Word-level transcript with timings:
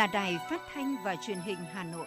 là 0.00 0.06
Đài 0.06 0.38
Phát 0.50 0.60
thanh 0.74 0.96
và 1.04 1.16
Truyền 1.16 1.38
hình 1.38 1.58
Hà 1.72 1.84
Nội. 1.84 2.06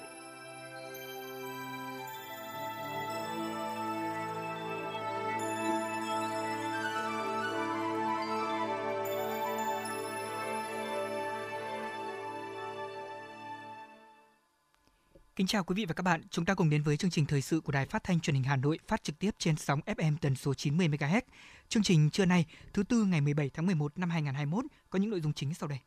Kính 15.35 15.47
chào 15.47 15.63
quý 15.63 15.73
vị 15.75 15.85
và 15.85 15.93
các 15.93 16.03
bạn, 16.03 16.21
chúng 16.29 16.45
ta 16.45 16.53
cùng 16.53 16.69
đến 16.69 16.83
với 16.83 16.97
chương 16.97 17.11
trình 17.11 17.25
thời 17.25 17.41
sự 17.41 17.61
của 17.61 17.71
Đài 17.71 17.85
Phát 17.85 18.03
thanh 18.03 18.19
Truyền 18.19 18.33
hình 18.33 18.43
Hà 18.43 18.55
Nội 18.55 18.79
phát 18.87 19.03
trực 19.03 19.19
tiếp 19.19 19.31
trên 19.37 19.55
sóng 19.55 19.79
FM 19.85 20.17
tần 20.21 20.35
số 20.35 20.53
90 20.53 20.87
MHz. 20.87 21.21
Chương 21.69 21.83
trình 21.83 22.09
trưa 22.09 22.25
nay, 22.25 22.45
thứ 22.73 22.83
tư 22.83 23.05
ngày 23.05 23.21
17 23.21 23.49
tháng 23.49 23.65
11 23.65 23.97
năm 23.97 24.09
2021 24.09 24.65
có 24.89 24.99
những 24.99 25.09
nội 25.09 25.21
dung 25.21 25.33
chính 25.33 25.53
sau 25.53 25.69
đây. 25.69 25.79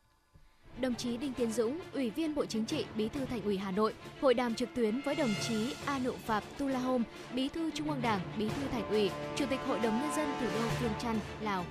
Đồng 0.80 0.94
chí 0.94 1.16
Đinh 1.16 1.32
Tiến 1.32 1.52
Dũng, 1.52 1.80
Ủy 1.92 2.10
viên 2.10 2.34
Bộ 2.34 2.46
Chính 2.46 2.64
trị, 2.64 2.84
Bí 2.94 3.08
thư 3.08 3.24
Thành 3.24 3.42
ủy 3.42 3.58
Hà 3.58 3.70
Nội, 3.70 3.94
hội 4.20 4.34
đàm 4.34 4.54
trực 4.54 4.68
tuyến 4.74 5.00
với 5.00 5.14
đồng 5.14 5.34
chí 5.48 5.74
A 5.86 5.98
Nụ 5.98 6.12
Phạp 6.26 6.44
Tulahom, 6.58 7.02
Bí 7.34 7.48
thư 7.48 7.70
Trung 7.70 7.90
ương 7.90 8.02
Đảng, 8.02 8.20
Bí 8.38 8.48
thư 8.48 8.62
Thành 8.72 8.88
ủy, 8.88 9.10
Chủ 9.36 9.44
tịch 9.50 9.60
Hội 9.66 9.78
đồng 9.78 10.00
nhân 10.00 10.10
dân 10.16 10.26
thủ 10.40 10.46
đô 10.54 10.60
Viêng 10.80 10.92
Chăn, 11.02 11.18
Lào. 11.40 11.64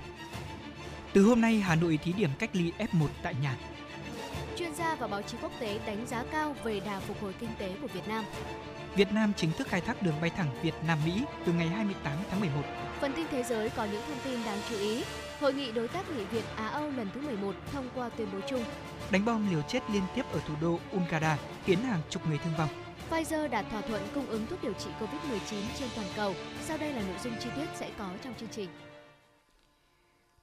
Từ 1.12 1.22
hôm 1.22 1.40
nay, 1.40 1.56
Hà 1.56 1.74
Nội 1.74 1.98
thí 2.02 2.12
điểm 2.12 2.30
cách 2.38 2.50
ly 2.52 2.72
F1 2.78 3.06
tại 3.22 3.34
nhà. 3.42 3.56
Chuyên 4.58 4.74
gia 4.74 4.94
và 4.94 5.06
báo 5.06 5.22
chí 5.22 5.36
quốc 5.42 5.52
tế 5.60 5.78
đánh 5.86 6.06
giá 6.06 6.24
cao 6.32 6.54
về 6.64 6.80
đà 6.80 7.00
phục 7.00 7.22
hồi 7.22 7.34
kinh 7.40 7.50
tế 7.58 7.74
của 7.82 7.88
Việt 7.88 8.08
Nam. 8.08 8.24
Việt 8.96 9.12
Nam 9.12 9.32
chính 9.36 9.52
thức 9.52 9.68
khai 9.68 9.80
thác 9.80 10.02
đường 10.02 10.20
bay 10.20 10.30
thẳng 10.30 10.48
Việt 10.62 10.74
Nam 10.86 10.98
Mỹ 11.06 11.22
từ 11.46 11.52
ngày 11.52 11.68
28 11.68 12.12
tháng 12.30 12.40
11. 12.40 12.62
Phần 13.00 13.12
tin 13.16 13.26
thế 13.30 13.42
giới 13.42 13.70
có 13.70 13.84
những 13.84 14.02
thông 14.08 14.18
tin 14.24 14.44
đáng 14.44 14.58
chú 14.70 14.78
ý. 14.78 15.02
Hội 15.40 15.54
nghị 15.54 15.72
đối 15.72 15.88
tác 15.88 16.10
nghị 16.10 16.24
Việt 16.24 16.44
Á 16.56 16.66
Âu 16.66 16.90
lần 16.90 17.08
thứ 17.14 17.20
11 17.20 17.54
thông 17.72 17.88
qua 17.94 18.08
tuyên 18.08 18.28
bố 18.32 18.38
chung. 18.48 18.64
Đánh 19.10 19.24
bom 19.24 19.50
liều 19.50 19.62
chết 19.62 19.80
liên 19.92 20.02
tiếp 20.14 20.22
ở 20.32 20.40
thủ 20.48 20.54
đô 20.60 20.78
Unkara 20.92 21.38
khiến 21.64 21.78
hàng 21.78 22.00
chục 22.10 22.26
người 22.28 22.38
thương 22.38 22.54
vong. 22.58 22.68
Pfizer 23.10 23.50
đạt 23.50 23.66
thỏa 23.70 23.80
thuận 23.80 24.02
cung 24.14 24.26
ứng 24.26 24.46
thuốc 24.46 24.62
điều 24.62 24.72
trị 24.72 24.90
COVID-19 25.00 25.62
trên 25.78 25.88
toàn 25.96 26.06
cầu. 26.16 26.34
Sau 26.64 26.78
đây 26.78 26.92
là 26.92 27.02
nội 27.02 27.16
dung 27.24 27.32
chi 27.40 27.50
tiết 27.56 27.66
sẽ 27.74 27.90
có 27.98 28.10
trong 28.24 28.34
chương 28.40 28.48
trình. 28.52 28.68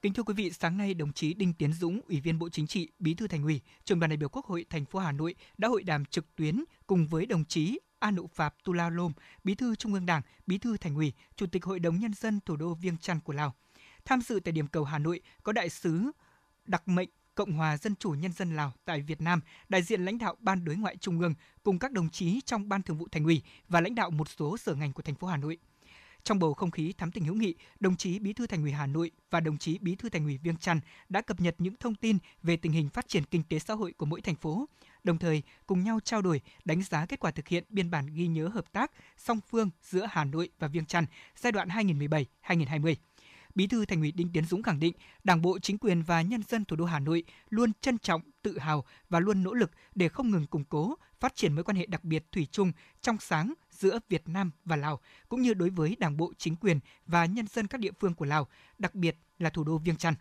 Kính 0.02 0.12
thưa 0.12 0.22
quý 0.22 0.34
vị, 0.34 0.50
sáng 0.50 0.76
nay 0.76 0.94
đồng 0.94 1.12
chí 1.12 1.34
Đinh 1.34 1.52
Tiến 1.52 1.72
Dũng, 1.72 2.00
Ủy 2.08 2.20
viên 2.20 2.38
Bộ 2.38 2.48
Chính 2.48 2.66
trị, 2.66 2.88
Bí 2.98 3.14
thư 3.14 3.28
Thành 3.28 3.42
ủy, 3.42 3.60
Trưởng 3.84 4.00
đoàn 4.00 4.10
đại 4.10 4.16
biểu 4.16 4.28
Quốc 4.28 4.46
hội 4.46 4.64
thành 4.70 4.84
phố 4.84 4.98
Hà 4.98 5.12
Nội 5.12 5.34
đã 5.58 5.68
hội 5.68 5.82
đàm 5.82 6.04
trực 6.04 6.36
tuyến 6.36 6.64
cùng 6.86 7.06
với 7.06 7.26
đồng 7.26 7.44
chí 7.44 7.78
A 7.98 8.10
Nụ 8.10 8.26
Phạp 8.34 8.54
Tulalom, 8.64 9.12
Bí 9.44 9.54
thư 9.54 9.74
Trung 9.74 9.94
ương 9.94 10.06
Đảng, 10.06 10.22
Bí 10.46 10.58
thư 10.58 10.76
Thành 10.76 10.94
ủy, 10.94 11.12
Chủ 11.36 11.46
tịch 11.46 11.64
Hội 11.64 11.78
đồng 11.78 11.98
nhân 11.98 12.14
dân 12.14 12.40
thủ 12.46 12.56
đô 12.56 12.74
Viêng 12.74 12.98
Chăn 12.98 13.20
của 13.20 13.32
Lào. 13.32 13.54
Tham 14.04 14.20
dự 14.20 14.40
tại 14.44 14.52
điểm 14.52 14.66
cầu 14.66 14.84
Hà 14.84 14.98
Nội 14.98 15.20
có 15.42 15.52
đại 15.52 15.68
sứ 15.68 16.10
đặc 16.66 16.88
mệnh 16.88 17.08
Cộng 17.34 17.52
hòa 17.52 17.76
Dân 17.76 17.96
chủ 17.96 18.10
Nhân 18.10 18.32
dân 18.32 18.56
Lào 18.56 18.72
tại 18.84 19.00
Việt 19.00 19.20
Nam, 19.20 19.40
đại 19.68 19.82
diện 19.82 20.04
lãnh 20.04 20.18
đạo 20.18 20.36
Ban 20.40 20.64
Đối 20.64 20.76
ngoại 20.76 20.96
Trung 20.96 21.20
ương 21.20 21.34
cùng 21.62 21.78
các 21.78 21.92
đồng 21.92 22.10
chí 22.10 22.40
trong 22.44 22.68
Ban 22.68 22.82
Thường 22.82 22.96
vụ 22.96 23.08
Thành 23.12 23.24
ủy 23.24 23.42
và 23.68 23.80
lãnh 23.80 23.94
đạo 23.94 24.10
một 24.10 24.28
số 24.28 24.56
sở 24.56 24.74
ngành 24.74 24.92
của 24.92 25.02
thành 25.02 25.14
phố 25.14 25.26
Hà 25.26 25.36
Nội. 25.36 25.58
Trong 26.22 26.38
bầu 26.38 26.54
không 26.54 26.70
khí 26.70 26.92
thắm 26.98 27.12
tình 27.12 27.24
hữu 27.24 27.34
nghị, 27.34 27.54
đồng 27.80 27.96
chí 27.96 28.18
Bí 28.18 28.32
thư 28.32 28.46
Thành 28.46 28.62
ủy 28.62 28.72
Hà 28.72 28.86
Nội 28.86 29.10
và 29.30 29.40
đồng 29.40 29.58
chí 29.58 29.78
Bí 29.78 29.94
thư 29.94 30.08
Thành 30.08 30.24
ủy 30.24 30.38
Viêng 30.38 30.56
Chăn 30.56 30.80
đã 31.08 31.20
cập 31.20 31.40
nhật 31.40 31.54
những 31.58 31.74
thông 31.80 31.94
tin 31.94 32.18
về 32.42 32.56
tình 32.56 32.72
hình 32.72 32.88
phát 32.88 33.08
triển 33.08 33.24
kinh 33.24 33.42
tế 33.42 33.58
xã 33.58 33.74
hội 33.74 33.92
của 33.92 34.06
mỗi 34.06 34.20
thành 34.20 34.36
phố, 34.36 34.68
đồng 35.04 35.18
thời 35.18 35.42
cùng 35.66 35.84
nhau 35.84 36.00
trao 36.04 36.22
đổi, 36.22 36.40
đánh 36.64 36.82
giá 36.82 37.06
kết 37.06 37.20
quả 37.20 37.30
thực 37.30 37.48
hiện 37.48 37.64
biên 37.68 37.90
bản 37.90 38.06
ghi 38.06 38.26
nhớ 38.26 38.48
hợp 38.48 38.72
tác 38.72 38.90
song 39.16 39.40
phương 39.50 39.70
giữa 39.82 40.06
Hà 40.10 40.24
Nội 40.24 40.48
và 40.58 40.68
Viêng 40.68 40.86
Chăn 40.86 41.06
giai 41.36 41.52
đoạn 41.52 41.68
2017-2020. 41.68 42.94
Bí 43.54 43.66
thư 43.66 43.86
Thành 43.86 44.00
ủy 44.00 44.12
Đinh 44.12 44.32
Tiến 44.32 44.44
Dũng 44.44 44.62
khẳng 44.62 44.80
định, 44.80 44.94
Đảng 45.24 45.42
bộ, 45.42 45.58
chính 45.58 45.78
quyền 45.78 46.02
và 46.02 46.22
nhân 46.22 46.42
dân 46.48 46.64
thủ 46.64 46.76
đô 46.76 46.84
Hà 46.84 46.98
Nội 46.98 47.24
luôn 47.50 47.72
trân 47.80 47.98
trọng, 47.98 48.22
tự 48.42 48.58
hào 48.58 48.84
và 49.08 49.20
luôn 49.20 49.42
nỗ 49.42 49.54
lực 49.54 49.70
để 49.94 50.08
không 50.08 50.30
ngừng 50.30 50.46
củng 50.46 50.64
cố, 50.64 50.94
phát 51.20 51.36
triển 51.36 51.54
mối 51.54 51.64
quan 51.64 51.76
hệ 51.76 51.86
đặc 51.86 52.04
biệt 52.04 52.32
thủy 52.32 52.48
chung, 52.50 52.72
trong 53.00 53.16
sáng 53.20 53.54
giữa 53.70 53.98
Việt 54.08 54.28
Nam 54.28 54.50
và 54.64 54.76
Lào, 54.76 55.00
cũng 55.28 55.42
như 55.42 55.54
đối 55.54 55.70
với 55.70 55.96
Đảng 55.98 56.16
bộ, 56.16 56.32
chính 56.38 56.56
quyền 56.56 56.80
và 57.06 57.26
nhân 57.26 57.46
dân 57.46 57.66
các 57.66 57.80
địa 57.80 57.92
phương 58.00 58.14
của 58.14 58.24
Lào, 58.24 58.48
đặc 58.78 58.94
biệt 58.94 59.16
là 59.38 59.50
thủ 59.50 59.64
đô 59.64 59.78
Viêng 59.78 59.96
Chăn. 59.96 60.14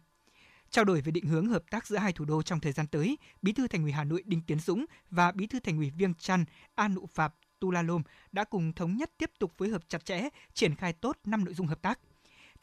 Trao 0.70 0.86
đổi 0.86 1.02
về 1.02 1.12
định 1.12 1.26
hướng 1.26 1.48
hợp 1.48 1.64
tác 1.70 1.88
giữa 1.88 1.98
hai 1.98 2.14
thủ 2.14 2.26
đô 2.26 2.42
trong 2.42 2.60
thời 2.60 2.72
gian 2.72 2.88
tới, 2.88 3.18
Bí 3.42 3.54
thư 3.54 3.68
Thành 3.68 3.84
ủy 3.84 3.92
Hà 3.92 4.04
Nội 4.04 4.24
Đinh 4.26 4.42
Tiến 4.42 4.60
Dũng 4.60 4.86
và 5.10 5.32
Bí 5.32 5.48
thư 5.48 5.60
Thành 5.60 5.78
ủy 5.78 5.90
Viêng 5.90 6.14
Chăn 6.14 6.46
An 6.76 6.94
Nụ 6.94 7.06
Phạp 7.14 7.36
Tulalom 7.60 8.02
đã 8.32 8.44
cùng 8.44 8.74
thống 8.74 8.98
nhất 8.98 9.12
tiếp 9.18 9.32
tục 9.40 9.52
phối 9.58 9.70
hợp 9.70 9.90
chặt 9.90 10.06
chẽ, 10.06 10.30
triển 10.54 10.76
khai 10.76 10.94
tốt 10.94 11.18
5 11.26 11.46
nội 11.46 11.54
dung 11.54 11.68
hợp 11.68 11.82
tác. 11.82 12.00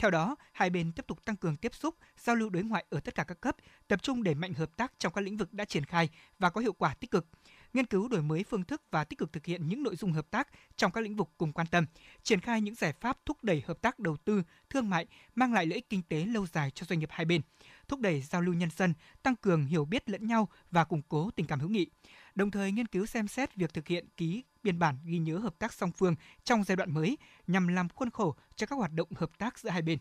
Theo 0.01 0.11
đó, 0.11 0.35
hai 0.51 0.69
bên 0.69 0.91
tiếp 0.91 1.07
tục 1.07 1.25
tăng 1.25 1.35
cường 1.35 1.57
tiếp 1.57 1.75
xúc, 1.75 1.95
giao 2.17 2.35
lưu 2.35 2.49
đối 2.49 2.63
ngoại 2.63 2.85
ở 2.89 2.99
tất 2.99 3.15
cả 3.15 3.23
các 3.23 3.41
cấp, 3.41 3.55
tập 3.87 4.03
trung 4.03 4.23
đẩy 4.23 4.35
mạnh 4.35 4.53
hợp 4.53 4.77
tác 4.77 4.93
trong 4.97 5.13
các 5.13 5.21
lĩnh 5.21 5.37
vực 5.37 5.53
đã 5.53 5.65
triển 5.65 5.85
khai 5.85 6.09
và 6.39 6.49
có 6.49 6.61
hiệu 6.61 6.73
quả 6.73 6.93
tích 6.93 7.11
cực 7.11 7.27
nghiên 7.73 7.85
cứu 7.85 8.07
đổi 8.07 8.21
mới 8.21 8.43
phương 8.43 8.63
thức 8.63 8.81
và 8.91 9.03
tích 9.03 9.19
cực 9.19 9.33
thực 9.33 9.45
hiện 9.45 9.67
những 9.67 9.83
nội 9.83 9.95
dung 9.95 10.11
hợp 10.11 10.31
tác 10.31 10.47
trong 10.75 10.91
các 10.91 11.01
lĩnh 11.01 11.15
vực 11.15 11.29
cùng 11.37 11.53
quan 11.53 11.67
tâm, 11.67 11.85
triển 12.23 12.39
khai 12.39 12.61
những 12.61 12.75
giải 12.75 12.93
pháp 13.01 13.17
thúc 13.25 13.43
đẩy 13.43 13.63
hợp 13.65 13.81
tác 13.81 13.99
đầu 13.99 14.17
tư, 14.17 14.43
thương 14.69 14.89
mại, 14.89 15.05
mang 15.35 15.53
lại 15.53 15.65
lợi 15.65 15.75
ích 15.75 15.89
kinh 15.89 16.01
tế 16.01 16.25
lâu 16.25 16.47
dài 16.47 16.71
cho 16.71 16.85
doanh 16.85 16.99
nghiệp 16.99 17.09
hai 17.11 17.25
bên, 17.25 17.41
thúc 17.87 17.99
đẩy 17.99 18.21
giao 18.21 18.41
lưu 18.41 18.53
nhân 18.53 18.69
dân, 18.77 18.93
tăng 19.23 19.35
cường 19.35 19.65
hiểu 19.65 19.85
biết 19.85 20.09
lẫn 20.09 20.27
nhau 20.27 20.49
và 20.71 20.83
củng 20.83 21.01
cố 21.09 21.29
tình 21.35 21.47
cảm 21.47 21.59
hữu 21.59 21.69
nghị. 21.69 21.87
Đồng 22.35 22.51
thời 22.51 22.71
nghiên 22.71 22.87
cứu 22.87 23.05
xem 23.05 23.27
xét 23.27 23.55
việc 23.55 23.73
thực 23.73 23.87
hiện 23.87 24.05
ký 24.17 24.43
biên 24.63 24.79
bản 24.79 24.97
ghi 25.05 25.17
nhớ 25.17 25.37
hợp 25.37 25.59
tác 25.59 25.73
song 25.73 25.91
phương 25.91 26.15
trong 26.43 26.63
giai 26.63 26.75
đoạn 26.75 26.93
mới 26.93 27.17
nhằm 27.47 27.67
làm 27.67 27.89
khuôn 27.89 28.09
khổ 28.09 28.35
cho 28.55 28.67
các 28.67 28.75
hoạt 28.75 28.93
động 28.93 29.07
hợp 29.15 29.37
tác 29.37 29.59
giữa 29.59 29.69
hai 29.69 29.81
bên 29.81 29.99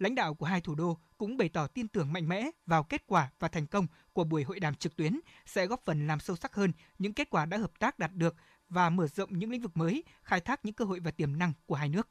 lãnh 0.00 0.14
đạo 0.14 0.34
của 0.34 0.46
hai 0.46 0.60
thủ 0.60 0.74
đô 0.74 0.98
cũng 1.18 1.36
bày 1.36 1.48
tỏ 1.48 1.66
tin 1.66 1.88
tưởng 1.88 2.12
mạnh 2.12 2.28
mẽ 2.28 2.50
vào 2.66 2.82
kết 2.82 3.06
quả 3.06 3.30
và 3.38 3.48
thành 3.48 3.66
công 3.66 3.86
của 4.12 4.24
buổi 4.24 4.42
hội 4.42 4.60
đàm 4.60 4.74
trực 4.74 4.96
tuyến 4.96 5.20
sẽ 5.46 5.66
góp 5.66 5.84
phần 5.84 6.06
làm 6.06 6.20
sâu 6.20 6.36
sắc 6.36 6.54
hơn 6.54 6.72
những 6.98 7.12
kết 7.12 7.30
quả 7.30 7.46
đã 7.46 7.56
hợp 7.56 7.78
tác 7.78 7.98
đạt 7.98 8.14
được 8.14 8.36
và 8.68 8.90
mở 8.90 9.06
rộng 9.06 9.38
những 9.38 9.50
lĩnh 9.50 9.62
vực 9.62 9.76
mới, 9.76 10.04
khai 10.22 10.40
thác 10.40 10.64
những 10.64 10.74
cơ 10.74 10.84
hội 10.84 11.00
và 11.00 11.10
tiềm 11.10 11.38
năng 11.38 11.52
của 11.66 11.74
hai 11.74 11.88
nước. 11.88 12.08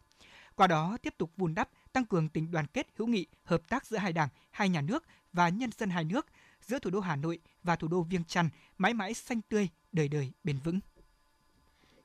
Qua 0.55 0.67
đó 0.67 0.97
tiếp 1.01 1.13
tục 1.17 1.31
vun 1.37 1.55
đắp, 1.55 1.69
tăng 1.93 2.05
cường 2.05 2.29
tình 2.29 2.51
đoàn 2.51 2.67
kết 2.67 2.87
hữu 2.95 3.07
nghị, 3.07 3.27
hợp 3.43 3.61
tác 3.69 3.85
giữa 3.85 3.97
hai 3.97 4.13
đảng, 4.13 4.29
hai 4.51 4.69
nhà 4.69 4.81
nước 4.81 5.03
và 5.33 5.49
nhân 5.49 5.69
dân 5.77 5.89
hai 5.89 6.03
nước, 6.03 6.25
giữa 6.61 6.79
thủ 6.79 6.89
đô 6.89 6.99
Hà 6.99 7.15
Nội 7.15 7.39
và 7.63 7.75
thủ 7.75 7.87
đô 7.87 8.01
Viêng 8.01 8.23
Chăn 8.23 8.49
mãi 8.77 8.93
mãi 8.93 9.13
xanh 9.13 9.41
tươi, 9.41 9.69
đời 9.91 10.07
đời 10.07 10.31
bền 10.43 10.59
vững. 10.63 10.79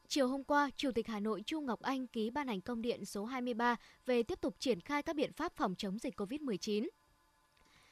Chiều 0.09 0.28
hôm 0.28 0.44
qua, 0.44 0.70
Chủ 0.76 0.91
tịch 0.92 1.06
Hà 1.06 1.20
Nội 1.20 1.42
Chu 1.47 1.60
Ngọc 1.60 1.82
Anh 1.82 2.06
ký 2.06 2.31
ban 2.31 2.48
hành 2.48 2.60
công 2.60 2.82
điện 2.82 3.04
số 3.04 3.25
23 3.25 3.76
về 4.06 4.22
tiếp 4.22 4.41
tục 4.41 4.56
triển 4.59 4.81
khai 4.81 5.03
các 5.03 5.16
biện 5.16 5.32
pháp 5.32 5.53
phòng 5.56 5.75
chống 5.78 5.98
dịch 5.98 6.20
COVID-19. 6.20 6.88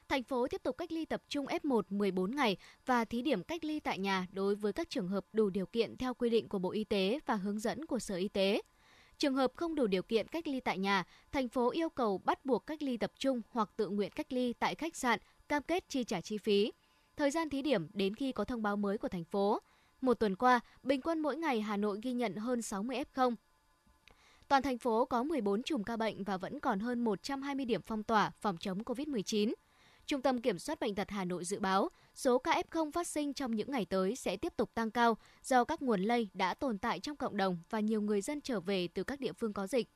Thành 0.09 0.23
phố 0.23 0.49
tiếp 0.49 0.63
tục 0.63 0.79
cách 0.79 0.93
ly 0.93 1.05
tập 1.05 1.23
trung 1.29 1.47
F1 1.47 1.83
14 1.89 2.37
ngày 2.37 2.57
và 2.87 3.05
thí 3.05 3.23
điểm 3.23 3.43
cách 3.43 3.65
ly 3.65 3.81
tại 3.81 3.99
nhà 3.99 4.27
đối 4.33 4.55
với 4.55 4.73
các 4.73 4.91
trường 4.91 5.09
hợp 5.09 5.25
đủ 5.33 5.51
điều 5.51 5.67
kiện 5.67 5.97
theo 5.97 6.15
quy 6.15 6.31
định 6.31 6.49
của 6.49 6.59
Bộ 6.59 6.71
Y 6.71 6.85
tế 6.85 7.19
và 7.27 7.35
hướng 7.35 7.59
dẫn 7.59 7.87
của 7.87 7.99
Sở 7.99 8.17
Y 8.17 8.29
tế. 8.29 8.63
Trường 9.19 9.35
hợp 9.35 9.53
không 9.57 9.75
đủ 9.75 9.87
điều 9.87 10.03
kiện 10.03 10.29
cách 10.29 10.49
ly 10.49 10.61
tại 10.61 10.79
nhà, 10.79 11.05
thành 11.33 11.49
phố 11.49 11.71
yêu 11.71 11.89
cầu 11.89 12.19
bắt 12.19 12.45
buộc 12.45 12.67
cách 12.67 12.83
ly 12.83 12.97
tập 12.97 13.13
trung 13.19 13.43
hoặc 13.51 13.71
tự 13.77 13.89
nguyện 13.89 14.13
cách 14.13 14.33
ly 14.33 14.53
tại 14.53 14.75
khách 14.75 14.97
sạn, 14.97 15.19
cam 15.49 15.63
kết 15.63 15.85
chi 15.89 16.05
trả 16.05 16.21
chi 16.21 16.39
phí. 16.39 16.73
Thời 17.17 17.31
gian 17.31 17.51
thí 17.51 17.63
điểm 17.63 17.89
đến 17.93 18.15
khi 18.15 18.33
có 18.33 18.45
thông 18.45 18.63
báo 18.63 18.77
mới 18.77 18.99
của 18.99 19.09
thành 19.09 19.25
phố. 19.25 19.61
Một 20.01 20.15
tuần 20.15 20.37
qua, 20.37 20.61
bình 20.83 21.01
quân 21.01 21.19
mỗi 21.21 21.37
ngày 21.37 21.61
Hà 21.61 21.77
Nội 21.77 21.99
ghi 22.03 22.13
nhận 22.13 22.37
hơn 22.37 22.63
60 22.63 23.05
F0. 23.15 23.35
Toàn 24.49 24.63
thành 24.63 24.79
phố 24.79 25.05
có 25.05 25.23
14 25.23 25.63
chùm 25.63 25.83
ca 25.83 25.97
bệnh 25.97 26.25
và 26.25 26.37
vẫn 26.37 26.61
còn 26.61 26.81
hơn 26.81 27.05
120 27.05 27.65
điểm 27.65 27.83
phong 27.83 28.03
tỏa 28.03 28.31
phòng 28.41 28.57
chống 28.61 28.79
COVID-19. 28.79 29.53
Trung 30.07 30.23
tâm 30.23 30.41
Kiểm 30.41 30.59
soát 30.59 30.81
Bệnh 30.81 30.95
tật 30.95 31.11
Hà 31.11 31.25
Nội 31.25 31.45
dự 31.45 31.61
báo 31.61 31.89
số 32.15 32.39
ca 32.39 32.63
F0 32.71 32.91
phát 32.91 33.07
sinh 33.07 33.35
trong 33.35 33.57
những 33.57 33.71
ngày 33.71 33.85
tới 33.85 34.17
sẽ 34.17 34.37
tiếp 34.37 34.53
tục 34.57 34.75
tăng 34.75 34.91
cao 34.91 35.17
do 35.43 35.65
các 35.65 35.83
nguồn 35.83 36.03
lây 36.03 36.29
đã 36.35 36.55
tồn 36.55 36.79
tại 36.79 37.01
trong 37.01 37.17
cộng 37.17 37.37
đồng 37.37 37.59
và 37.71 37.81
nhiều 37.81 38.03
người 38.03 38.21
dân 38.21 38.41
trở 38.41 38.61
về 38.61 38.89
từ 38.89 39.05
các 39.05 39.21
địa 39.21 39.33
phương 39.33 39.53
có 39.53 39.67
dịch. 39.67 39.89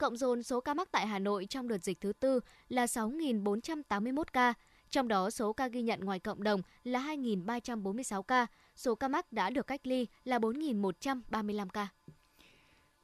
Cộng 0.00 0.16
dồn 0.16 0.42
số 0.42 0.60
ca 0.60 0.74
mắc 0.74 0.88
tại 0.92 1.06
Hà 1.06 1.18
Nội 1.18 1.46
trong 1.46 1.68
đợt 1.68 1.78
dịch 1.78 2.00
thứ 2.00 2.12
tư 2.12 2.40
là 2.68 2.86
6.481 2.86 4.24
ca, 4.32 4.54
trong 4.90 5.08
đó 5.08 5.30
số 5.30 5.52
ca 5.52 5.68
ghi 5.68 5.82
nhận 5.82 6.00
ngoài 6.00 6.18
cộng 6.18 6.42
đồng 6.42 6.62
là 6.84 7.00
2.346 7.00 8.22
ca, 8.22 8.46
số 8.76 8.94
ca 8.94 9.08
mắc 9.08 9.32
đã 9.32 9.50
được 9.50 9.66
cách 9.66 9.80
ly 9.84 10.06
là 10.24 10.38
4.135 10.38 11.68
ca. 11.68 11.88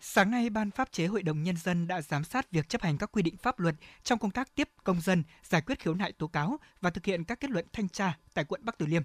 Sáng 0.01 0.31
nay, 0.31 0.51
Ban 0.51 0.71
pháp 0.71 0.93
chế 0.93 1.07
Hội 1.07 1.23
đồng 1.23 1.43
Nhân 1.43 1.57
dân 1.57 1.87
đã 1.89 2.03
giám 2.03 2.25
sát 2.25 2.51
việc 2.51 2.69
chấp 2.69 2.83
hành 2.83 2.99
các 2.99 3.13
quy 3.13 3.23
định 3.23 3.37
pháp 3.37 3.59
luật 3.61 3.75
trong 4.03 4.19
công 4.19 4.31
tác 4.31 4.55
tiếp 4.55 4.69
công 4.85 5.01
dân, 5.01 5.23
giải 5.45 5.61
quyết 5.61 5.79
khiếu 5.79 5.95
nại 5.95 6.13
tố 6.13 6.27
cáo 6.27 6.57
và 6.81 6.91
thực 6.91 7.05
hiện 7.05 7.25
các 7.25 7.41
kết 7.41 7.51
luận 7.51 7.67
thanh 7.73 7.89
tra 7.89 8.19
tại 8.35 8.45
quận 8.45 8.61
Bắc 8.65 8.79
Từ 8.79 8.87
Liêm. 8.87 9.03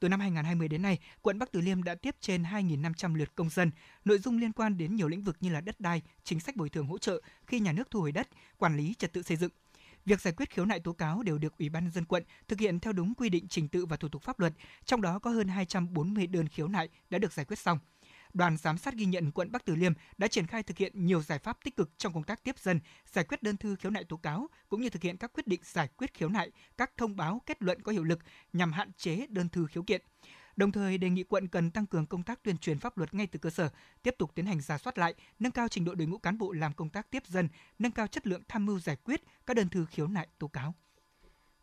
Từ 0.00 0.08
năm 0.08 0.20
2020 0.20 0.68
đến 0.68 0.82
nay, 0.82 0.98
quận 1.22 1.38
Bắc 1.38 1.52
Từ 1.52 1.60
Liêm 1.60 1.82
đã 1.82 1.94
tiếp 1.94 2.16
trên 2.20 2.42
2.500 2.42 3.14
lượt 3.14 3.34
công 3.34 3.50
dân, 3.50 3.70
nội 4.04 4.18
dung 4.18 4.38
liên 4.38 4.52
quan 4.52 4.78
đến 4.78 4.96
nhiều 4.96 5.08
lĩnh 5.08 5.24
vực 5.24 5.36
như 5.40 5.50
là 5.50 5.60
đất 5.60 5.80
đai, 5.80 6.02
chính 6.24 6.40
sách 6.40 6.56
bồi 6.56 6.68
thường 6.68 6.86
hỗ 6.86 6.98
trợ 6.98 7.20
khi 7.46 7.60
nhà 7.60 7.72
nước 7.72 7.90
thu 7.90 8.00
hồi 8.00 8.12
đất, 8.12 8.28
quản 8.58 8.76
lý 8.76 8.94
trật 8.98 9.12
tự 9.12 9.22
xây 9.22 9.36
dựng. 9.36 9.50
Việc 10.04 10.20
giải 10.20 10.34
quyết 10.36 10.50
khiếu 10.50 10.64
nại 10.64 10.80
tố 10.80 10.92
cáo 10.92 11.22
đều 11.22 11.38
được 11.38 11.58
Ủy 11.58 11.68
ban 11.68 11.84
nhân 11.84 11.92
dân 11.92 12.04
quận 12.04 12.22
thực 12.48 12.58
hiện 12.58 12.80
theo 12.80 12.92
đúng 12.92 13.14
quy 13.14 13.28
định 13.28 13.48
trình 13.48 13.68
tự 13.68 13.86
và 13.86 13.96
thủ 13.96 14.08
tục 14.08 14.22
pháp 14.22 14.40
luật, 14.40 14.52
trong 14.84 15.02
đó 15.02 15.18
có 15.18 15.30
hơn 15.30 15.48
240 15.48 16.26
đơn 16.26 16.48
khiếu 16.48 16.68
nại 16.68 16.88
đã 17.10 17.18
được 17.18 17.32
giải 17.32 17.46
quyết 17.46 17.58
xong 17.58 17.78
đoàn 18.34 18.56
giám 18.56 18.78
sát 18.78 18.94
ghi 18.94 19.06
nhận 19.06 19.30
quận 19.30 19.52
Bắc 19.52 19.64
Từ 19.64 19.74
Liêm 19.74 19.92
đã 20.18 20.28
triển 20.28 20.46
khai 20.46 20.62
thực 20.62 20.78
hiện 20.78 21.06
nhiều 21.06 21.22
giải 21.22 21.38
pháp 21.38 21.58
tích 21.64 21.76
cực 21.76 21.98
trong 21.98 22.12
công 22.12 22.22
tác 22.22 22.44
tiếp 22.44 22.58
dân, 22.58 22.80
giải 23.12 23.24
quyết 23.24 23.42
đơn 23.42 23.56
thư 23.56 23.76
khiếu 23.76 23.90
nại 23.90 24.04
tố 24.04 24.16
cáo 24.16 24.48
cũng 24.68 24.80
như 24.80 24.90
thực 24.90 25.02
hiện 25.02 25.16
các 25.16 25.32
quyết 25.32 25.46
định 25.46 25.60
giải 25.64 25.88
quyết 25.96 26.14
khiếu 26.14 26.28
nại, 26.28 26.50
các 26.76 26.96
thông 26.96 27.16
báo 27.16 27.42
kết 27.46 27.62
luận 27.62 27.82
có 27.82 27.92
hiệu 27.92 28.04
lực 28.04 28.18
nhằm 28.52 28.72
hạn 28.72 28.92
chế 28.96 29.26
đơn 29.28 29.48
thư 29.48 29.66
khiếu 29.66 29.82
kiện. 29.82 30.02
Đồng 30.56 30.72
thời 30.72 30.98
đề 30.98 31.10
nghị 31.10 31.22
quận 31.22 31.48
cần 31.48 31.70
tăng 31.70 31.86
cường 31.86 32.06
công 32.06 32.22
tác 32.22 32.42
tuyên 32.42 32.58
truyền 32.58 32.78
pháp 32.78 32.98
luật 32.98 33.14
ngay 33.14 33.26
từ 33.26 33.38
cơ 33.38 33.50
sở, 33.50 33.70
tiếp 34.02 34.14
tục 34.18 34.30
tiến 34.34 34.46
hành 34.46 34.60
giả 34.60 34.78
soát 34.78 34.98
lại, 34.98 35.14
nâng 35.38 35.52
cao 35.52 35.68
trình 35.68 35.84
độ 35.84 35.94
đội 35.94 36.06
ngũ 36.06 36.18
cán 36.18 36.38
bộ 36.38 36.52
làm 36.52 36.72
công 36.72 36.90
tác 36.90 37.10
tiếp 37.10 37.26
dân, 37.26 37.48
nâng 37.78 37.92
cao 37.92 38.06
chất 38.06 38.26
lượng 38.26 38.42
tham 38.48 38.66
mưu 38.66 38.80
giải 38.80 38.96
quyết 38.96 39.22
các 39.46 39.54
đơn 39.56 39.68
thư 39.68 39.86
khiếu 39.86 40.06
nại 40.06 40.28
tố 40.38 40.48
cáo. 40.48 40.74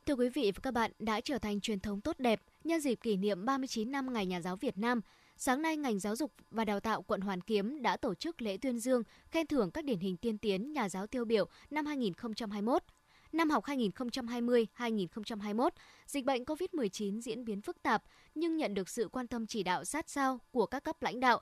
Thưa 0.05 0.15
quý 0.15 0.29
vị 0.29 0.51
và 0.55 0.59
các 0.63 0.71
bạn, 0.71 0.91
đã 0.99 1.21
trở 1.21 1.39
thành 1.39 1.61
truyền 1.61 1.79
thống 1.79 2.01
tốt 2.01 2.19
đẹp 2.19 2.41
nhân 2.63 2.81
dịp 2.81 2.95
kỷ 2.95 3.17
niệm 3.17 3.45
39 3.45 3.91
năm 3.91 4.13
Ngày 4.13 4.25
Nhà 4.25 4.41
giáo 4.41 4.55
Việt 4.55 4.77
Nam. 4.77 5.01
Sáng 5.37 5.61
nay, 5.61 5.77
ngành 5.77 5.99
giáo 5.99 6.15
dục 6.15 6.31
và 6.51 6.65
đào 6.65 6.79
tạo 6.79 7.01
quận 7.01 7.21
Hoàn 7.21 7.41
Kiếm 7.41 7.81
đã 7.81 7.97
tổ 7.97 8.15
chức 8.15 8.41
lễ 8.41 8.57
tuyên 8.57 8.79
dương, 8.79 9.03
khen 9.31 9.47
thưởng 9.47 9.71
các 9.71 9.85
điển 9.85 9.99
hình 9.99 10.17
tiên 10.17 10.37
tiến 10.37 10.73
nhà 10.73 10.89
giáo 10.89 11.07
tiêu 11.07 11.25
biểu 11.25 11.47
năm 11.69 11.85
2021. 11.85 12.83
Năm 13.31 13.49
học 13.49 13.63
2020-2021, 13.63 15.69
dịch 16.05 16.25
bệnh 16.25 16.43
COVID-19 16.43 17.21
diễn 17.21 17.45
biến 17.45 17.61
phức 17.61 17.81
tạp 17.81 18.03
nhưng 18.35 18.57
nhận 18.57 18.73
được 18.73 18.89
sự 18.89 19.09
quan 19.11 19.27
tâm 19.27 19.47
chỉ 19.47 19.63
đạo 19.63 19.85
sát 19.85 20.09
sao 20.09 20.39
của 20.51 20.65
các 20.65 20.83
cấp 20.83 21.01
lãnh 21.01 21.19
đạo. 21.19 21.41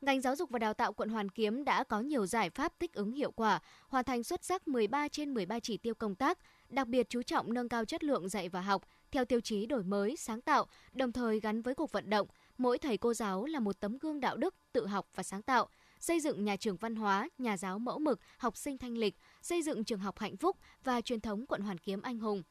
Ngành 0.00 0.20
giáo 0.20 0.36
dục 0.36 0.50
và 0.50 0.58
đào 0.58 0.74
tạo 0.74 0.92
quận 0.92 1.08
Hoàn 1.08 1.28
Kiếm 1.28 1.64
đã 1.64 1.84
có 1.84 2.00
nhiều 2.00 2.26
giải 2.26 2.50
pháp 2.50 2.80
thích 2.80 2.92
ứng 2.92 3.12
hiệu 3.12 3.30
quả, 3.30 3.60
hoàn 3.88 4.04
thành 4.04 4.22
xuất 4.22 4.44
sắc 4.44 4.68
13 4.68 5.08
trên 5.08 5.34
13 5.34 5.60
chỉ 5.60 5.76
tiêu 5.76 5.94
công 5.94 6.14
tác, 6.14 6.38
đặc 6.68 6.88
biệt 6.88 7.08
chú 7.08 7.22
trọng 7.22 7.54
nâng 7.54 7.68
cao 7.68 7.84
chất 7.84 8.04
lượng 8.04 8.28
dạy 8.28 8.48
và 8.48 8.60
học 8.60 8.82
theo 9.10 9.24
tiêu 9.24 9.40
chí 9.40 9.66
đổi 9.66 9.82
mới, 9.82 10.16
sáng 10.16 10.40
tạo, 10.40 10.66
đồng 10.92 11.12
thời 11.12 11.40
gắn 11.40 11.62
với 11.62 11.74
cuộc 11.74 11.92
vận 11.92 12.10
động, 12.10 12.26
mỗi 12.60 12.78
thầy 12.78 12.98
cô 12.98 13.14
giáo 13.14 13.44
là 13.44 13.60
một 13.60 13.80
tấm 13.80 13.98
gương 13.98 14.20
đạo 14.20 14.36
đức, 14.36 14.54
tự 14.72 14.86
học 14.86 15.06
và 15.14 15.22
sáng 15.22 15.42
tạo, 15.42 15.68
xây 16.00 16.20
dựng 16.20 16.44
nhà 16.44 16.56
trường 16.56 16.76
văn 16.76 16.94
hóa, 16.94 17.28
nhà 17.38 17.56
giáo 17.56 17.78
mẫu 17.78 17.98
mực, 17.98 18.20
học 18.38 18.56
sinh 18.56 18.78
thanh 18.78 18.98
lịch, 18.98 19.16
xây 19.42 19.62
dựng 19.62 19.84
trường 19.84 19.98
học 19.98 20.18
hạnh 20.18 20.36
phúc 20.36 20.56
và 20.84 21.00
truyền 21.00 21.20
thống 21.20 21.46
quận 21.46 21.60
Hoàn 21.60 21.78
Kiếm 21.78 22.02
anh 22.02 22.18
hùng. 22.18 22.42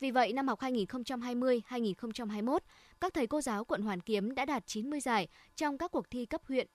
Vì 0.00 0.10
vậy, 0.10 0.32
năm 0.32 0.48
học 0.48 0.60
2020-2021, 0.60 2.58
các 3.00 3.14
thầy 3.14 3.26
cô 3.26 3.40
giáo 3.40 3.64
quận 3.64 3.82
Hoàn 3.82 4.00
Kiếm 4.00 4.34
đã 4.34 4.44
đạt 4.44 4.66
90 4.66 5.00
giải 5.00 5.28
trong 5.56 5.78
các 5.78 5.90
cuộc 5.90 6.10
thi 6.10 6.26
cấp 6.26 6.40
huyện, 6.44 6.66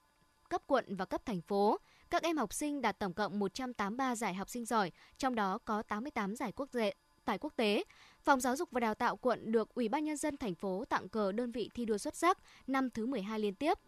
cấp 0.48 0.62
quận 0.66 0.96
và 0.96 1.04
cấp 1.04 1.26
thành 1.26 1.40
phố. 1.40 1.78
Các 2.10 2.22
em 2.22 2.36
học 2.36 2.52
sinh 2.52 2.80
đạt 2.80 2.98
tổng 2.98 3.14
cộng 3.14 3.38
183 3.38 4.16
giải 4.16 4.34
học 4.34 4.48
sinh 4.48 4.64
giỏi, 4.64 4.92
trong 5.18 5.34
đó 5.34 5.58
có 5.64 5.82
88 5.82 6.36
giải 6.36 6.52
quốc 6.52 6.68
tế, 6.72 6.94
tại 7.24 7.38
quốc 7.38 7.52
tế. 7.56 7.84
Phòng 8.28 8.40
Giáo 8.40 8.56
dục 8.56 8.68
và 8.72 8.80
Đào 8.80 8.94
tạo 8.94 9.16
quận 9.16 9.52
được 9.52 9.74
Ủy 9.74 9.88
ban 9.88 10.04
nhân 10.04 10.16
dân 10.16 10.36
thành 10.36 10.54
phố 10.54 10.84
tặng 10.84 11.08
cờ 11.08 11.32
đơn 11.32 11.52
vị 11.52 11.70
thi 11.74 11.84
đua 11.84 11.98
xuất 11.98 12.16
sắc 12.16 12.38
năm 12.66 12.90
thứ 12.90 13.06
12 13.06 13.40
liên 13.40 13.54
tiếp. 13.54 13.78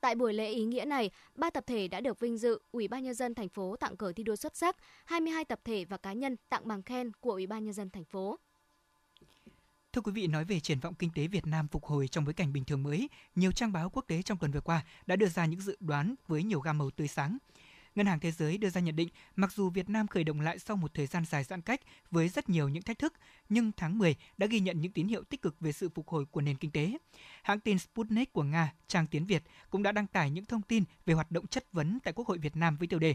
Tại 0.00 0.14
buổi 0.14 0.34
lễ 0.34 0.48
ý 0.48 0.64
nghĩa 0.64 0.84
này, 0.84 1.10
ba 1.34 1.50
tập 1.50 1.64
thể 1.66 1.88
đã 1.88 2.00
được 2.00 2.20
vinh 2.20 2.38
dự 2.38 2.58
Ủy 2.72 2.88
ban 2.88 3.02
nhân 3.02 3.14
dân 3.14 3.34
thành 3.34 3.48
phố 3.48 3.76
tặng 3.76 3.96
cờ 3.96 4.12
thi 4.12 4.24
đua 4.24 4.36
xuất 4.36 4.56
sắc, 4.56 4.76
22 5.04 5.44
tập 5.44 5.60
thể 5.64 5.84
và 5.84 5.96
cá 5.96 6.12
nhân 6.12 6.36
tặng 6.48 6.68
bằng 6.68 6.82
khen 6.82 7.12
của 7.20 7.30
Ủy 7.30 7.46
ban 7.46 7.64
nhân 7.64 7.74
dân 7.74 7.90
thành 7.90 8.04
phố. 8.04 8.38
Thưa 9.92 10.00
quý 10.00 10.12
vị, 10.12 10.26
nói 10.26 10.44
về 10.44 10.60
triển 10.60 10.80
vọng 10.80 10.94
kinh 10.94 11.10
tế 11.14 11.26
Việt 11.26 11.46
Nam 11.46 11.68
phục 11.68 11.84
hồi 11.84 12.08
trong 12.08 12.24
bối 12.24 12.34
cảnh 12.34 12.52
bình 12.52 12.64
thường 12.64 12.82
mới, 12.82 13.08
nhiều 13.34 13.52
trang 13.52 13.72
báo 13.72 13.90
quốc 13.90 14.04
tế 14.06 14.22
trong 14.22 14.38
tuần 14.38 14.52
vừa 14.52 14.60
qua 14.60 14.84
đã 15.06 15.16
đưa 15.16 15.28
ra 15.28 15.46
những 15.46 15.60
dự 15.60 15.76
đoán 15.80 16.14
với 16.26 16.42
nhiều 16.42 16.60
gam 16.60 16.78
màu 16.78 16.90
tươi 16.90 17.08
sáng. 17.08 17.38
Ngân 17.94 18.06
hàng 18.06 18.20
Thế 18.20 18.30
giới 18.30 18.58
đưa 18.58 18.70
ra 18.70 18.80
nhận 18.80 18.96
định, 18.96 19.08
mặc 19.36 19.52
dù 19.52 19.70
Việt 19.70 19.88
Nam 19.88 20.06
khởi 20.06 20.24
động 20.24 20.40
lại 20.40 20.58
sau 20.58 20.76
một 20.76 20.94
thời 20.94 21.06
gian 21.06 21.24
dài 21.24 21.44
giãn 21.44 21.60
cách 21.60 21.80
với 22.10 22.28
rất 22.28 22.48
nhiều 22.48 22.68
những 22.68 22.82
thách 22.82 22.98
thức, 22.98 23.12
nhưng 23.48 23.72
tháng 23.76 23.98
10 23.98 24.16
đã 24.38 24.46
ghi 24.46 24.60
nhận 24.60 24.80
những 24.80 24.92
tín 24.92 25.08
hiệu 25.08 25.24
tích 25.24 25.42
cực 25.42 25.60
về 25.60 25.72
sự 25.72 25.88
phục 25.88 26.08
hồi 26.08 26.24
của 26.30 26.40
nền 26.40 26.56
kinh 26.56 26.70
tế. 26.70 26.98
Hãng 27.42 27.60
tin 27.60 27.78
Sputnik 27.78 28.32
của 28.32 28.42
Nga, 28.42 28.72
trang 28.86 29.06
tiếng 29.06 29.26
Việt, 29.26 29.42
cũng 29.70 29.82
đã 29.82 29.92
đăng 29.92 30.06
tải 30.06 30.30
những 30.30 30.44
thông 30.44 30.62
tin 30.62 30.84
về 31.06 31.14
hoạt 31.14 31.30
động 31.30 31.46
chất 31.46 31.72
vấn 31.72 31.98
tại 32.04 32.12
Quốc 32.12 32.28
hội 32.28 32.38
Việt 32.38 32.56
Nam 32.56 32.76
với 32.76 32.88
tiêu 32.88 32.98
đề 32.98 33.14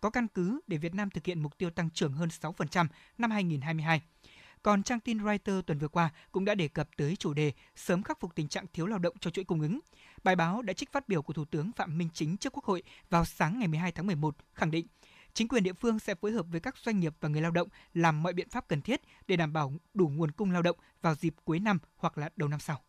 Có 0.00 0.10
căn 0.10 0.28
cứ 0.28 0.60
để 0.66 0.76
Việt 0.76 0.94
Nam 0.94 1.10
thực 1.10 1.26
hiện 1.26 1.42
mục 1.42 1.58
tiêu 1.58 1.70
tăng 1.70 1.90
trưởng 1.90 2.12
hơn 2.12 2.28
6% 2.28 2.86
năm 3.18 3.30
2022. 3.30 4.02
Còn 4.62 4.82
trang 4.82 5.00
tin 5.00 5.24
Reuters 5.24 5.66
tuần 5.66 5.78
vừa 5.78 5.88
qua 5.88 6.10
cũng 6.32 6.44
đã 6.44 6.54
đề 6.54 6.68
cập 6.68 6.88
tới 6.96 7.16
chủ 7.16 7.34
đề 7.34 7.52
sớm 7.76 8.02
khắc 8.02 8.20
phục 8.20 8.34
tình 8.34 8.48
trạng 8.48 8.66
thiếu 8.72 8.86
lao 8.86 8.98
động 8.98 9.16
cho 9.20 9.30
chuỗi 9.30 9.44
cung 9.44 9.60
ứng. 9.60 9.80
Bài 10.24 10.36
báo 10.36 10.62
đã 10.62 10.72
trích 10.72 10.92
phát 10.92 11.08
biểu 11.08 11.22
của 11.22 11.32
Thủ 11.32 11.44
tướng 11.44 11.72
Phạm 11.76 11.98
Minh 11.98 12.08
Chính 12.14 12.36
trước 12.36 12.52
Quốc 12.52 12.64
hội 12.64 12.82
vào 13.10 13.24
sáng 13.24 13.58
ngày 13.58 13.68
12 13.68 13.92
tháng 13.92 14.06
11 14.06 14.36
khẳng 14.54 14.70
định 14.70 14.86
chính 15.34 15.48
quyền 15.48 15.62
địa 15.62 15.72
phương 15.72 15.98
sẽ 15.98 16.14
phối 16.14 16.32
hợp 16.32 16.46
với 16.50 16.60
các 16.60 16.76
doanh 16.76 17.00
nghiệp 17.00 17.14
và 17.20 17.28
người 17.28 17.40
lao 17.40 17.50
động 17.50 17.68
làm 17.94 18.22
mọi 18.22 18.32
biện 18.32 18.48
pháp 18.48 18.68
cần 18.68 18.82
thiết 18.82 19.00
để 19.28 19.36
đảm 19.36 19.52
bảo 19.52 19.72
đủ 19.94 20.08
nguồn 20.08 20.30
cung 20.30 20.50
lao 20.50 20.62
động 20.62 20.76
vào 21.02 21.14
dịp 21.14 21.34
cuối 21.44 21.58
năm 21.58 21.78
hoặc 21.96 22.18
là 22.18 22.30
đầu 22.36 22.48
năm 22.48 22.60
sau. 22.60 22.80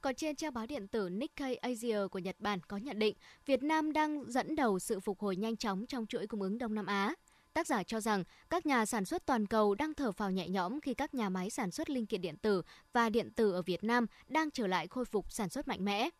Còn 0.00 0.14
trên 0.14 0.36
trang 0.36 0.54
báo 0.54 0.66
điện 0.66 0.88
tử 0.88 1.08
Nikkei 1.08 1.54
Asia 1.54 1.98
của 2.10 2.18
Nhật 2.18 2.36
Bản 2.38 2.60
có 2.68 2.76
nhận 2.76 2.98
định 2.98 3.16
Việt 3.46 3.62
Nam 3.62 3.92
đang 3.92 4.30
dẫn 4.30 4.56
đầu 4.56 4.78
sự 4.78 5.00
phục 5.00 5.20
hồi 5.20 5.36
nhanh 5.36 5.56
chóng 5.56 5.86
trong 5.86 6.06
chuỗi 6.06 6.26
cung 6.26 6.42
ứng 6.42 6.58
Đông 6.58 6.74
Nam 6.74 6.86
Á. 6.86 7.14
Tác 7.54 7.66
giả 7.66 7.82
cho 7.82 8.00
rằng 8.00 8.24
các 8.50 8.66
nhà 8.66 8.86
sản 8.86 9.04
xuất 9.04 9.26
toàn 9.26 9.46
cầu 9.46 9.74
đang 9.74 9.94
thở 9.94 10.12
phào 10.12 10.30
nhẹ 10.30 10.48
nhõm 10.48 10.80
khi 10.80 10.94
các 10.94 11.14
nhà 11.14 11.28
máy 11.28 11.50
sản 11.50 11.70
xuất 11.70 11.90
linh 11.90 12.06
kiện 12.06 12.20
điện 12.20 12.36
tử 12.36 12.62
và 12.92 13.10
điện 13.10 13.30
tử 13.30 13.52
ở 13.52 13.62
Việt 13.62 13.84
Nam 13.84 14.06
đang 14.28 14.50
trở 14.50 14.66
lại 14.66 14.88
khôi 14.88 15.04
phục 15.04 15.32
sản 15.32 15.48
xuất 15.48 15.68
mạnh 15.68 15.84
mẽ. 15.84 16.10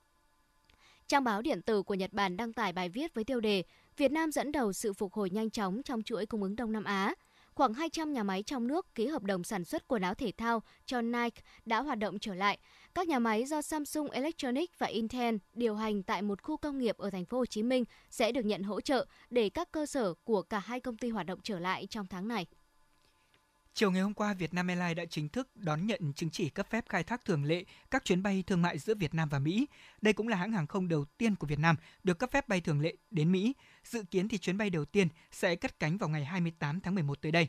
Trang 1.07 1.25
báo 1.25 1.43
điện 1.43 1.63
tử 1.63 1.83
của 1.83 1.95
Nhật 1.95 2.13
Bản 2.13 2.37
đăng 2.37 2.53
tải 2.53 2.73
bài 2.73 2.89
viết 2.89 3.15
với 3.15 3.25
tiêu 3.25 3.41
đề 3.41 3.63
Việt 3.97 4.13
Nam 4.13 4.33
dẫn 4.33 4.53
đầu 4.53 4.73
sự 4.73 4.93
phục 4.93 5.13
hồi 5.13 5.31
nhanh 5.31 5.51
chóng 5.51 5.83
trong 5.83 6.03
chuỗi 6.03 6.27
cung 6.27 6.43
ứng 6.43 6.57
Đông 6.57 6.73
Nam 6.73 6.85
Á. 6.85 7.15
Khoảng 7.59 7.75
200 7.75 8.13
nhà 8.13 8.23
máy 8.23 8.43
trong 8.43 8.67
nước 8.67 8.95
ký 8.95 9.07
hợp 9.07 9.23
đồng 9.23 9.45
sản 9.45 9.65
xuất 9.65 9.89
quần 9.89 10.03
áo 10.03 10.15
thể 10.15 10.33
thao 10.37 10.63
cho 10.87 11.01
Nike 11.01 11.43
đã 11.65 11.83
hoạt 11.83 11.99
động 11.99 12.19
trở 12.19 12.35
lại. 12.35 12.59
Các 12.95 13.09
nhà 13.09 13.19
máy 13.19 13.45
do 13.45 13.63
Samsung 13.63 14.11
Electronics 14.11 14.79
và 14.79 14.87
Intel 14.87 15.37
điều 15.53 15.75
hành 15.75 16.03
tại 16.03 16.23
một 16.23 16.43
khu 16.43 16.57
công 16.57 16.79
nghiệp 16.79 16.99
ở 16.99 17.11
thành 17.11 17.25
phố 17.25 17.39
Hồ 17.39 17.47
Chí 17.47 17.63
Minh 17.63 17.85
sẽ 18.11 18.33
được 18.33 18.45
nhận 18.45 18.63
hỗ 18.63 18.81
trợ 18.81 19.07
để 19.31 19.49
các 19.49 19.73
cơ 19.73 19.87
sở 19.87 20.15
của 20.25 20.43
cả 20.43 20.59
hai 20.59 20.81
công 20.81 20.97
ty 20.97 21.11
hoạt 21.11 21.27
động 21.27 21.39
trở 21.43 21.59
lại 21.59 21.87
trong 21.91 22.07
tháng 22.07 22.29
này. 22.29 22.47
Chiều 23.79 23.91
ngày 23.91 24.03
hôm 24.03 24.15
qua, 24.15 24.35
Vietnam 24.35 24.67
Airlines 24.67 24.97
đã 24.97 25.05
chính 25.05 25.29
thức 25.29 25.49
đón 25.57 25.87
nhận 25.87 26.13
chứng 26.13 26.31
chỉ 26.31 26.49
cấp 26.49 26.67
phép 26.71 26.85
khai 26.89 27.05
thác 27.05 27.25
thường 27.25 27.45
lệ 27.45 27.65
các 27.91 28.05
chuyến 28.05 28.23
bay 28.23 28.45
thương 28.47 28.63
mại 28.63 28.79
giữa 28.79 28.95
Việt 28.95 29.15
Nam 29.15 29.29
và 29.29 29.39
Mỹ. 29.39 29.67
Đây 30.01 30.13
cũng 30.13 30.29
là 30.29 30.37
hãng 30.37 30.53
hàng 30.53 30.67
không 30.67 30.89
đầu 30.89 31.05
tiên 31.05 31.35
của 31.35 31.47
Việt 31.47 31.59
Nam 31.59 31.77
được 32.05 32.19
cấp 32.19 32.31
phép 32.33 32.49
bay 32.49 32.61
thường 32.61 32.81
lệ 32.81 32.95
đến 33.11 33.33
Mỹ. 33.33 33.55
Dự 33.85 34.03
kiến 34.11 34.29
thì 34.29 34.39
chuyến 34.39 34.59
bay 34.59 34.71
đầu 34.71 34.85
tiên 34.85 35.09
sẽ 35.31 35.57
cất 35.57 35.79
cánh 35.79 35.99
vào 35.99 36.09
ngày 36.09 36.25
28 36.25 36.81
tháng 36.81 36.95
11 36.95 37.23
tới 37.23 37.33
đây. 37.33 37.49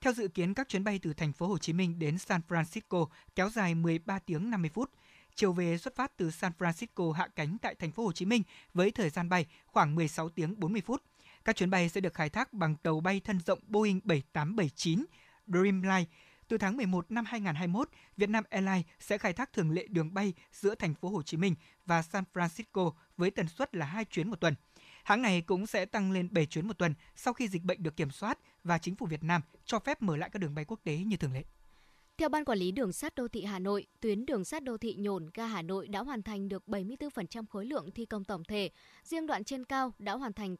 Theo 0.00 0.12
dự 0.12 0.28
kiến, 0.28 0.54
các 0.54 0.68
chuyến 0.68 0.84
bay 0.84 0.98
từ 1.02 1.12
thành 1.12 1.32
phố 1.32 1.46
Hồ 1.46 1.58
Chí 1.58 1.72
Minh 1.72 1.98
đến 1.98 2.18
San 2.18 2.40
Francisco 2.48 3.06
kéo 3.34 3.50
dài 3.50 3.74
13 3.74 4.18
tiếng 4.18 4.50
50 4.50 4.70
phút. 4.74 4.90
Chiều 5.34 5.52
về 5.52 5.78
xuất 5.78 5.96
phát 5.96 6.16
từ 6.16 6.30
San 6.30 6.52
Francisco 6.58 7.12
hạ 7.12 7.28
cánh 7.36 7.58
tại 7.62 7.74
thành 7.74 7.92
phố 7.92 8.04
Hồ 8.04 8.12
Chí 8.12 8.24
Minh 8.24 8.42
với 8.74 8.90
thời 8.90 9.10
gian 9.10 9.28
bay 9.28 9.46
khoảng 9.66 9.94
16 9.94 10.28
tiếng 10.28 10.60
40 10.60 10.82
phút. 10.86 11.02
Các 11.44 11.56
chuyến 11.56 11.70
bay 11.70 11.88
sẽ 11.88 12.00
được 12.00 12.14
khai 12.14 12.28
thác 12.28 12.52
bằng 12.52 12.76
tàu 12.76 13.00
bay 13.00 13.20
thân 13.20 13.40
rộng 13.46 13.58
Boeing 13.66 14.00
7879 14.04 15.04
Dreamline. 15.48 16.04
Từ 16.48 16.58
tháng 16.58 16.76
11 16.76 17.10
năm 17.10 17.24
2021, 17.24 17.88
Vietnam 18.16 18.44
Airlines 18.50 18.86
sẽ 19.00 19.18
khai 19.18 19.32
thác 19.32 19.52
thường 19.52 19.70
lệ 19.70 19.86
đường 19.88 20.14
bay 20.14 20.32
giữa 20.52 20.74
thành 20.74 20.94
phố 20.94 21.08
Hồ 21.08 21.22
Chí 21.22 21.36
Minh 21.36 21.54
và 21.86 22.02
San 22.02 22.24
Francisco 22.32 22.92
với 23.16 23.30
tần 23.30 23.48
suất 23.48 23.74
là 23.74 23.86
2 23.86 24.04
chuyến 24.04 24.30
một 24.30 24.40
tuần. 24.40 24.54
Hãng 25.04 25.22
này 25.22 25.40
cũng 25.40 25.66
sẽ 25.66 25.84
tăng 25.84 26.12
lên 26.12 26.28
7 26.30 26.46
chuyến 26.46 26.66
một 26.66 26.78
tuần 26.78 26.94
sau 27.16 27.34
khi 27.34 27.48
dịch 27.48 27.62
bệnh 27.62 27.82
được 27.82 27.96
kiểm 27.96 28.10
soát 28.10 28.38
và 28.64 28.78
chính 28.78 28.96
phủ 28.96 29.06
Việt 29.06 29.24
Nam 29.24 29.42
cho 29.64 29.78
phép 29.78 30.02
mở 30.02 30.16
lại 30.16 30.30
các 30.32 30.38
đường 30.38 30.54
bay 30.54 30.64
quốc 30.64 30.80
tế 30.84 30.96
như 30.96 31.16
thường 31.16 31.32
lệ. 31.32 31.44
Theo 32.18 32.28
Ban 32.28 32.44
Quản 32.44 32.58
lý 32.58 32.72
Đường 32.72 32.92
sắt 32.92 33.14
Đô 33.14 33.28
thị 33.28 33.44
Hà 33.44 33.58
Nội, 33.58 33.86
tuyến 34.00 34.26
đường 34.26 34.44
sắt 34.44 34.64
đô 34.64 34.78
thị 34.78 34.94
Nhổn 34.98 35.30
ga 35.34 35.46
Hà 35.46 35.62
Nội 35.62 35.88
đã 35.88 36.00
hoàn 36.00 36.22
thành 36.22 36.48
được 36.48 36.62
74% 36.66 37.46
khối 37.50 37.66
lượng 37.66 37.90
thi 37.90 38.06
công 38.06 38.24
tổng 38.24 38.44
thể. 38.44 38.70
Riêng 39.02 39.26
đoạn 39.26 39.44
trên 39.44 39.64
cao 39.64 39.92
đã 39.98 40.12
hoàn 40.12 40.32
thành 40.32 40.56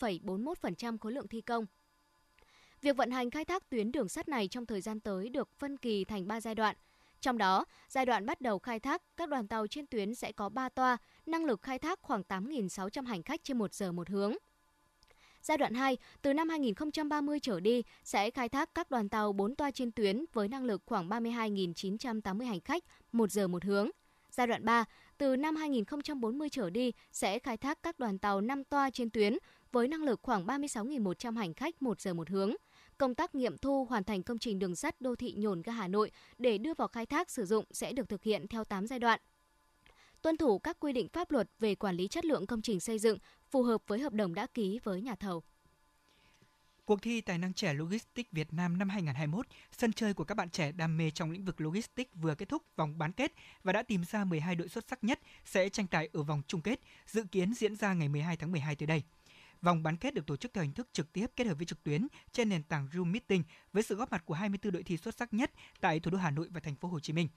84,41% 0.00 0.98
khối 0.98 1.12
lượng 1.12 1.28
thi 1.28 1.40
công. 1.40 1.66
Việc 2.84 2.96
vận 2.96 3.10
hành 3.10 3.30
khai 3.30 3.44
thác 3.44 3.70
tuyến 3.70 3.92
đường 3.92 4.08
sắt 4.08 4.28
này 4.28 4.48
trong 4.48 4.66
thời 4.66 4.80
gian 4.80 5.00
tới 5.00 5.28
được 5.28 5.48
phân 5.58 5.76
kỳ 5.76 6.04
thành 6.04 6.28
3 6.28 6.40
giai 6.40 6.54
đoạn. 6.54 6.76
Trong 7.20 7.38
đó, 7.38 7.64
giai 7.88 8.06
đoạn 8.06 8.26
bắt 8.26 8.40
đầu 8.40 8.58
khai 8.58 8.80
thác, 8.80 9.02
các 9.16 9.28
đoàn 9.28 9.48
tàu 9.48 9.66
trên 9.66 9.86
tuyến 9.86 10.14
sẽ 10.14 10.32
có 10.32 10.48
3 10.48 10.68
toa, 10.68 10.96
năng 11.26 11.44
lực 11.44 11.62
khai 11.62 11.78
thác 11.78 12.02
khoảng 12.02 12.22
8.600 12.28 13.06
hành 13.06 13.22
khách 13.22 13.44
trên 13.44 13.58
1 13.58 13.74
giờ 13.74 13.92
một 13.92 14.08
hướng. 14.08 14.34
Giai 15.42 15.58
đoạn 15.58 15.74
2, 15.74 15.96
từ 16.22 16.32
năm 16.32 16.48
2030 16.48 17.40
trở 17.40 17.60
đi, 17.60 17.82
sẽ 18.04 18.30
khai 18.30 18.48
thác 18.48 18.74
các 18.74 18.90
đoàn 18.90 19.08
tàu 19.08 19.32
4 19.32 19.54
toa 19.56 19.70
trên 19.70 19.92
tuyến 19.92 20.24
với 20.32 20.48
năng 20.48 20.64
lực 20.64 20.82
khoảng 20.86 21.08
32.980 21.08 22.46
hành 22.46 22.60
khách 22.60 22.84
1 23.12 23.30
giờ 23.30 23.48
một 23.48 23.64
hướng. 23.64 23.90
Giai 24.30 24.46
đoạn 24.46 24.64
3, 24.64 24.84
từ 25.18 25.36
năm 25.36 25.56
2040 25.56 26.48
trở 26.48 26.70
đi, 26.70 26.92
sẽ 27.12 27.38
khai 27.38 27.56
thác 27.56 27.82
các 27.82 27.98
đoàn 27.98 28.18
tàu 28.18 28.40
5 28.40 28.64
toa 28.64 28.90
trên 28.90 29.10
tuyến 29.10 29.38
với 29.72 29.88
năng 29.88 30.02
lực 30.02 30.20
khoảng 30.22 30.46
36.100 30.46 31.36
hành 31.36 31.54
khách 31.54 31.82
1 31.82 32.00
giờ 32.00 32.14
một 32.14 32.30
hướng 32.30 32.54
công 32.98 33.14
tác 33.14 33.34
nghiệm 33.34 33.58
thu 33.58 33.84
hoàn 33.84 34.04
thành 34.04 34.22
công 34.22 34.38
trình 34.38 34.58
đường 34.58 34.76
sắt 34.76 35.00
đô 35.00 35.14
thị 35.16 35.34
Nhổn 35.36 35.62
ga 35.62 35.72
Hà 35.72 35.88
Nội 35.88 36.10
để 36.38 36.58
đưa 36.58 36.74
vào 36.74 36.88
khai 36.88 37.06
thác 37.06 37.30
sử 37.30 37.46
dụng 37.46 37.64
sẽ 37.70 37.92
được 37.92 38.08
thực 38.08 38.22
hiện 38.22 38.48
theo 38.48 38.64
8 38.64 38.86
giai 38.86 38.98
đoạn. 38.98 39.20
Tuân 40.22 40.36
thủ 40.36 40.58
các 40.58 40.80
quy 40.80 40.92
định 40.92 41.08
pháp 41.08 41.30
luật 41.30 41.50
về 41.58 41.74
quản 41.74 41.96
lý 41.96 42.08
chất 42.08 42.24
lượng 42.24 42.46
công 42.46 42.62
trình 42.62 42.80
xây 42.80 42.98
dựng 42.98 43.18
phù 43.50 43.62
hợp 43.62 43.82
với 43.86 43.98
hợp 43.98 44.12
đồng 44.12 44.34
đã 44.34 44.46
ký 44.46 44.80
với 44.84 45.02
nhà 45.02 45.14
thầu. 45.14 45.42
Cuộc 46.84 47.02
thi 47.02 47.20
Tài 47.20 47.38
năng 47.38 47.52
trẻ 47.52 47.74
Logistics 47.74 48.30
Việt 48.32 48.52
Nam 48.52 48.78
năm 48.78 48.88
2021, 48.88 49.46
sân 49.78 49.92
chơi 49.92 50.14
của 50.14 50.24
các 50.24 50.34
bạn 50.34 50.50
trẻ 50.50 50.72
đam 50.72 50.96
mê 50.96 51.10
trong 51.10 51.30
lĩnh 51.30 51.44
vực 51.44 51.60
logistics 51.60 52.10
vừa 52.14 52.34
kết 52.34 52.48
thúc 52.48 52.62
vòng 52.76 52.98
bán 52.98 53.12
kết 53.12 53.32
và 53.62 53.72
đã 53.72 53.82
tìm 53.82 54.04
ra 54.04 54.24
12 54.24 54.54
đội 54.54 54.68
xuất 54.68 54.84
sắc 54.88 55.04
nhất 55.04 55.20
sẽ 55.44 55.68
tranh 55.68 55.86
tài 55.86 56.08
ở 56.12 56.22
vòng 56.22 56.42
chung 56.46 56.60
kết, 56.60 56.80
dự 57.06 57.24
kiến 57.32 57.54
diễn 57.54 57.76
ra 57.76 57.94
ngày 57.94 58.08
12 58.08 58.36
tháng 58.36 58.52
12 58.52 58.76
tới 58.76 58.86
đây. 58.86 59.02
Vòng 59.62 59.82
bán 59.82 59.96
kết 59.96 60.14
được 60.14 60.26
tổ 60.26 60.36
chức 60.36 60.54
theo 60.54 60.64
hình 60.64 60.72
thức 60.72 60.88
trực 60.92 61.12
tiếp 61.12 61.26
kết 61.36 61.46
hợp 61.46 61.54
với 61.54 61.66
trực 61.66 61.82
tuyến 61.82 62.06
trên 62.32 62.48
nền 62.48 62.62
tảng 62.62 62.86
Zoom 62.86 63.04
Meeting 63.04 63.42
với 63.72 63.82
sự 63.82 63.94
góp 63.94 64.12
mặt 64.12 64.22
của 64.26 64.34
24 64.34 64.72
đội 64.72 64.82
thi 64.82 64.96
xuất 64.96 65.14
sắc 65.14 65.34
nhất 65.34 65.50
tại 65.80 66.00
thủ 66.00 66.10
đô 66.10 66.18
Hà 66.18 66.30
Nội 66.30 66.48
và 66.50 66.60
thành 66.60 66.76
phố 66.76 66.88
Hồ 66.88 67.00
Chí 67.00 67.12
Minh. 67.12 67.28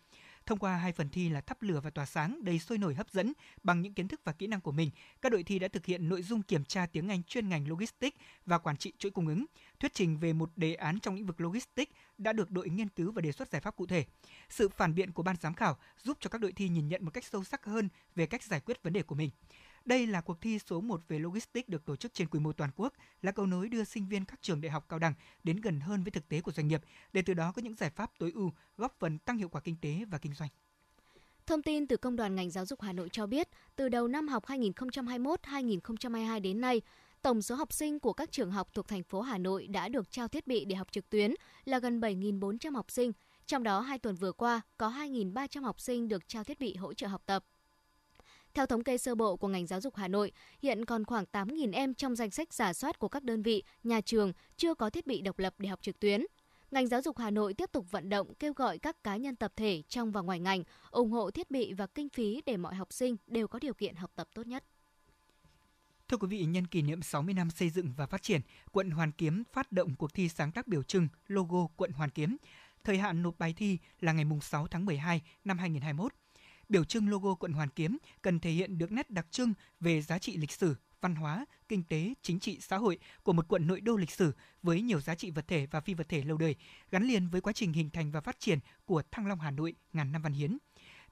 Thông 0.45 0.59
qua 0.59 0.77
hai 0.77 0.91
phần 0.91 1.09
thi 1.09 1.29
là 1.29 1.41
thắp 1.41 1.61
lửa 1.61 1.79
và 1.83 1.89
tỏa 1.89 2.05
sáng 2.05 2.43
đầy 2.43 2.59
sôi 2.59 2.77
nổi 2.77 2.95
hấp 2.95 3.09
dẫn 3.09 3.33
bằng 3.63 3.81
những 3.81 3.93
kiến 3.93 4.07
thức 4.07 4.21
và 4.23 4.31
kỹ 4.31 4.47
năng 4.47 4.61
của 4.61 4.71
mình, 4.71 4.89
các 5.21 5.31
đội 5.31 5.43
thi 5.43 5.59
đã 5.59 5.67
thực 5.67 5.85
hiện 5.85 6.09
nội 6.09 6.21
dung 6.21 6.41
kiểm 6.41 6.65
tra 6.65 6.85
tiếng 6.85 7.09
Anh 7.09 7.23
chuyên 7.23 7.49
ngành 7.49 7.67
Logistics 7.67 8.17
và 8.45 8.57
quản 8.57 8.77
trị 8.77 8.93
chuỗi 8.97 9.11
cung 9.11 9.27
ứng, 9.27 9.45
thuyết 9.79 9.93
trình 9.93 10.17
về 10.17 10.33
một 10.33 10.51
đề 10.55 10.73
án 10.73 10.99
trong 10.99 11.15
lĩnh 11.15 11.25
vực 11.25 11.41
Logistics 11.41 11.91
đã 12.17 12.33
được 12.33 12.51
đội 12.51 12.69
nghiên 12.69 12.89
cứu 12.89 13.11
và 13.11 13.21
đề 13.21 13.31
xuất 13.31 13.49
giải 13.49 13.61
pháp 13.61 13.75
cụ 13.75 13.85
thể. 13.85 14.05
Sự 14.49 14.69
phản 14.69 14.95
biện 14.95 15.11
của 15.11 15.23
ban 15.23 15.35
giám 15.41 15.53
khảo 15.53 15.77
giúp 16.03 16.17
cho 16.19 16.29
các 16.29 16.41
đội 16.41 16.51
thi 16.51 16.69
nhìn 16.69 16.87
nhận 16.87 17.05
một 17.05 17.11
cách 17.11 17.23
sâu 17.23 17.43
sắc 17.43 17.65
hơn 17.65 17.89
về 18.15 18.25
cách 18.25 18.43
giải 18.43 18.59
quyết 18.59 18.83
vấn 18.83 18.93
đề 18.93 19.03
của 19.03 19.15
mình. 19.15 19.29
Đây 19.87 20.07
là 20.07 20.21
cuộc 20.21 20.41
thi 20.41 20.59
số 20.59 20.81
1 20.81 21.01
về 21.07 21.19
logistics 21.19 21.69
được 21.69 21.85
tổ 21.85 21.95
chức 21.95 22.13
trên 22.13 22.27
quy 22.27 22.39
mô 22.39 22.53
toàn 22.53 22.69
quốc, 22.75 22.93
là 23.21 23.31
cầu 23.31 23.45
nối 23.45 23.69
đưa 23.69 23.83
sinh 23.83 24.07
viên 24.07 24.25
các 24.25 24.41
trường 24.41 24.61
đại 24.61 24.71
học 24.71 24.85
cao 24.89 24.99
đẳng 24.99 25.13
đến 25.43 25.57
gần 25.57 25.79
hơn 25.79 26.03
với 26.03 26.11
thực 26.11 26.29
tế 26.29 26.41
của 26.41 26.51
doanh 26.51 26.67
nghiệp, 26.67 26.81
để 27.13 27.21
từ 27.21 27.33
đó 27.33 27.51
có 27.51 27.61
những 27.61 27.75
giải 27.75 27.89
pháp 27.89 28.11
tối 28.19 28.31
ưu 28.35 28.51
góp 28.77 28.95
phần 28.99 29.19
tăng 29.19 29.37
hiệu 29.37 29.49
quả 29.49 29.61
kinh 29.61 29.75
tế 29.81 30.05
và 30.11 30.17
kinh 30.17 30.33
doanh. 30.33 30.49
Thông 31.45 31.61
tin 31.61 31.87
từ 31.87 31.97
Công 31.97 32.15
đoàn 32.15 32.35
ngành 32.35 32.49
giáo 32.49 32.65
dục 32.65 32.81
Hà 32.81 32.93
Nội 32.93 33.09
cho 33.11 33.27
biết, 33.27 33.47
từ 33.75 33.89
đầu 33.89 34.07
năm 34.07 34.27
học 34.27 34.45
2021-2022 34.45 36.41
đến 36.41 36.61
nay, 36.61 36.81
tổng 37.21 37.41
số 37.41 37.55
học 37.55 37.73
sinh 37.73 37.99
của 37.99 38.13
các 38.13 38.31
trường 38.31 38.51
học 38.51 38.73
thuộc 38.73 38.87
thành 38.87 39.03
phố 39.03 39.21
Hà 39.21 39.37
Nội 39.37 39.67
đã 39.67 39.89
được 39.89 40.11
trao 40.11 40.27
thiết 40.27 40.47
bị 40.47 40.65
để 40.65 40.75
học 40.75 40.91
trực 40.91 41.09
tuyến 41.09 41.33
là 41.65 41.79
gần 41.79 41.99
7.400 41.99 42.75
học 42.75 42.91
sinh. 42.91 43.11
Trong 43.45 43.63
đó, 43.63 43.79
hai 43.79 43.99
tuần 43.99 44.15
vừa 44.15 44.31
qua, 44.31 44.61
có 44.77 44.89
2.300 44.89 45.63
học 45.63 45.79
sinh 45.79 46.07
được 46.07 46.27
trao 46.27 46.43
thiết 46.43 46.59
bị 46.59 46.75
hỗ 46.75 46.93
trợ 46.93 47.07
học 47.07 47.21
tập. 47.25 47.43
Theo 48.57 48.65
thống 48.65 48.83
kê 48.83 48.97
sơ 48.97 49.15
bộ 49.15 49.35
của 49.35 49.47
ngành 49.47 49.67
giáo 49.67 49.81
dục 49.81 49.95
Hà 49.95 50.07
Nội, 50.07 50.31
hiện 50.61 50.85
còn 50.85 51.05
khoảng 51.05 51.25
8.000 51.31 51.73
em 51.73 51.93
trong 51.93 52.15
danh 52.15 52.31
sách 52.31 52.53
giả 52.53 52.73
soát 52.73 52.99
của 52.99 53.07
các 53.07 53.23
đơn 53.23 53.41
vị, 53.41 53.63
nhà 53.83 54.01
trường 54.01 54.33
chưa 54.55 54.73
có 54.73 54.89
thiết 54.89 55.07
bị 55.07 55.21
độc 55.21 55.39
lập 55.39 55.53
để 55.57 55.69
học 55.69 55.81
trực 55.81 55.99
tuyến. 55.99 56.25
Ngành 56.71 56.87
giáo 56.87 57.01
dục 57.01 57.17
Hà 57.17 57.29
Nội 57.31 57.53
tiếp 57.53 57.69
tục 57.71 57.91
vận 57.91 58.09
động 58.09 58.33
kêu 58.39 58.53
gọi 58.53 58.77
các 58.77 59.03
cá 59.03 59.17
nhân 59.17 59.35
tập 59.35 59.53
thể 59.55 59.83
trong 59.87 60.11
và 60.11 60.21
ngoài 60.21 60.39
ngành 60.39 60.63
ủng 60.91 61.11
hộ 61.11 61.31
thiết 61.31 61.51
bị 61.51 61.73
và 61.73 61.87
kinh 61.87 62.09
phí 62.09 62.41
để 62.45 62.57
mọi 62.57 62.75
học 62.75 62.93
sinh 62.93 63.15
đều 63.27 63.47
có 63.47 63.59
điều 63.59 63.73
kiện 63.73 63.95
học 63.95 64.11
tập 64.15 64.27
tốt 64.33 64.47
nhất. 64.47 64.63
Thưa 66.07 66.17
quý 66.17 66.27
vị, 66.27 66.45
nhân 66.45 66.67
kỷ 66.67 66.81
niệm 66.81 67.01
60 67.01 67.33
năm 67.33 67.49
xây 67.49 67.69
dựng 67.69 67.93
và 67.97 68.05
phát 68.05 68.23
triển, 68.23 68.41
quận 68.71 68.91
Hoàn 68.91 69.11
Kiếm 69.11 69.43
phát 69.53 69.71
động 69.71 69.95
cuộc 69.95 70.13
thi 70.13 70.29
sáng 70.29 70.51
tác 70.51 70.67
biểu 70.67 70.83
trưng 70.83 71.07
logo 71.27 71.67
quận 71.75 71.91
Hoàn 71.91 72.09
Kiếm. 72.09 72.37
Thời 72.83 72.97
hạn 72.97 73.23
nộp 73.23 73.39
bài 73.39 73.53
thi 73.57 73.77
là 73.99 74.11
ngày 74.11 74.25
6 74.41 74.67
tháng 74.67 74.85
12 74.85 75.21
năm 75.43 75.57
2021 75.57 76.13
biểu 76.69 76.83
trưng 76.83 77.09
logo 77.09 77.35
quận 77.35 77.53
Hoàn 77.53 77.69
Kiếm 77.69 77.97
cần 78.21 78.39
thể 78.39 78.51
hiện 78.51 78.77
được 78.77 78.91
nét 78.91 79.09
đặc 79.09 79.27
trưng 79.31 79.53
về 79.79 80.01
giá 80.01 80.19
trị 80.19 80.37
lịch 80.37 80.51
sử, 80.51 80.75
văn 81.01 81.15
hóa, 81.15 81.45
kinh 81.67 81.83
tế, 81.83 82.13
chính 82.21 82.39
trị, 82.39 82.57
xã 82.61 82.77
hội 82.77 82.99
của 83.23 83.33
một 83.33 83.47
quận 83.47 83.67
nội 83.67 83.81
đô 83.81 83.95
lịch 83.95 84.11
sử 84.11 84.31
với 84.63 84.81
nhiều 84.81 85.01
giá 85.01 85.15
trị 85.15 85.31
vật 85.31 85.47
thể 85.47 85.67
và 85.71 85.81
phi 85.81 85.93
vật 85.93 86.09
thể 86.09 86.23
lâu 86.23 86.37
đời, 86.37 86.55
gắn 86.91 87.03
liền 87.03 87.29
với 87.29 87.41
quá 87.41 87.53
trình 87.53 87.73
hình 87.73 87.89
thành 87.89 88.11
và 88.11 88.21
phát 88.21 88.39
triển 88.39 88.59
của 88.85 89.03
Thăng 89.11 89.27
Long 89.27 89.39
Hà 89.39 89.51
Nội 89.51 89.73
ngàn 89.93 90.11
năm 90.11 90.21
văn 90.21 90.33
hiến. 90.33 90.57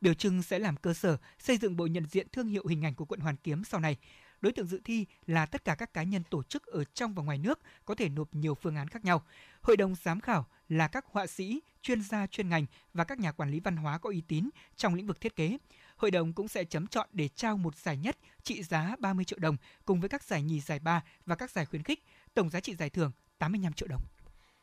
Biểu 0.01 0.13
trưng 0.13 0.43
sẽ 0.43 0.59
làm 0.59 0.77
cơ 0.77 0.93
sở 0.93 1.17
xây 1.39 1.57
dựng 1.57 1.77
bộ 1.77 1.85
nhận 1.85 2.05
diện 2.05 2.27
thương 2.31 2.47
hiệu 2.47 2.67
hình 2.67 2.85
ảnh 2.85 2.95
của 2.95 3.05
quận 3.05 3.19
Hoàn 3.19 3.35
Kiếm 3.35 3.63
sau 3.63 3.79
này. 3.79 3.97
Đối 4.41 4.51
tượng 4.51 4.67
dự 4.67 4.81
thi 4.83 5.05
là 5.27 5.45
tất 5.45 5.65
cả 5.65 5.75
các 5.75 5.93
cá 5.93 6.03
nhân 6.03 6.23
tổ 6.29 6.43
chức 6.43 6.67
ở 6.67 6.83
trong 6.83 7.13
và 7.13 7.23
ngoài 7.23 7.37
nước 7.37 7.59
có 7.85 7.95
thể 7.95 8.09
nộp 8.09 8.35
nhiều 8.35 8.55
phương 8.55 8.75
án 8.75 8.87
khác 8.87 9.05
nhau. 9.05 9.23
Hội 9.61 9.77
đồng 9.77 9.95
giám 9.95 10.21
khảo 10.21 10.45
là 10.69 10.87
các 10.87 11.05
họa 11.11 11.27
sĩ, 11.27 11.61
chuyên 11.81 12.01
gia 12.01 12.27
chuyên 12.27 12.49
ngành 12.49 12.65
và 12.93 13.03
các 13.03 13.19
nhà 13.19 13.31
quản 13.31 13.51
lý 13.51 13.59
văn 13.59 13.77
hóa 13.77 13.97
có 13.97 14.09
uy 14.09 14.21
tín 14.21 14.49
trong 14.75 14.95
lĩnh 14.95 15.07
vực 15.07 15.21
thiết 15.21 15.35
kế. 15.35 15.57
Hội 15.97 16.11
đồng 16.11 16.33
cũng 16.33 16.47
sẽ 16.47 16.63
chấm 16.63 16.87
chọn 16.87 17.09
để 17.13 17.27
trao 17.27 17.57
một 17.57 17.75
giải 17.75 17.97
nhất 17.97 18.17
trị 18.43 18.63
giá 18.63 18.95
30 18.99 19.25
triệu 19.25 19.39
đồng 19.39 19.57
cùng 19.85 19.99
với 19.99 20.09
các 20.09 20.23
giải 20.23 20.43
nhì, 20.43 20.59
giải 20.59 20.79
ba 20.79 21.03
và 21.25 21.35
các 21.35 21.51
giải 21.51 21.65
khuyến 21.65 21.83
khích, 21.83 22.03
tổng 22.33 22.49
giá 22.49 22.59
trị 22.59 22.75
giải 22.75 22.89
thưởng 22.89 23.11
85 23.37 23.73
triệu 23.73 23.87
đồng. 23.87 24.01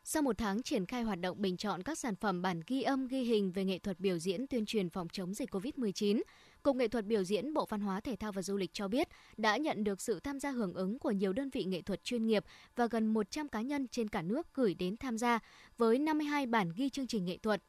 Sau 0.05 0.23
một 0.23 0.39
tháng 0.39 0.63
triển 0.63 0.87
khai 0.87 1.03
hoạt 1.03 1.21
động 1.21 1.43
bình 1.43 1.57
chọn 1.57 1.83
các 1.83 1.99
sản 1.99 2.17
phẩm 2.17 2.43
bản 2.43 2.61
ghi 2.67 2.83
âm 2.83 3.07
ghi 3.07 3.23
hình 3.23 3.53
về 3.53 3.65
nghệ 3.65 3.79
thuật 3.79 4.01
biểu 4.01 4.19
diễn 4.19 4.47
tuyên 4.47 4.67
truyền 4.67 4.91
phòng 4.91 5.09
chống 5.09 5.35
dịch 5.35 5.55
COVID-19, 5.55 6.23
Cục 6.63 6.77
Nghệ 6.77 6.89
thuật 6.89 7.07
biểu 7.07 7.25
diễn 7.25 7.55
Bộ 7.55 7.67
Văn 7.69 7.81
hóa 7.81 8.01
Thể 8.01 8.17
thao 8.17 8.33
và 8.33 8.43
Du 8.43 8.57
lịch 8.57 8.71
cho 8.73 8.89
biết 8.89 9.09
đã 9.37 9.57
nhận 9.57 9.85
được 9.85 10.01
sự 10.01 10.21
tham 10.21 10.41
gia 10.41 10.51
hưởng 10.51 10.75
ứng 10.75 10.99
của 10.99 11.11
nhiều 11.11 11.33
đơn 11.33 11.51
vị 11.51 11.65
nghệ 11.65 11.83
thuật 11.83 12.05
chuyên 12.05 12.27
nghiệp 12.27 12.45
và 12.77 12.87
gần 12.87 13.07
100 13.07 13.49
cá 13.49 13.61
nhân 13.61 13.89
trên 13.89 14.09
cả 14.09 14.23
nước 14.23 14.55
gửi 14.55 14.75
đến 14.75 14.97
tham 14.97 15.19
gia 15.19 15.39
với 15.79 15.99
52 15.99 16.47
bản 16.47 16.73
ghi 16.77 16.89
chương 16.91 17.07
trình 17.07 17.25
nghệ 17.25 17.39
thuật. 17.39 17.63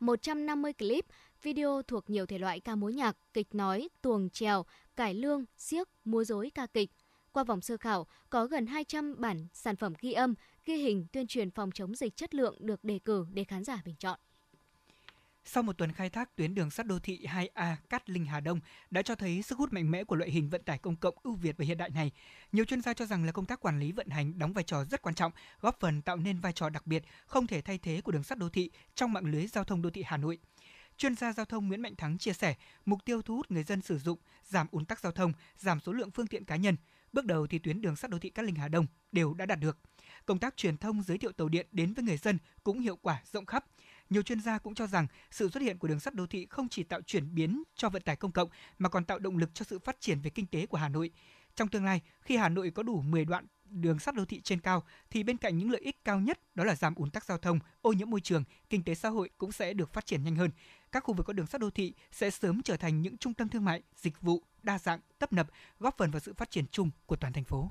150 0.00 0.72
clip, 0.72 1.06
video 1.42 1.82
thuộc 1.82 2.10
nhiều 2.10 2.26
thể 2.26 2.38
loại 2.38 2.60
ca 2.60 2.74
mối 2.74 2.92
nhạc, 2.92 3.16
kịch 3.34 3.54
nói, 3.54 3.88
tuồng 4.02 4.30
trèo, 4.30 4.64
cải 4.96 5.14
lương, 5.14 5.44
siếc, 5.56 5.88
múa 6.04 6.24
rối 6.24 6.50
ca 6.54 6.66
kịch. 6.66 6.90
Qua 7.32 7.44
vòng 7.44 7.60
sơ 7.60 7.76
khảo, 7.76 8.06
có 8.30 8.46
gần 8.46 8.66
200 8.66 9.14
bản 9.18 9.46
sản 9.52 9.76
phẩm 9.76 9.92
ghi 10.00 10.12
âm, 10.12 10.34
ghi 10.64 10.76
hình 10.76 11.06
tuyên 11.12 11.26
truyền 11.26 11.50
phòng 11.50 11.70
chống 11.74 11.94
dịch 11.94 12.16
chất 12.16 12.34
lượng 12.34 12.56
được 12.58 12.84
đề 12.84 12.98
cử 12.98 13.26
để 13.32 13.44
khán 13.44 13.64
giả 13.64 13.82
bình 13.84 13.96
chọn. 13.98 14.20
Sau 15.44 15.62
một 15.62 15.78
tuần 15.78 15.92
khai 15.92 16.10
thác, 16.10 16.36
tuyến 16.36 16.54
đường 16.54 16.70
sắt 16.70 16.86
đô 16.86 16.98
thị 16.98 17.26
2A 17.26 17.76
Cát 17.90 18.10
Linh 18.10 18.24
Hà 18.24 18.40
Đông 18.40 18.60
đã 18.90 19.02
cho 19.02 19.14
thấy 19.14 19.42
sức 19.42 19.58
hút 19.58 19.72
mạnh 19.72 19.90
mẽ 19.90 20.04
của 20.04 20.16
loại 20.16 20.30
hình 20.30 20.50
vận 20.50 20.62
tải 20.62 20.78
công 20.78 20.96
cộng 20.96 21.14
ưu 21.22 21.34
việt 21.34 21.56
và 21.58 21.64
hiện 21.64 21.78
đại 21.78 21.90
này. 21.90 22.10
Nhiều 22.52 22.64
chuyên 22.64 22.82
gia 22.82 22.94
cho 22.94 23.06
rằng 23.06 23.24
là 23.24 23.32
công 23.32 23.46
tác 23.46 23.60
quản 23.60 23.80
lý 23.80 23.92
vận 23.92 24.08
hành 24.08 24.38
đóng 24.38 24.52
vai 24.52 24.64
trò 24.64 24.84
rất 24.84 25.02
quan 25.02 25.14
trọng, 25.14 25.32
góp 25.60 25.80
phần 25.80 26.02
tạo 26.02 26.16
nên 26.16 26.40
vai 26.40 26.52
trò 26.52 26.68
đặc 26.68 26.86
biệt 26.86 27.04
không 27.26 27.46
thể 27.46 27.60
thay 27.60 27.78
thế 27.78 28.00
của 28.00 28.12
đường 28.12 28.22
sắt 28.22 28.38
đô 28.38 28.48
thị 28.48 28.70
trong 28.94 29.12
mạng 29.12 29.24
lưới 29.24 29.46
giao 29.46 29.64
thông 29.64 29.82
đô 29.82 29.90
thị 29.90 30.02
Hà 30.06 30.16
Nội. 30.16 30.38
Chuyên 30.96 31.14
gia 31.14 31.32
giao 31.32 31.46
thông 31.46 31.68
Nguyễn 31.68 31.82
Mạnh 31.82 31.96
Thắng 31.96 32.18
chia 32.18 32.32
sẻ, 32.32 32.54
mục 32.84 33.04
tiêu 33.04 33.22
thu 33.22 33.36
hút 33.36 33.50
người 33.50 33.62
dân 33.62 33.82
sử 33.82 33.98
dụng, 33.98 34.18
giảm 34.44 34.66
ùn 34.70 34.84
tắc 34.84 35.00
giao 35.00 35.12
thông, 35.12 35.32
giảm 35.58 35.80
số 35.80 35.92
lượng 35.92 36.10
phương 36.10 36.26
tiện 36.26 36.44
cá 36.44 36.56
nhân. 36.56 36.76
Bước 37.12 37.24
đầu 37.24 37.46
thì 37.46 37.58
tuyến 37.58 37.80
đường 37.80 37.96
sắt 37.96 38.10
đô 38.10 38.18
thị 38.18 38.30
Cát 38.30 38.44
Linh 38.44 38.54
Hà 38.54 38.68
Đông 38.68 38.86
đều 39.12 39.34
đã 39.34 39.46
đạt 39.46 39.58
được. 39.60 39.78
Công 40.26 40.38
tác 40.38 40.56
truyền 40.56 40.76
thông 40.76 41.02
giới 41.02 41.18
thiệu 41.18 41.32
tàu 41.32 41.48
điện 41.48 41.66
đến 41.72 41.94
với 41.94 42.04
người 42.04 42.16
dân 42.16 42.38
cũng 42.64 42.80
hiệu 42.80 42.96
quả 42.96 43.22
rộng 43.32 43.46
khắp 43.46 43.64
nhiều 44.12 44.22
chuyên 44.22 44.40
gia 44.40 44.58
cũng 44.58 44.74
cho 44.74 44.86
rằng 44.86 45.06
sự 45.30 45.50
xuất 45.50 45.62
hiện 45.62 45.78
của 45.78 45.88
đường 45.88 46.00
sắt 46.00 46.14
đô 46.14 46.26
thị 46.26 46.46
không 46.50 46.68
chỉ 46.68 46.82
tạo 46.82 47.00
chuyển 47.02 47.34
biến 47.34 47.62
cho 47.76 47.88
vận 47.88 48.02
tải 48.02 48.16
công 48.16 48.32
cộng 48.32 48.48
mà 48.78 48.88
còn 48.88 49.04
tạo 49.04 49.18
động 49.18 49.36
lực 49.36 49.50
cho 49.54 49.64
sự 49.64 49.78
phát 49.78 50.00
triển 50.00 50.20
về 50.20 50.30
kinh 50.30 50.46
tế 50.46 50.66
của 50.66 50.76
Hà 50.76 50.88
Nội. 50.88 51.10
Trong 51.56 51.68
tương 51.68 51.84
lai, 51.84 52.00
khi 52.20 52.36
Hà 52.36 52.48
Nội 52.48 52.70
có 52.70 52.82
đủ 52.82 53.02
10 53.02 53.24
đoạn 53.24 53.46
đường 53.64 53.98
sắt 53.98 54.14
đô 54.14 54.24
thị 54.24 54.40
trên 54.40 54.60
cao 54.60 54.82
thì 55.10 55.22
bên 55.22 55.36
cạnh 55.36 55.58
những 55.58 55.70
lợi 55.70 55.80
ích 55.80 56.04
cao 56.04 56.20
nhất 56.20 56.40
đó 56.54 56.64
là 56.64 56.74
giảm 56.74 56.94
ùn 56.94 57.10
tắc 57.10 57.24
giao 57.24 57.38
thông, 57.38 57.58
ô 57.82 57.92
nhiễm 57.92 58.10
môi 58.10 58.20
trường, 58.20 58.44
kinh 58.70 58.84
tế 58.84 58.94
xã 58.94 59.08
hội 59.08 59.30
cũng 59.38 59.52
sẽ 59.52 59.72
được 59.72 59.92
phát 59.92 60.06
triển 60.06 60.24
nhanh 60.24 60.36
hơn. 60.36 60.50
Các 60.92 61.04
khu 61.04 61.14
vực 61.14 61.26
có 61.26 61.32
đường 61.32 61.46
sắt 61.46 61.60
đô 61.60 61.70
thị 61.70 61.94
sẽ 62.12 62.30
sớm 62.30 62.62
trở 62.62 62.76
thành 62.76 63.02
những 63.02 63.18
trung 63.18 63.34
tâm 63.34 63.48
thương 63.48 63.64
mại, 63.64 63.82
dịch 63.96 64.20
vụ 64.20 64.42
đa 64.62 64.78
dạng, 64.78 65.00
tấp 65.18 65.32
nập, 65.32 65.48
góp 65.78 65.96
phần 65.98 66.10
vào 66.10 66.20
sự 66.20 66.34
phát 66.34 66.50
triển 66.50 66.64
chung 66.70 66.90
của 67.06 67.16
toàn 67.16 67.32
thành 67.32 67.44
phố. 67.44 67.70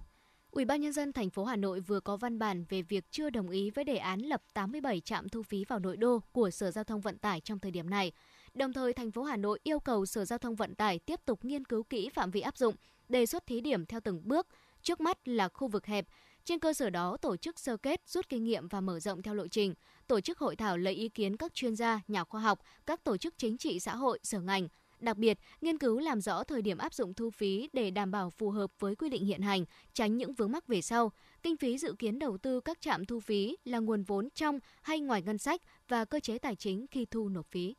Ủy 0.51 0.65
ban 0.65 0.81
nhân 0.81 0.93
dân 0.93 1.13
thành 1.13 1.29
phố 1.29 1.43
Hà 1.43 1.55
Nội 1.55 1.79
vừa 1.79 1.99
có 1.99 2.17
văn 2.17 2.39
bản 2.39 2.65
về 2.69 2.81
việc 2.81 3.11
chưa 3.11 3.29
đồng 3.29 3.49
ý 3.49 3.69
với 3.69 3.83
đề 3.83 3.97
án 3.97 4.19
lập 4.19 4.41
87 4.53 4.99
trạm 4.99 5.29
thu 5.29 5.43
phí 5.43 5.65
vào 5.65 5.79
nội 5.79 5.97
đô 5.97 6.19
của 6.31 6.49
Sở 6.49 6.71
Giao 6.71 6.83
thông 6.83 7.01
Vận 7.01 7.17
tải 7.17 7.41
trong 7.41 7.59
thời 7.59 7.71
điểm 7.71 7.89
này. 7.89 8.11
Đồng 8.53 8.73
thời, 8.73 8.93
thành 8.93 9.11
phố 9.11 9.23
Hà 9.23 9.37
Nội 9.37 9.59
yêu 9.63 9.79
cầu 9.79 10.05
Sở 10.05 10.25
Giao 10.25 10.39
thông 10.39 10.55
Vận 10.55 10.75
tải 10.75 10.99
tiếp 10.99 11.19
tục 11.25 11.45
nghiên 11.45 11.65
cứu 11.65 11.83
kỹ 11.83 12.09
phạm 12.09 12.31
vi 12.31 12.41
áp 12.41 12.57
dụng, 12.57 12.75
đề 13.09 13.25
xuất 13.25 13.45
thí 13.45 13.61
điểm 13.61 13.85
theo 13.85 13.99
từng 14.03 14.21
bước. 14.27 14.47
Trước 14.81 15.01
mắt 15.01 15.27
là 15.27 15.49
khu 15.49 15.67
vực 15.67 15.85
hẹp, 15.85 16.05
trên 16.43 16.59
cơ 16.59 16.73
sở 16.73 16.89
đó 16.89 17.17
tổ 17.17 17.37
chức 17.37 17.59
sơ 17.59 17.77
kết, 17.77 18.01
rút 18.07 18.29
kinh 18.29 18.43
nghiệm 18.43 18.67
và 18.67 18.81
mở 18.81 18.99
rộng 18.99 19.21
theo 19.21 19.33
lộ 19.33 19.47
trình, 19.47 19.73
tổ 20.07 20.21
chức 20.21 20.39
hội 20.39 20.55
thảo 20.55 20.77
lấy 20.77 20.93
ý 20.93 21.09
kiến 21.09 21.37
các 21.37 21.53
chuyên 21.53 21.75
gia, 21.75 22.01
nhà 22.07 22.23
khoa 22.23 22.41
học, 22.41 22.59
các 22.85 23.03
tổ 23.03 23.17
chức 23.17 23.33
chính 23.37 23.57
trị 23.57 23.79
xã 23.79 23.95
hội, 23.95 24.19
sở 24.23 24.39
ngành, 24.39 24.67
Đặc 25.01 25.17
biệt, 25.17 25.39
nghiên 25.61 25.77
cứu 25.77 25.99
làm 25.99 26.21
rõ 26.21 26.43
thời 26.43 26.61
điểm 26.61 26.77
áp 26.77 26.93
dụng 26.93 27.13
thu 27.13 27.29
phí 27.29 27.69
để 27.73 27.91
đảm 27.91 28.11
bảo 28.11 28.29
phù 28.29 28.49
hợp 28.49 28.71
với 28.79 28.95
quy 28.95 29.09
định 29.09 29.25
hiện 29.25 29.41
hành, 29.41 29.65
tránh 29.93 30.17
những 30.17 30.33
vướng 30.33 30.51
mắc 30.51 30.67
về 30.67 30.81
sau. 30.81 31.11
Kinh 31.43 31.57
phí 31.57 31.77
dự 31.77 31.95
kiến 31.99 32.19
đầu 32.19 32.37
tư 32.37 32.61
các 32.61 32.81
trạm 32.81 33.05
thu 33.05 33.19
phí 33.19 33.57
là 33.65 33.79
nguồn 33.79 34.03
vốn 34.03 34.29
trong 34.35 34.59
hay 34.81 34.99
ngoài 34.99 35.21
ngân 35.21 35.37
sách 35.37 35.61
và 35.87 36.05
cơ 36.05 36.19
chế 36.19 36.37
tài 36.37 36.55
chính 36.55 36.85
khi 36.91 37.05
thu 37.05 37.29
nộp 37.29 37.47
phí. 37.47 37.75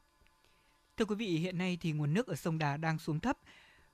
Thưa 0.96 1.04
quý 1.04 1.14
vị, 1.14 1.26
hiện 1.26 1.58
nay 1.58 1.78
thì 1.80 1.92
nguồn 1.92 2.14
nước 2.14 2.26
ở 2.26 2.34
sông 2.34 2.58
Đà 2.58 2.76
đang 2.76 2.98
xuống 2.98 3.20
thấp. 3.20 3.38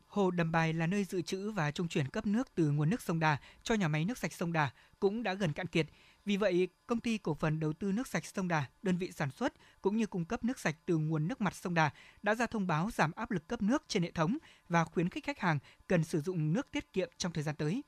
Hồ 0.06 0.30
Đầm 0.30 0.52
Bài 0.52 0.73
là 0.73 0.87
nơi 0.87 1.04
dự 1.04 1.23
trữ 1.23 1.50
và 1.50 1.70
trung 1.70 1.88
chuyển 1.88 2.08
cấp 2.08 2.26
nước 2.26 2.54
từ 2.54 2.70
nguồn 2.70 2.90
nước 2.90 3.02
sông 3.02 3.20
Đà 3.20 3.37
cho 3.62 3.75
nhà 3.75 3.88
máy 3.88 4.04
nước 4.04 4.18
sạch 4.18 4.32
sông 4.32 4.52
Đà 4.52 4.70
cũng 5.00 5.23
đã 5.23 5.35
gần 5.35 5.52
cạn 5.52 5.66
kiệt. 5.66 5.87
Vì 6.28 6.37
vậy, 6.37 6.68
công 6.87 7.00
ty 7.00 7.18
cổ 7.18 7.35
phần 7.35 7.61
đầu 7.61 7.73
tư 7.73 7.92
nước 7.92 8.08
sạch 8.08 8.26
sông 8.26 8.49
Đà, 8.49 8.64
đơn 8.82 8.97
vị 8.97 9.12
sản 9.12 9.30
xuất 9.30 9.54
cũng 9.82 9.97
như 9.97 10.06
cung 10.06 10.25
cấp 10.25 10.44
nước 10.44 10.58
sạch 10.58 10.76
từ 10.87 10.97
nguồn 10.97 11.28
nước 11.28 11.40
mặt 11.40 11.54
sông 11.54 11.75
Đà 11.75 11.90
đã 12.23 12.35
ra 12.35 12.47
thông 12.47 12.66
báo 12.66 12.90
giảm 12.90 13.12
áp 13.12 13.30
lực 13.30 13.49
cấp 13.49 13.62
nước 13.62 13.85
trên 13.88 14.02
hệ 14.02 14.11
thống 14.11 14.38
và 14.68 14.85
khuyến 14.85 15.08
khích 15.08 15.25
khách 15.25 15.38
hàng 15.38 15.58
cần 15.87 16.04
sử 16.04 16.20
dụng 16.20 16.52
nước 16.52 16.70
tiết 16.73 16.92
kiệm 16.92 17.11
trong 17.18 17.32
thời 17.32 17.44
gian 17.44 17.54
tới. 17.54 17.82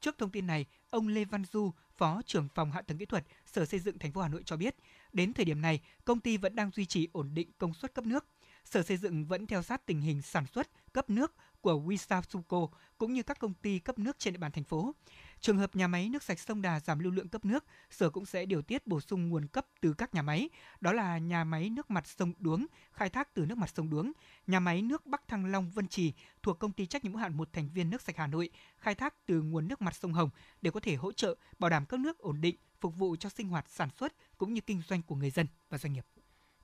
Trước 0.00 0.18
thông 0.18 0.30
tin 0.30 0.46
này, 0.46 0.66
ông 0.90 1.08
Lê 1.08 1.24
Văn 1.24 1.44
Du, 1.44 1.72
Phó 1.96 2.22
trưởng 2.26 2.48
phòng 2.54 2.70
hạ 2.70 2.82
tầng 2.82 2.98
kỹ 2.98 3.06
thuật 3.06 3.24
Sở 3.46 3.64
Xây 3.64 3.80
dựng 3.80 3.98
thành 3.98 4.12
phố 4.12 4.20
Hà 4.20 4.28
Nội 4.28 4.42
cho 4.44 4.56
biết, 4.56 4.76
đến 5.12 5.32
thời 5.32 5.44
điểm 5.44 5.60
này, 5.60 5.80
công 6.04 6.20
ty 6.20 6.36
vẫn 6.36 6.54
đang 6.54 6.70
duy 6.70 6.86
trì 6.86 7.08
ổn 7.12 7.30
định 7.34 7.50
công 7.58 7.74
suất 7.74 7.94
cấp 7.94 8.06
nước. 8.06 8.26
Sở 8.64 8.82
Xây 8.82 8.96
dựng 8.96 9.24
vẫn 9.24 9.46
theo 9.46 9.62
sát 9.62 9.86
tình 9.86 10.00
hình 10.00 10.22
sản 10.22 10.46
xuất, 10.46 10.92
cấp 10.92 11.10
nước 11.10 11.34
của 11.60 11.82
Wisasuco 11.86 12.68
cũng 12.98 13.12
như 13.12 13.22
các 13.22 13.38
công 13.38 13.54
ty 13.54 13.78
cấp 13.78 13.98
nước 13.98 14.18
trên 14.18 14.34
địa 14.34 14.38
bàn 14.38 14.52
thành 14.52 14.64
phố. 14.64 14.94
Trường 15.40 15.58
hợp 15.58 15.76
nhà 15.76 15.88
máy 15.88 16.08
nước 16.08 16.22
sạch 16.22 16.38
sông 16.38 16.62
Đà 16.62 16.80
giảm 16.80 16.98
lưu 16.98 17.12
lượng 17.12 17.28
cấp 17.28 17.44
nước, 17.44 17.64
Sở 17.90 18.10
cũng 18.10 18.26
sẽ 18.26 18.46
điều 18.46 18.62
tiết 18.62 18.86
bổ 18.86 19.00
sung 19.00 19.28
nguồn 19.28 19.46
cấp 19.46 19.66
từ 19.80 19.92
các 19.92 20.14
nhà 20.14 20.22
máy, 20.22 20.50
đó 20.80 20.92
là 20.92 21.18
nhà 21.18 21.44
máy 21.44 21.70
nước 21.70 21.90
mặt 21.90 22.06
sông 22.06 22.32
Đuống, 22.38 22.66
khai 22.92 23.08
thác 23.10 23.34
từ 23.34 23.46
nước 23.46 23.58
mặt 23.58 23.70
sông 23.74 23.90
Đuống, 23.90 24.12
nhà 24.46 24.60
máy 24.60 24.82
nước 24.82 25.06
Bắc 25.06 25.28
Thăng 25.28 25.46
Long 25.46 25.70
Vân 25.70 25.88
Trì 25.88 26.12
thuộc 26.42 26.58
công 26.58 26.72
ty 26.72 26.86
trách 26.86 27.04
nhiệm 27.04 27.12
hữu 27.12 27.20
hạn 27.20 27.36
một 27.36 27.52
thành 27.52 27.68
viên 27.74 27.90
nước 27.90 28.02
sạch 28.02 28.16
Hà 28.16 28.26
Nội, 28.26 28.50
khai 28.78 28.94
thác 28.94 29.14
từ 29.26 29.42
nguồn 29.42 29.68
nước 29.68 29.82
mặt 29.82 29.94
sông 29.94 30.12
Hồng 30.12 30.30
để 30.62 30.70
có 30.70 30.80
thể 30.80 30.94
hỗ 30.94 31.12
trợ 31.12 31.34
bảo 31.58 31.70
đảm 31.70 31.86
cấp 31.86 32.00
nước 32.00 32.18
ổn 32.18 32.40
định, 32.40 32.56
phục 32.80 32.96
vụ 32.96 33.16
cho 33.16 33.28
sinh 33.28 33.48
hoạt 33.48 33.64
sản 33.68 33.88
xuất 33.96 34.12
cũng 34.38 34.54
như 34.54 34.60
kinh 34.60 34.82
doanh 34.88 35.02
của 35.02 35.14
người 35.14 35.30
dân 35.30 35.46
và 35.70 35.78
doanh 35.78 35.92
nghiệp. 35.92 36.17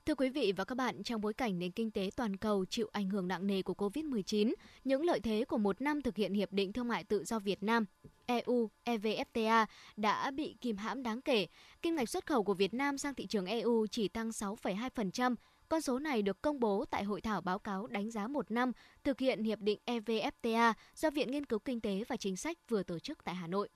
Thưa 0.06 0.14
quý 0.14 0.28
vị 0.28 0.52
và 0.56 0.64
các 0.64 0.74
bạn, 0.74 1.02
trong 1.02 1.20
bối 1.20 1.34
cảnh 1.34 1.58
nền 1.58 1.70
kinh 1.70 1.90
tế 1.90 2.10
toàn 2.16 2.36
cầu 2.36 2.64
chịu 2.64 2.88
ảnh 2.92 3.08
hưởng 3.08 3.28
nặng 3.28 3.46
nề 3.46 3.62
của 3.62 3.74
COVID-19, 3.74 4.54
những 4.84 5.04
lợi 5.04 5.20
thế 5.20 5.44
của 5.48 5.58
một 5.58 5.80
năm 5.80 6.02
thực 6.02 6.16
hiện 6.16 6.34
Hiệp 6.34 6.52
định 6.52 6.72
Thương 6.72 6.88
mại 6.88 7.04
Tự 7.04 7.24
do 7.24 7.38
Việt 7.38 7.62
Nam 7.62 7.84
EU 8.26 8.70
EVFTA 8.84 9.66
đã 9.96 10.30
bị 10.30 10.56
kìm 10.60 10.76
hãm 10.76 11.02
đáng 11.02 11.20
kể. 11.20 11.46
Kim 11.82 11.96
ngạch 11.96 12.08
xuất 12.08 12.26
khẩu 12.26 12.44
của 12.44 12.54
Việt 12.54 12.74
Nam 12.74 12.98
sang 12.98 13.14
thị 13.14 13.26
trường 13.26 13.46
EU 13.46 13.86
chỉ 13.90 14.08
tăng 14.08 14.28
6,2%. 14.28 15.34
Con 15.68 15.80
số 15.80 15.98
này 15.98 16.22
được 16.22 16.42
công 16.42 16.60
bố 16.60 16.84
tại 16.90 17.04
hội 17.04 17.20
thảo 17.20 17.40
báo 17.40 17.58
cáo 17.58 17.86
đánh 17.86 18.10
giá 18.10 18.28
một 18.28 18.50
năm 18.50 18.72
thực 19.04 19.20
hiện 19.20 19.42
Hiệp 19.42 19.60
định 19.60 19.78
EVFTA 19.86 20.72
do 20.94 21.10
Viện 21.10 21.30
Nghiên 21.30 21.46
cứu 21.46 21.58
Kinh 21.58 21.80
tế 21.80 22.04
và 22.08 22.16
Chính 22.16 22.36
sách 22.36 22.58
vừa 22.68 22.82
tổ 22.82 22.98
chức 22.98 23.24
tại 23.24 23.34
Hà 23.34 23.46
Nội. 23.46 23.68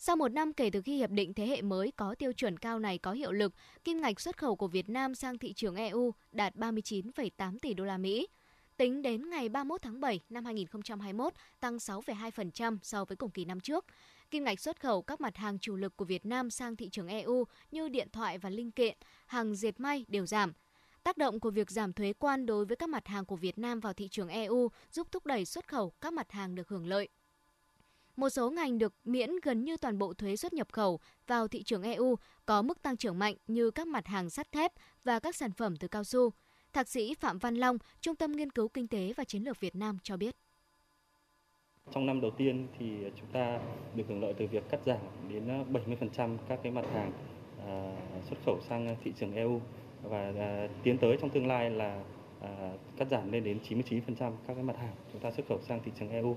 Sau 0.00 0.16
một 0.16 0.28
năm 0.28 0.52
kể 0.52 0.70
từ 0.70 0.82
khi 0.82 0.96
hiệp 0.96 1.10
định 1.10 1.34
thế 1.34 1.46
hệ 1.46 1.62
mới 1.62 1.92
có 1.96 2.14
tiêu 2.14 2.32
chuẩn 2.32 2.56
cao 2.56 2.78
này 2.78 2.98
có 2.98 3.12
hiệu 3.12 3.32
lực, 3.32 3.52
kim 3.84 4.00
ngạch 4.00 4.20
xuất 4.20 4.36
khẩu 4.38 4.56
của 4.56 4.66
Việt 4.66 4.88
Nam 4.88 5.14
sang 5.14 5.38
thị 5.38 5.52
trường 5.52 5.76
EU 5.76 6.14
đạt 6.32 6.56
39,8 6.56 7.58
tỷ 7.62 7.74
đô 7.74 7.84
la 7.84 7.98
Mỹ. 7.98 8.26
Tính 8.76 9.02
đến 9.02 9.30
ngày 9.30 9.48
31 9.48 9.82
tháng 9.82 10.00
7 10.00 10.20
năm 10.28 10.44
2021, 10.44 11.32
tăng 11.60 11.76
6,2% 11.76 12.78
so 12.82 13.04
với 13.04 13.16
cùng 13.16 13.30
kỳ 13.30 13.44
năm 13.44 13.60
trước. 13.60 13.86
Kim 14.30 14.44
ngạch 14.44 14.60
xuất 14.60 14.80
khẩu 14.80 15.02
các 15.02 15.20
mặt 15.20 15.36
hàng 15.36 15.58
chủ 15.58 15.76
lực 15.76 15.96
của 15.96 16.04
Việt 16.04 16.26
Nam 16.26 16.50
sang 16.50 16.76
thị 16.76 16.88
trường 16.88 17.08
EU 17.08 17.44
như 17.70 17.88
điện 17.88 18.08
thoại 18.12 18.38
và 18.38 18.50
linh 18.50 18.70
kiện, 18.70 18.98
hàng 19.26 19.54
dệt 19.54 19.80
may 19.80 20.04
đều 20.08 20.26
giảm. 20.26 20.52
Tác 21.02 21.16
động 21.16 21.40
của 21.40 21.50
việc 21.50 21.70
giảm 21.70 21.92
thuế 21.92 22.12
quan 22.12 22.46
đối 22.46 22.64
với 22.64 22.76
các 22.76 22.88
mặt 22.88 23.06
hàng 23.06 23.24
của 23.24 23.36
Việt 23.36 23.58
Nam 23.58 23.80
vào 23.80 23.92
thị 23.92 24.08
trường 24.08 24.28
EU 24.28 24.68
giúp 24.90 25.08
thúc 25.10 25.26
đẩy 25.26 25.44
xuất 25.44 25.68
khẩu 25.68 25.92
các 26.00 26.12
mặt 26.12 26.32
hàng 26.32 26.54
được 26.54 26.68
hưởng 26.68 26.86
lợi. 26.86 27.08
Một 28.18 28.28
số 28.28 28.50
ngành 28.50 28.78
được 28.78 28.94
miễn 29.04 29.30
gần 29.42 29.64
như 29.64 29.76
toàn 29.76 29.98
bộ 29.98 30.14
thuế 30.14 30.36
xuất 30.36 30.52
nhập 30.52 30.68
khẩu 30.72 31.00
vào 31.26 31.48
thị 31.48 31.62
trường 31.62 31.82
EU 31.82 32.16
có 32.46 32.62
mức 32.62 32.82
tăng 32.82 32.96
trưởng 32.96 33.18
mạnh 33.18 33.34
như 33.46 33.70
các 33.70 33.86
mặt 33.86 34.06
hàng 34.06 34.30
sắt 34.30 34.52
thép 34.52 34.72
và 35.04 35.18
các 35.18 35.36
sản 35.36 35.52
phẩm 35.52 35.76
từ 35.76 35.88
cao 35.88 36.04
su. 36.04 36.30
Thạc 36.72 36.88
sĩ 36.88 37.14
Phạm 37.14 37.38
Văn 37.38 37.54
Long, 37.54 37.78
Trung 38.00 38.16
tâm 38.16 38.32
Nghiên 38.32 38.50
cứu 38.50 38.68
Kinh 38.68 38.88
tế 38.88 39.12
và 39.16 39.24
Chiến 39.24 39.42
lược 39.42 39.60
Việt 39.60 39.76
Nam 39.76 39.98
cho 40.02 40.16
biết. 40.16 40.36
Trong 41.92 42.06
năm 42.06 42.20
đầu 42.20 42.30
tiên 42.30 42.66
thì 42.78 42.86
chúng 43.16 43.28
ta 43.32 43.60
được 43.94 44.04
hưởng 44.08 44.20
lợi 44.22 44.34
từ 44.38 44.46
việc 44.46 44.70
cắt 44.70 44.80
giảm 44.86 45.00
đến 45.28 45.48
ờ, 45.48 45.64
70% 46.16 46.36
các 46.48 46.60
cái 46.62 46.72
mặt 46.72 46.84
hàng 46.92 47.12
ờ, 47.66 47.92
xuất 48.28 48.36
khẩu 48.46 48.60
sang 48.68 48.96
thị 49.04 49.12
trường 49.20 49.34
EU 49.34 49.60
và 50.02 50.32
ờ, 50.38 50.68
tiến 50.82 50.98
tới 50.98 51.16
trong 51.20 51.30
tương 51.30 51.46
lai 51.46 51.70
là 51.70 52.02
cắt 52.96 53.08
giảm 53.10 53.32
lên 53.32 53.44
đến 53.44 53.58
99% 53.68 54.00
các 54.18 54.54
cái 54.54 54.62
mặt 54.62 54.76
hàng 54.76 54.94
chúng 55.12 55.22
ta 55.22 55.30
xuất 55.30 55.46
khẩu 55.48 55.60
sang 55.60 55.80
thị 55.84 55.92
trường 55.98 56.10
EU. 56.10 56.36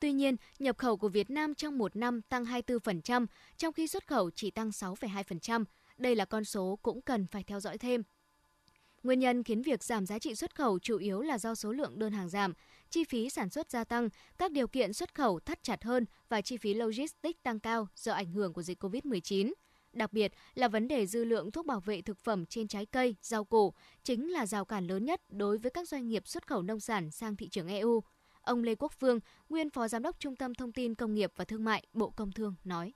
Tuy 0.00 0.12
nhiên, 0.12 0.36
nhập 0.58 0.78
khẩu 0.78 0.96
của 0.96 1.08
Việt 1.08 1.30
Nam 1.30 1.54
trong 1.54 1.78
một 1.78 1.96
năm 1.96 2.22
tăng 2.22 2.44
24%, 2.44 3.26
trong 3.56 3.72
khi 3.72 3.86
xuất 3.86 4.06
khẩu 4.06 4.30
chỉ 4.30 4.50
tăng 4.50 4.70
6,2%. 4.70 5.64
Đây 5.96 6.14
là 6.14 6.24
con 6.24 6.44
số 6.44 6.78
cũng 6.82 7.02
cần 7.02 7.26
phải 7.26 7.44
theo 7.44 7.60
dõi 7.60 7.78
thêm. 7.78 8.02
Nguyên 9.02 9.18
nhân 9.18 9.44
khiến 9.44 9.62
việc 9.62 9.84
giảm 9.84 10.06
giá 10.06 10.18
trị 10.18 10.34
xuất 10.34 10.54
khẩu 10.54 10.78
chủ 10.78 10.98
yếu 10.98 11.20
là 11.20 11.38
do 11.38 11.54
số 11.54 11.72
lượng 11.72 11.98
đơn 11.98 12.12
hàng 12.12 12.28
giảm, 12.28 12.54
chi 12.90 13.04
phí 13.04 13.30
sản 13.30 13.50
xuất 13.50 13.70
gia 13.70 13.84
tăng, 13.84 14.08
các 14.38 14.52
điều 14.52 14.68
kiện 14.68 14.92
xuất 14.92 15.14
khẩu 15.14 15.40
thắt 15.40 15.62
chặt 15.62 15.84
hơn 15.84 16.06
và 16.28 16.40
chi 16.40 16.56
phí 16.56 16.74
logistics 16.74 17.42
tăng 17.42 17.60
cao 17.60 17.88
do 17.94 18.12
ảnh 18.12 18.30
hưởng 18.30 18.52
của 18.52 18.62
dịch 18.62 18.82
COVID-19. 18.84 19.52
Đặc 19.92 20.12
biệt 20.12 20.32
là 20.54 20.68
vấn 20.68 20.88
đề 20.88 21.06
dư 21.06 21.24
lượng 21.24 21.50
thuốc 21.50 21.66
bảo 21.66 21.80
vệ 21.80 22.02
thực 22.02 22.18
phẩm 22.18 22.46
trên 22.46 22.68
trái 22.68 22.86
cây, 22.86 23.16
rau 23.22 23.44
củ 23.44 23.74
chính 24.04 24.32
là 24.32 24.46
rào 24.46 24.64
cản 24.64 24.86
lớn 24.86 25.04
nhất 25.04 25.20
đối 25.28 25.58
với 25.58 25.70
các 25.70 25.88
doanh 25.88 26.08
nghiệp 26.08 26.28
xuất 26.28 26.46
khẩu 26.46 26.62
nông 26.62 26.80
sản 26.80 27.10
sang 27.10 27.36
thị 27.36 27.48
trường 27.48 27.68
EU. 27.68 28.02
Ông 28.46 28.62
Lê 28.62 28.74
Quốc 28.74 28.92
Phương, 28.92 29.20
nguyên 29.48 29.70
Phó 29.70 29.88
Giám 29.88 30.02
đốc 30.02 30.20
Trung 30.20 30.36
tâm 30.36 30.54
Thông 30.54 30.72
tin 30.72 30.94
Công 30.94 31.14
nghiệp 31.14 31.32
và 31.36 31.44
Thương 31.44 31.64
mại, 31.64 31.82
Bộ 31.92 32.12
Công 32.16 32.32
Thương 32.32 32.54
nói. 32.64 32.92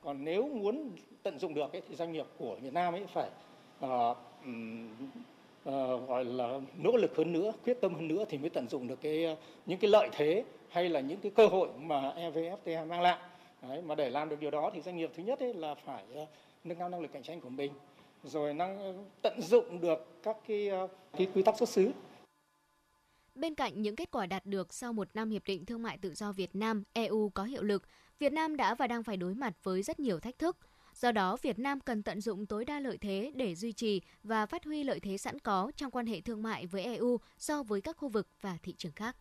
Còn 0.00 0.24
nếu 0.24 0.48
muốn 0.48 0.90
tận 1.22 1.38
dụng 1.38 1.54
được 1.54 1.72
ấy, 1.72 1.82
thì 1.88 1.94
doanh 1.94 2.12
nghiệp 2.12 2.26
của 2.38 2.56
Việt 2.62 2.72
Nam 2.72 2.94
ấy 2.94 3.06
phải 3.06 3.30
uh, 3.84 4.16
uh, 5.68 6.08
gọi 6.08 6.24
là 6.24 6.60
nỗ 6.78 6.96
lực 6.96 7.16
hơn 7.16 7.32
nữa, 7.32 7.52
quyết 7.64 7.80
tâm 7.80 7.94
hơn 7.94 8.08
nữa 8.08 8.24
thì 8.28 8.38
mới 8.38 8.50
tận 8.50 8.68
dụng 8.68 8.88
được 8.88 9.00
cái 9.00 9.36
những 9.66 9.78
cái 9.78 9.90
lợi 9.90 10.08
thế 10.12 10.44
hay 10.68 10.88
là 10.88 11.00
những 11.00 11.20
cái 11.20 11.32
cơ 11.34 11.46
hội 11.46 11.68
mà 11.78 12.14
EVFTA 12.16 12.86
mang 12.86 13.00
lại. 13.00 13.18
Đấy, 13.62 13.82
mà 13.82 13.94
để 13.94 14.10
làm 14.10 14.28
được 14.28 14.40
điều 14.40 14.50
đó 14.50 14.70
thì 14.74 14.80
doanh 14.80 14.96
nghiệp 14.96 15.10
thứ 15.14 15.22
nhất 15.22 15.40
ấy 15.40 15.54
là 15.54 15.74
phải 15.74 16.04
uh, 16.22 16.28
nâng 16.64 16.78
cao 16.78 16.88
năng 16.88 17.00
lực 17.00 17.12
cạnh 17.12 17.22
tranh 17.22 17.40
của 17.40 17.48
mình, 17.48 17.72
rồi 18.24 18.54
năng 18.54 19.04
tận 19.22 19.40
dụng 19.42 19.80
được 19.80 20.22
các 20.22 20.36
cái, 20.46 20.70
cái 21.12 21.28
quy 21.34 21.42
tắc 21.42 21.58
xuất 21.58 21.68
xứ 21.68 21.90
Bên 23.40 23.54
cạnh 23.54 23.82
những 23.82 23.96
kết 23.96 24.10
quả 24.10 24.26
đạt 24.26 24.46
được 24.46 24.74
sau 24.74 24.92
một 24.92 25.08
năm 25.14 25.30
Hiệp 25.30 25.42
định 25.46 25.66
Thương 25.66 25.82
mại 25.82 25.98
Tự 25.98 26.14
do 26.14 26.32
Việt 26.32 26.56
Nam 26.56 26.82
EU 26.92 27.30
có 27.34 27.44
hiệu 27.44 27.62
lực, 27.62 27.82
Việt 28.18 28.32
Nam 28.32 28.56
đã 28.56 28.74
và 28.74 28.86
đang 28.86 29.02
phải 29.02 29.16
đối 29.16 29.34
mặt 29.34 29.52
với 29.62 29.82
rất 29.82 30.00
nhiều 30.00 30.20
thách 30.20 30.38
thức. 30.38 30.56
Do 30.94 31.12
đó, 31.12 31.36
Việt 31.42 31.58
Nam 31.58 31.80
cần 31.80 32.02
tận 32.02 32.20
dụng 32.20 32.46
tối 32.46 32.64
đa 32.64 32.80
lợi 32.80 32.98
thế 32.98 33.32
để 33.34 33.54
duy 33.54 33.72
trì 33.72 34.00
và 34.22 34.46
phát 34.46 34.64
huy 34.64 34.84
lợi 34.84 35.00
thế 35.00 35.18
sẵn 35.18 35.38
có 35.38 35.72
trong 35.76 35.90
quan 35.90 36.06
hệ 36.06 36.20
thương 36.20 36.42
mại 36.42 36.66
với 36.66 36.82
EU 36.82 37.20
so 37.38 37.62
với 37.62 37.80
các 37.80 37.96
khu 37.96 38.08
vực 38.08 38.28
và 38.40 38.58
thị 38.62 38.74
trường 38.78 38.92
khác. 38.92 39.16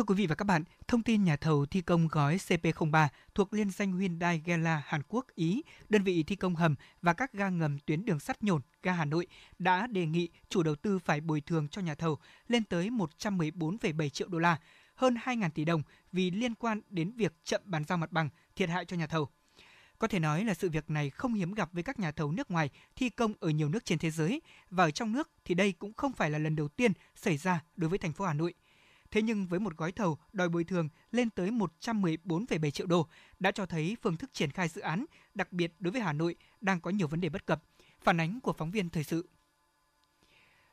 Thưa 0.00 0.04
quý 0.04 0.14
vị 0.14 0.26
và 0.26 0.34
các 0.34 0.44
bạn, 0.44 0.64
thông 0.88 1.02
tin 1.02 1.24
nhà 1.24 1.36
thầu 1.36 1.66
thi 1.66 1.80
công 1.80 2.08
gói 2.08 2.36
CP03 2.36 3.08
thuộc 3.34 3.52
liên 3.52 3.70
danh 3.70 3.98
Hyundai 3.98 4.42
Gela 4.44 4.82
Hàn 4.86 5.02
Quốc 5.08 5.26
Ý, 5.34 5.62
đơn 5.88 6.02
vị 6.02 6.22
thi 6.22 6.36
công 6.36 6.56
hầm 6.56 6.74
và 7.02 7.12
các 7.12 7.32
ga 7.32 7.48
ngầm 7.48 7.78
tuyến 7.78 8.04
đường 8.04 8.20
sắt 8.20 8.42
nhổn 8.42 8.60
ga 8.82 8.92
Hà 8.92 9.04
Nội 9.04 9.26
đã 9.58 9.86
đề 9.86 10.06
nghị 10.06 10.28
chủ 10.48 10.62
đầu 10.62 10.74
tư 10.74 10.98
phải 10.98 11.20
bồi 11.20 11.40
thường 11.40 11.68
cho 11.68 11.82
nhà 11.82 11.94
thầu 11.94 12.18
lên 12.48 12.64
tới 12.64 12.90
114,7 12.90 14.08
triệu 14.08 14.28
đô 14.28 14.38
la, 14.38 14.56
hơn 14.94 15.16
2.000 15.24 15.50
tỷ 15.50 15.64
đồng 15.64 15.82
vì 16.12 16.30
liên 16.30 16.54
quan 16.54 16.80
đến 16.90 17.12
việc 17.12 17.32
chậm 17.44 17.60
bàn 17.64 17.84
giao 17.84 17.98
mặt 17.98 18.12
bằng, 18.12 18.28
thiệt 18.56 18.68
hại 18.68 18.84
cho 18.84 18.96
nhà 18.96 19.06
thầu. 19.06 19.28
Có 19.98 20.06
thể 20.06 20.18
nói 20.18 20.44
là 20.44 20.54
sự 20.54 20.70
việc 20.70 20.90
này 20.90 21.10
không 21.10 21.34
hiếm 21.34 21.54
gặp 21.54 21.72
với 21.72 21.82
các 21.82 21.98
nhà 21.98 22.12
thầu 22.12 22.32
nước 22.32 22.50
ngoài 22.50 22.70
thi 22.96 23.10
công 23.10 23.34
ở 23.40 23.50
nhiều 23.50 23.68
nước 23.68 23.84
trên 23.84 23.98
thế 23.98 24.10
giới 24.10 24.42
và 24.70 24.84
ở 24.84 24.90
trong 24.90 25.12
nước 25.12 25.30
thì 25.44 25.54
đây 25.54 25.72
cũng 25.72 25.92
không 25.92 26.12
phải 26.12 26.30
là 26.30 26.38
lần 26.38 26.56
đầu 26.56 26.68
tiên 26.68 26.92
xảy 27.14 27.36
ra 27.36 27.64
đối 27.76 27.90
với 27.90 27.98
thành 27.98 28.12
phố 28.12 28.24
Hà 28.24 28.34
Nội– 28.34 28.54
Thế 29.10 29.22
nhưng 29.22 29.46
với 29.46 29.60
một 29.60 29.76
gói 29.76 29.92
thầu 29.92 30.18
đòi 30.32 30.48
bồi 30.48 30.64
thường 30.64 30.88
lên 31.12 31.30
tới 31.30 31.50
114,7 31.50 32.70
triệu 32.70 32.86
đô 32.86 33.08
đã 33.38 33.50
cho 33.50 33.66
thấy 33.66 33.96
phương 34.02 34.16
thức 34.16 34.30
triển 34.32 34.50
khai 34.50 34.68
dự 34.68 34.80
án, 34.80 35.04
đặc 35.34 35.52
biệt 35.52 35.72
đối 35.78 35.92
với 35.92 36.00
Hà 36.00 36.12
Nội, 36.12 36.36
đang 36.60 36.80
có 36.80 36.90
nhiều 36.90 37.08
vấn 37.08 37.20
đề 37.20 37.28
bất 37.28 37.46
cập. 37.46 37.62
Phản 38.00 38.20
ánh 38.20 38.40
của 38.40 38.52
phóng 38.52 38.70
viên 38.70 38.90
thời 38.90 39.04
sự. 39.04 39.28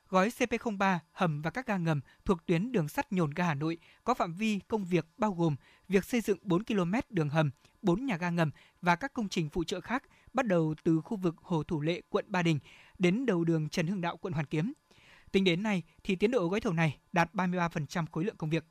Gói 0.09 0.29
CP03 0.29 0.99
hầm 1.11 1.41
và 1.41 1.51
các 1.51 1.67
ga 1.67 1.77
ngầm 1.77 2.01
thuộc 2.25 2.45
tuyến 2.45 2.71
đường 2.71 2.87
sắt 2.87 3.11
nhổn 3.11 3.31
ga 3.31 3.45
Hà 3.45 3.53
Nội 3.53 3.77
có 4.03 4.13
phạm 4.13 4.33
vi 4.33 4.59
công 4.67 4.85
việc 4.85 5.05
bao 5.17 5.31
gồm 5.31 5.55
việc 5.87 6.05
xây 6.05 6.21
dựng 6.21 6.37
4 6.41 6.63
km 6.63 6.93
đường 7.09 7.29
hầm, 7.29 7.51
4 7.81 8.05
nhà 8.05 8.17
ga 8.17 8.29
ngầm 8.29 8.51
và 8.81 8.95
các 8.95 9.13
công 9.13 9.29
trình 9.29 9.49
phụ 9.49 9.63
trợ 9.63 9.81
khác 9.81 10.03
bắt 10.33 10.45
đầu 10.45 10.75
từ 10.83 11.01
khu 11.01 11.17
vực 11.17 11.35
Hồ 11.41 11.63
Thủ 11.63 11.81
Lệ, 11.81 12.01
quận 12.09 12.25
Ba 12.27 12.43
Đình 12.43 12.59
đến 12.99 13.25
đầu 13.25 13.43
đường 13.43 13.69
Trần 13.69 13.87
Hưng 13.87 14.01
Đạo, 14.01 14.17
quận 14.17 14.33
Hoàn 14.33 14.45
Kiếm– 14.45 14.73
Tính 15.31 15.43
đến 15.43 15.63
nay 15.63 15.83
thì 16.03 16.15
tiến 16.15 16.31
độ 16.31 16.47
gói 16.47 16.59
thầu 16.59 16.73
này 16.73 16.97
đạt 17.11 17.33
33% 17.33 18.05
khối 18.11 18.25
lượng 18.25 18.37
công 18.37 18.49
việc. 18.49 18.65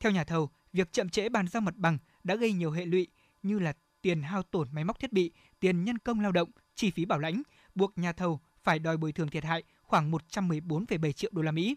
Theo 0.00 0.12
nhà 0.12 0.24
thầu, 0.24 0.50
việc 0.72 0.92
chậm 0.92 1.08
trễ 1.08 1.28
bàn 1.28 1.48
giao 1.48 1.60
mặt 1.60 1.76
bằng 1.76 1.98
đã 2.24 2.34
gây 2.34 2.52
nhiều 2.52 2.70
hệ 2.70 2.86
lụy 2.86 3.06
như 3.42 3.58
là 3.58 3.72
tiền 4.02 4.22
hao 4.22 4.42
tổn 4.42 4.68
máy 4.72 4.84
móc 4.84 4.98
thiết 4.98 5.12
bị, 5.12 5.32
tiền 5.60 5.84
nhân 5.84 5.98
công 5.98 6.20
lao 6.20 6.32
động, 6.32 6.50
chi 6.74 6.90
phí 6.90 7.04
bảo 7.04 7.18
lãnh, 7.18 7.42
buộc 7.74 7.98
nhà 7.98 8.12
thầu 8.12 8.40
phải 8.62 8.78
đòi 8.78 8.96
bồi 8.96 9.12
thường 9.12 9.28
thiệt 9.28 9.44
hại 9.44 9.62
khoảng 9.82 10.10
114,7 10.10 11.12
triệu 11.12 11.30
đô 11.34 11.42
la 11.42 11.52
Mỹ. 11.52 11.76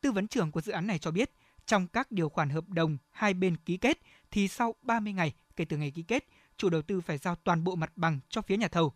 Tư 0.00 0.12
vấn 0.12 0.28
trưởng 0.28 0.52
của 0.52 0.60
dự 0.60 0.72
án 0.72 0.86
này 0.86 0.98
cho 0.98 1.10
biết, 1.10 1.30
trong 1.66 1.86
các 1.86 2.12
điều 2.12 2.28
khoản 2.28 2.50
hợp 2.50 2.68
đồng 2.68 2.98
hai 3.10 3.34
bên 3.34 3.56
ký 3.56 3.76
kết 3.76 3.98
thì 4.30 4.48
sau 4.48 4.74
30 4.82 5.12
ngày 5.12 5.32
kể 5.56 5.64
từ 5.64 5.76
ngày 5.76 5.90
ký 5.90 6.02
kết, 6.02 6.24
chủ 6.56 6.68
đầu 6.70 6.82
tư 6.82 7.00
phải 7.00 7.18
giao 7.18 7.34
toàn 7.34 7.64
bộ 7.64 7.74
mặt 7.74 7.92
bằng 7.96 8.20
cho 8.28 8.42
phía 8.42 8.56
nhà 8.56 8.68
thầu. 8.68 8.92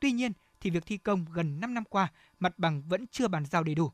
Tuy 0.00 0.12
nhiên, 0.12 0.32
thì 0.62 0.70
việc 0.70 0.86
thi 0.86 0.96
công 0.96 1.24
gần 1.32 1.60
5 1.60 1.74
năm 1.74 1.84
qua, 1.84 2.08
mặt 2.38 2.58
bằng 2.58 2.82
vẫn 2.82 3.06
chưa 3.06 3.28
bàn 3.28 3.44
giao 3.44 3.62
đầy 3.64 3.74
đủ. 3.74 3.90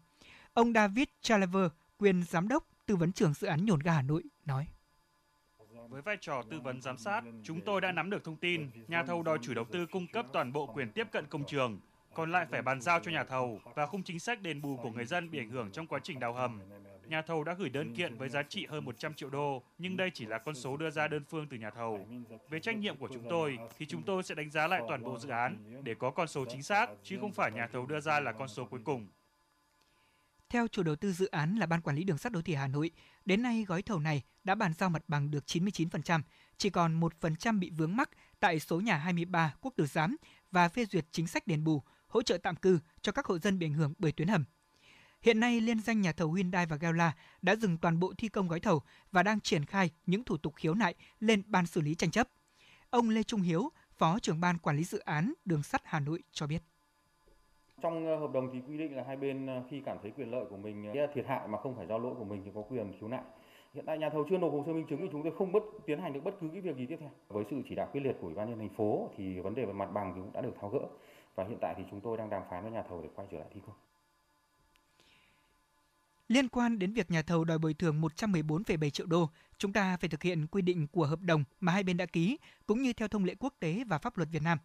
Ông 0.52 0.72
David 0.72 1.08
Chalaver, 1.20 1.70
quyền 1.98 2.22
giám 2.22 2.48
đốc, 2.48 2.64
tư 2.86 2.96
vấn 2.96 3.12
trưởng 3.12 3.34
dự 3.34 3.46
án 3.46 3.64
nhổn 3.64 3.80
ga 3.80 3.92
Hà 3.92 4.02
Nội, 4.02 4.22
nói. 4.44 4.66
Với 5.88 6.02
vai 6.02 6.16
trò 6.20 6.42
tư 6.50 6.60
vấn 6.60 6.82
giám 6.82 6.98
sát, 6.98 7.22
chúng 7.44 7.60
tôi 7.60 7.80
đã 7.80 7.92
nắm 7.92 8.10
được 8.10 8.24
thông 8.24 8.36
tin 8.36 8.70
nhà 8.88 9.02
thầu 9.02 9.22
đòi 9.22 9.38
chủ 9.42 9.54
đầu 9.54 9.64
tư 9.72 9.86
cung 9.86 10.06
cấp 10.06 10.26
toàn 10.32 10.52
bộ 10.52 10.66
quyền 10.66 10.92
tiếp 10.92 11.06
cận 11.12 11.26
công 11.26 11.44
trường, 11.44 11.80
còn 12.14 12.32
lại 12.32 12.46
phải 12.50 12.62
bàn 12.62 12.80
giao 12.80 13.00
cho 13.00 13.10
nhà 13.10 13.24
thầu 13.24 13.60
và 13.74 13.86
khung 13.86 14.02
chính 14.02 14.18
sách 14.18 14.42
đền 14.42 14.62
bù 14.62 14.76
của 14.76 14.90
người 14.90 15.04
dân 15.04 15.30
bị 15.30 15.38
ảnh 15.38 15.50
hưởng 15.50 15.70
trong 15.72 15.86
quá 15.86 16.00
trình 16.02 16.20
đào 16.20 16.32
hầm. 16.32 16.60
Nhà 17.08 17.22
thầu 17.22 17.44
đã 17.44 17.54
gửi 17.54 17.68
đơn 17.68 17.94
kiện 17.94 18.16
với 18.16 18.28
giá 18.28 18.42
trị 18.42 18.66
hơn 18.66 18.84
100 18.84 19.14
triệu 19.14 19.30
đô, 19.30 19.62
nhưng 19.78 19.96
đây 19.96 20.10
chỉ 20.14 20.26
là 20.26 20.38
con 20.38 20.54
số 20.54 20.76
đưa 20.76 20.90
ra 20.90 21.08
đơn 21.08 21.24
phương 21.24 21.46
từ 21.48 21.56
nhà 21.56 21.70
thầu. 21.70 22.08
Về 22.50 22.60
trách 22.60 22.76
nhiệm 22.76 22.96
của 22.96 23.08
chúng 23.12 23.26
tôi 23.30 23.58
thì 23.78 23.86
chúng 23.86 24.02
tôi 24.02 24.22
sẽ 24.22 24.34
đánh 24.34 24.50
giá 24.50 24.66
lại 24.66 24.82
toàn 24.88 25.02
bộ 25.02 25.18
dự 25.18 25.28
án 25.28 25.80
để 25.84 25.94
có 25.94 26.10
con 26.10 26.28
số 26.28 26.44
chính 26.50 26.62
xác, 26.62 26.86
chứ 27.02 27.18
không 27.20 27.32
phải 27.32 27.52
nhà 27.52 27.68
thầu 27.72 27.86
đưa 27.86 28.00
ra 28.00 28.20
là 28.20 28.32
con 28.32 28.48
số 28.48 28.64
cuối 28.64 28.80
cùng. 28.84 29.06
Theo 30.48 30.68
chủ 30.68 30.82
đầu 30.82 30.96
tư 30.96 31.12
dự 31.12 31.26
án 31.26 31.56
là 31.56 31.66
Ban 31.66 31.80
Quản 31.80 31.96
lý 31.96 32.04
Đường 32.04 32.18
sắt 32.18 32.32
Đô 32.32 32.42
thị 32.42 32.54
Hà 32.54 32.66
Nội, 32.66 32.90
đến 33.24 33.42
nay 33.42 33.64
gói 33.68 33.82
thầu 33.82 33.98
này 33.98 34.22
đã 34.44 34.54
bàn 34.54 34.72
giao 34.72 34.90
mặt 34.90 35.02
bằng 35.08 35.30
được 35.30 35.44
99%, 35.46 36.20
chỉ 36.56 36.70
còn 36.70 37.00
1% 37.00 37.58
bị 37.58 37.70
vướng 37.70 37.96
mắc 37.96 38.10
tại 38.40 38.60
số 38.60 38.80
nhà 38.80 38.96
23 38.96 39.54
Quốc 39.60 39.74
Tử 39.76 39.86
Giám 39.86 40.16
và 40.50 40.68
phê 40.68 40.84
duyệt 40.84 41.04
chính 41.10 41.26
sách 41.26 41.46
đền 41.46 41.64
bù, 41.64 41.82
hỗ 42.06 42.22
trợ 42.22 42.38
tạm 42.38 42.56
cư 42.56 42.78
cho 43.00 43.12
các 43.12 43.26
hộ 43.26 43.38
dân 43.38 43.58
bị 43.58 43.66
ảnh 43.66 43.72
hưởng 43.72 43.94
bởi 43.98 44.12
tuyến 44.12 44.28
hầm. 44.28 44.44
Hiện 45.22 45.40
nay, 45.40 45.60
liên 45.60 45.80
danh 45.80 46.00
nhà 46.00 46.12
thầu 46.12 46.32
Hyundai 46.32 46.66
và 46.66 46.76
Gela 46.76 47.12
đã 47.42 47.56
dừng 47.56 47.78
toàn 47.78 48.00
bộ 48.00 48.12
thi 48.18 48.28
công 48.28 48.48
gói 48.48 48.60
thầu 48.60 48.82
và 49.12 49.22
đang 49.22 49.40
triển 49.40 49.64
khai 49.64 49.90
những 50.06 50.24
thủ 50.24 50.36
tục 50.36 50.54
khiếu 50.56 50.74
nại 50.74 50.94
lên 51.20 51.42
ban 51.46 51.66
xử 51.66 51.80
lý 51.80 51.94
tranh 51.94 52.10
chấp. 52.10 52.28
Ông 52.90 53.10
Lê 53.10 53.22
Trung 53.22 53.40
Hiếu, 53.40 53.70
Phó 53.98 54.18
trưởng 54.18 54.40
ban 54.40 54.58
quản 54.58 54.76
lý 54.76 54.84
dự 54.84 54.98
án 54.98 55.32
đường 55.44 55.62
sắt 55.62 55.80
Hà 55.84 56.00
Nội 56.00 56.22
cho 56.32 56.46
biết. 56.46 56.62
Trong 57.82 58.06
ờ, 58.06 58.16
hợp 58.16 58.32
đồng 58.32 58.50
thì 58.52 58.60
quy 58.68 58.78
định 58.78 58.96
là 58.96 59.04
hai 59.06 59.16
bên 59.16 59.46
ờ, 59.46 59.62
khi 59.70 59.82
cảm 59.86 59.96
thấy 60.02 60.10
quyền 60.10 60.30
lợi 60.30 60.44
của 60.50 60.56
mình 60.56 60.92
ờ, 60.92 61.06
thiệt 61.14 61.26
hại 61.26 61.48
mà 61.48 61.58
không 61.58 61.76
phải 61.76 61.86
do 61.86 61.98
lỗi 61.98 62.14
của 62.18 62.24
mình 62.24 62.42
thì 62.44 62.50
có 62.54 62.62
quyền 62.62 62.92
khiếu 63.00 63.08
nại. 63.08 63.22
Hiện 63.74 63.84
tại 63.86 63.98
nhà 63.98 64.10
thầu 64.10 64.26
chưa 64.30 64.38
nộp 64.38 64.52
hồ 64.52 64.62
sơ 64.66 64.72
minh 64.72 64.86
chứng 64.90 65.00
thì 65.00 65.08
chúng 65.12 65.22
tôi 65.22 65.32
không 65.38 65.52
bất 65.52 65.62
tiến 65.86 66.00
hành 66.00 66.12
được 66.12 66.20
bất 66.24 66.34
cứ 66.40 66.48
cái 66.52 66.60
việc 66.60 66.76
gì 66.76 66.86
tiếp 66.86 66.96
theo. 67.00 67.10
Với 67.28 67.44
sự 67.50 67.56
chỉ 67.68 67.74
đạo 67.74 67.88
quyết 67.92 68.00
liệt 68.00 68.16
của 68.20 68.26
Ủy 68.26 68.34
ban 68.34 68.50
nhân 68.50 68.58
thành 68.58 68.76
phố 68.76 69.10
thì 69.16 69.40
vấn 69.40 69.54
đề 69.54 69.64
về 69.64 69.72
mặt 69.72 69.92
bằng 69.92 70.12
thì 70.14 70.20
cũng 70.20 70.32
đã 70.32 70.40
được 70.40 70.54
tháo 70.60 70.70
gỡ 70.70 70.80
và 71.34 71.44
hiện 71.44 71.58
tại 71.60 71.74
thì 71.78 71.84
chúng 71.90 72.00
tôi 72.00 72.16
đang 72.16 72.30
đàm 72.30 72.42
phán 72.50 72.62
với 72.62 72.72
nhà 72.72 72.82
thầu 72.88 73.02
để 73.02 73.08
quay 73.14 73.28
trở 73.30 73.38
lại 73.38 73.48
thi 73.54 73.60
công. 73.66 73.76
Liên 76.28 76.48
quan 76.48 76.78
đến 76.78 76.92
việc 76.92 77.10
nhà 77.10 77.22
thầu 77.22 77.44
đòi 77.44 77.58
bồi 77.58 77.74
thường 77.74 78.00
114,7 78.00 78.90
triệu 78.90 79.06
đô, 79.06 79.30
chúng 79.58 79.72
ta 79.72 79.96
phải 79.96 80.08
thực 80.08 80.22
hiện 80.22 80.46
quy 80.46 80.62
định 80.62 80.86
của 80.86 81.06
hợp 81.06 81.20
đồng 81.20 81.44
mà 81.60 81.72
hai 81.72 81.82
bên 81.82 81.96
đã 81.96 82.06
ký, 82.06 82.38
cũng 82.66 82.82
như 82.82 82.92
theo 82.92 83.08
thông 83.08 83.24
lệ 83.24 83.34
quốc 83.38 83.54
tế 83.60 83.84
và 83.86 83.98
pháp 83.98 84.16
luật 84.16 84.28
Việt 84.32 84.42
Nam. 84.42 84.58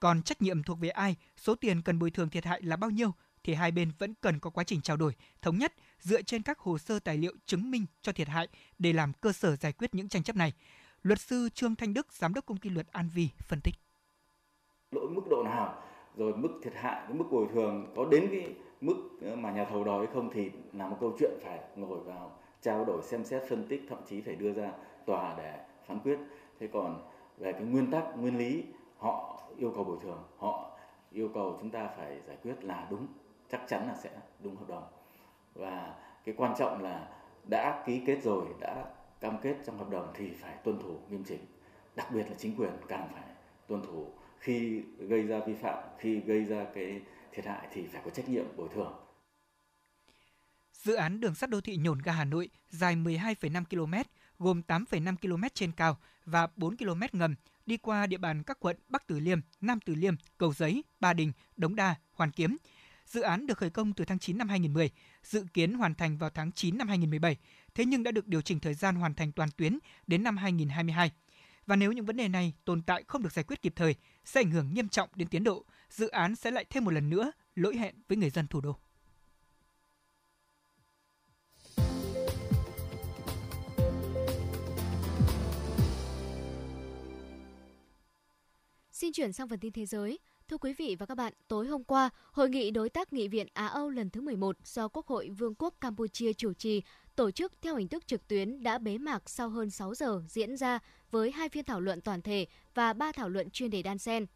Còn 0.00 0.22
trách 0.22 0.42
nhiệm 0.42 0.62
thuộc 0.62 0.78
về 0.80 0.88
ai, 0.88 1.16
số 1.36 1.54
tiền 1.54 1.82
cần 1.82 1.98
bồi 1.98 2.10
thường 2.10 2.30
thiệt 2.30 2.44
hại 2.44 2.62
là 2.62 2.76
bao 2.76 2.90
nhiêu 2.90 3.14
thì 3.44 3.54
hai 3.54 3.70
bên 3.70 3.90
vẫn 3.98 4.14
cần 4.14 4.38
có 4.38 4.50
quá 4.50 4.64
trình 4.64 4.80
trao 4.80 4.96
đổi, 4.96 5.14
thống 5.42 5.58
nhất 5.58 5.74
dựa 6.00 6.22
trên 6.22 6.42
các 6.42 6.58
hồ 6.58 6.78
sơ 6.78 6.98
tài 6.98 7.18
liệu 7.18 7.32
chứng 7.46 7.70
minh 7.70 7.86
cho 8.02 8.12
thiệt 8.12 8.28
hại 8.28 8.48
để 8.78 8.92
làm 8.92 9.12
cơ 9.12 9.32
sở 9.32 9.56
giải 9.56 9.72
quyết 9.72 9.94
những 9.94 10.08
tranh 10.08 10.22
chấp 10.22 10.36
này. 10.36 10.52
Luật 11.02 11.20
sư 11.20 11.48
Trương 11.54 11.76
Thanh 11.76 11.94
Đức, 11.94 12.12
giám 12.12 12.34
đốc 12.34 12.46
công 12.46 12.58
ty 12.58 12.70
luật 12.70 12.86
An 12.86 13.08
Vi 13.14 13.28
phân 13.38 13.60
tích. 13.60 13.74
Lỗi 14.90 15.10
mức 15.10 15.22
độ 15.30 15.42
nào, 15.42 15.82
rồi 16.16 16.36
mức 16.36 16.60
thiệt 16.64 16.72
hại, 16.76 17.14
mức 17.14 17.24
bồi 17.30 17.46
thường 17.54 17.92
có 17.96 18.08
đến 18.10 18.28
cái 18.30 18.54
mức 18.80 18.94
mà 19.38 19.50
nhà 19.50 19.64
thầu 19.64 19.84
đòi 19.84 19.98
hay 19.98 20.14
không 20.14 20.30
thì 20.32 20.50
là 20.72 20.88
một 20.88 20.96
câu 21.00 21.12
chuyện 21.18 21.30
phải 21.42 21.60
ngồi 21.76 22.00
vào 22.00 22.32
trao 22.60 22.84
đổi 22.84 23.02
xem 23.02 23.24
xét, 23.24 23.42
phân 23.48 23.66
tích, 23.68 23.82
thậm 23.88 23.98
chí 24.06 24.20
phải 24.20 24.34
đưa 24.34 24.52
ra 24.52 24.72
tòa 25.06 25.34
để 25.38 25.64
phán 25.86 25.98
quyết. 25.98 26.18
Thế 26.60 26.66
còn 26.72 27.02
về 27.38 27.52
cái 27.52 27.62
nguyên 27.62 27.90
tắc, 27.90 28.18
nguyên 28.18 28.38
lý, 28.38 28.64
họ 28.98 29.42
yêu 29.56 29.72
cầu 29.74 29.84
bồi 29.84 29.98
thường, 30.02 30.22
họ 30.36 30.70
yêu 31.12 31.30
cầu 31.34 31.56
chúng 31.60 31.70
ta 31.70 31.88
phải 31.96 32.20
giải 32.26 32.36
quyết 32.42 32.64
là 32.64 32.86
đúng, 32.90 33.06
chắc 33.50 33.60
chắn 33.68 33.86
là 33.86 33.94
sẽ 33.94 34.10
đúng 34.40 34.56
hợp 34.56 34.68
đồng. 34.68 34.84
Và 35.54 35.94
cái 36.24 36.34
quan 36.38 36.54
trọng 36.58 36.82
là 36.82 37.08
đã 37.50 37.82
ký 37.86 38.02
kết 38.06 38.22
rồi, 38.22 38.44
đã 38.60 38.84
cam 39.20 39.38
kết 39.42 39.56
trong 39.64 39.78
hợp 39.78 39.90
đồng 39.90 40.08
thì 40.14 40.30
phải 40.30 40.54
tuân 40.64 40.78
thủ 40.78 40.96
nghiêm 41.10 41.24
chỉnh. 41.24 41.40
Đặc 41.96 42.06
biệt 42.12 42.22
là 42.28 42.34
chính 42.38 42.56
quyền 42.56 42.70
càng 42.88 43.08
phải 43.12 43.24
tuân 43.66 43.82
thủ. 43.82 44.06
Khi 44.38 44.82
gây 44.98 45.22
ra 45.22 45.38
vi 45.38 45.54
phạm, 45.54 45.84
khi 45.98 46.20
gây 46.20 46.44
ra 46.44 46.64
cái 46.74 47.00
thiệt 47.32 47.46
hại 47.46 47.68
thì 47.72 47.86
phải 47.92 48.02
có 48.04 48.10
trách 48.10 48.28
nhiệm 48.28 48.44
bồi 48.56 48.68
thường. 48.74 48.92
Dự 50.72 50.94
án 50.94 51.20
đường 51.20 51.34
sắt 51.34 51.50
đô 51.50 51.60
thị 51.60 51.76
Nhổn 51.76 51.98
ga 51.98 52.12
Hà 52.12 52.24
Nội 52.24 52.48
dài 52.70 52.96
12,5 52.96 53.64
km, 53.64 53.94
gồm 54.38 54.62
8,5 54.68 55.16
km 55.16 55.44
trên 55.54 55.72
cao 55.72 55.98
và 56.24 56.48
4 56.56 56.76
km 56.76 57.00
ngầm, 57.12 57.34
đi 57.66 57.76
qua 57.76 58.06
địa 58.06 58.18
bàn 58.18 58.42
các 58.42 58.60
quận 58.60 58.76
Bắc 58.88 59.06
Từ 59.06 59.20
Liêm, 59.20 59.40
Nam 59.60 59.78
Từ 59.80 59.94
Liêm, 59.94 60.14
Cầu 60.38 60.52
Giấy, 60.52 60.84
Ba 61.00 61.12
Đình, 61.12 61.32
Đống 61.56 61.76
Đa, 61.76 61.94
Hoàn 62.12 62.30
Kiếm. 62.30 62.56
Dự 63.06 63.20
án 63.20 63.46
được 63.46 63.58
khởi 63.58 63.70
công 63.70 63.92
từ 63.92 64.04
tháng 64.04 64.18
9 64.18 64.38
năm 64.38 64.48
2010, 64.48 64.90
dự 65.22 65.44
kiến 65.54 65.74
hoàn 65.74 65.94
thành 65.94 66.18
vào 66.18 66.30
tháng 66.30 66.52
9 66.52 66.78
năm 66.78 66.88
2017, 66.88 67.36
thế 67.74 67.84
nhưng 67.84 68.02
đã 68.02 68.10
được 68.10 68.26
điều 68.26 68.42
chỉnh 68.42 68.60
thời 68.60 68.74
gian 68.74 68.94
hoàn 68.94 69.14
thành 69.14 69.32
toàn 69.32 69.48
tuyến 69.56 69.78
đến 70.06 70.22
năm 70.22 70.36
2022. 70.36 71.10
Và 71.66 71.76
nếu 71.76 71.92
những 71.92 72.04
vấn 72.04 72.16
đề 72.16 72.28
này 72.28 72.52
tồn 72.64 72.82
tại 72.82 73.04
không 73.06 73.22
được 73.22 73.32
giải 73.32 73.44
quyết 73.44 73.62
kịp 73.62 73.72
thời, 73.76 73.94
sẽ 74.24 74.40
ảnh 74.40 74.50
hưởng 74.50 74.74
nghiêm 74.74 74.88
trọng 74.88 75.08
đến 75.14 75.28
tiến 75.28 75.44
độ, 75.44 75.64
dự 75.90 76.08
án 76.08 76.36
sẽ 76.36 76.50
lại 76.50 76.64
thêm 76.70 76.84
một 76.84 76.90
lần 76.90 77.10
nữa 77.10 77.32
lỗi 77.54 77.76
hẹn 77.76 77.94
với 78.08 78.18
người 78.18 78.30
dân 78.30 78.46
thủ 78.46 78.60
đô. 78.60 78.76
Xin 88.92 89.12
chuyển 89.12 89.32
sang 89.32 89.48
phần 89.48 89.60
tin 89.60 89.72
thế 89.72 89.86
giới. 89.86 90.18
Thưa 90.48 90.58
quý 90.58 90.72
vị 90.78 90.96
và 90.98 91.06
các 91.06 91.14
bạn, 91.14 91.32
tối 91.48 91.66
hôm 91.66 91.84
qua, 91.84 92.10
Hội 92.32 92.50
nghị 92.50 92.70
Đối 92.70 92.88
tác 92.88 93.12
Nghị 93.12 93.28
viện 93.28 93.46
Á-Âu 93.52 93.90
lần 93.90 94.10
thứ 94.10 94.20
11 94.20 94.56
do 94.64 94.88
Quốc 94.88 95.06
hội 95.06 95.28
Vương 95.28 95.54
quốc 95.54 95.74
Campuchia 95.80 96.32
chủ 96.32 96.52
trì 96.52 96.82
tổ 97.16 97.30
chức 97.30 97.52
theo 97.62 97.76
hình 97.76 97.88
thức 97.88 98.06
trực 98.06 98.28
tuyến 98.28 98.62
đã 98.62 98.78
bế 98.78 98.98
mạc 98.98 99.30
sau 99.30 99.48
hơn 99.48 99.70
6 99.70 99.94
giờ 99.94 100.22
diễn 100.28 100.56
ra 100.56 100.78
với 101.10 101.30
hai 101.30 101.48
phiên 101.48 101.64
thảo 101.64 101.80
luận 101.80 102.00
toàn 102.00 102.22
thể 102.22 102.46
và 102.74 102.92
ba 102.92 103.12
thảo 103.12 103.28
luận 103.28 103.50
chuyên 103.50 103.70
đề 103.70 103.82
đan 103.82 103.98
xen. 103.98 104.26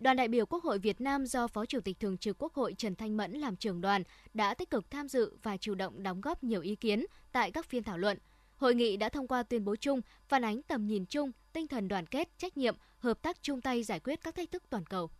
Đoàn 0.00 0.16
đại 0.16 0.28
biểu 0.28 0.46
Quốc 0.46 0.64
hội 0.64 0.78
Việt 0.78 1.00
Nam 1.00 1.26
do 1.26 1.46
Phó 1.46 1.66
Chủ 1.66 1.80
tịch 1.80 2.00
Thường 2.00 2.18
trực 2.18 2.42
Quốc 2.42 2.54
hội 2.54 2.74
Trần 2.78 2.94
Thanh 2.94 3.16
Mẫn 3.16 3.32
làm 3.32 3.56
trưởng 3.56 3.80
đoàn 3.80 4.02
đã 4.34 4.54
tích 4.54 4.70
cực 4.70 4.90
tham 4.90 5.08
dự 5.08 5.36
và 5.42 5.56
chủ 5.56 5.74
động 5.74 6.02
đóng 6.02 6.20
góp 6.20 6.44
nhiều 6.44 6.60
ý 6.60 6.76
kiến 6.76 7.06
tại 7.32 7.50
các 7.50 7.66
phiên 7.66 7.82
thảo 7.82 7.98
luận. 7.98 8.18
Hội 8.56 8.74
nghị 8.74 8.96
đã 8.96 9.08
thông 9.08 9.28
qua 9.28 9.42
tuyên 9.42 9.64
bố 9.64 9.76
chung 9.76 10.00
phản 10.28 10.44
ánh 10.44 10.62
tầm 10.62 10.86
nhìn 10.86 11.06
chung, 11.06 11.32
tinh 11.52 11.68
thần 11.68 11.88
đoàn 11.88 12.06
kết, 12.06 12.28
trách 12.38 12.56
nhiệm, 12.56 12.76
hợp 12.98 13.22
tác 13.22 13.42
chung 13.42 13.60
tay 13.60 13.82
giải 13.82 14.00
quyết 14.00 14.22
các 14.22 14.34
thách 14.34 14.50
thức 14.50 14.62
toàn 14.70 14.86
cầu. 14.86 15.10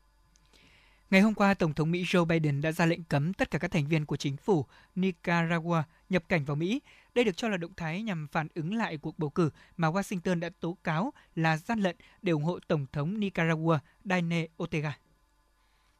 Ngày 1.10 1.20
hôm 1.20 1.34
qua, 1.34 1.54
Tổng 1.54 1.74
thống 1.74 1.90
Mỹ 1.90 2.04
Joe 2.04 2.24
Biden 2.24 2.60
đã 2.60 2.72
ra 2.72 2.86
lệnh 2.86 3.04
cấm 3.04 3.32
tất 3.32 3.50
cả 3.50 3.58
các 3.58 3.70
thành 3.70 3.86
viên 3.86 4.06
của 4.06 4.16
chính 4.16 4.36
phủ 4.36 4.64
Nicaragua 4.94 5.82
nhập 6.10 6.24
cảnh 6.28 6.44
vào 6.44 6.56
Mỹ. 6.56 6.80
Đây 7.14 7.24
được 7.24 7.36
cho 7.36 7.48
là 7.48 7.56
động 7.56 7.74
thái 7.76 8.02
nhằm 8.02 8.26
phản 8.32 8.48
ứng 8.54 8.74
lại 8.74 8.96
cuộc 8.96 9.18
bầu 9.18 9.30
cử 9.30 9.50
mà 9.76 9.90
Washington 9.90 10.40
đã 10.40 10.50
tố 10.60 10.76
cáo 10.84 11.12
là 11.34 11.56
gian 11.56 11.80
lận 11.80 11.96
để 12.22 12.32
ủng 12.32 12.44
hộ 12.44 12.58
Tổng 12.68 12.86
thống 12.92 13.20
Nicaragua 13.20 13.78
Daniel 14.04 14.46
Ortega. 14.62 14.98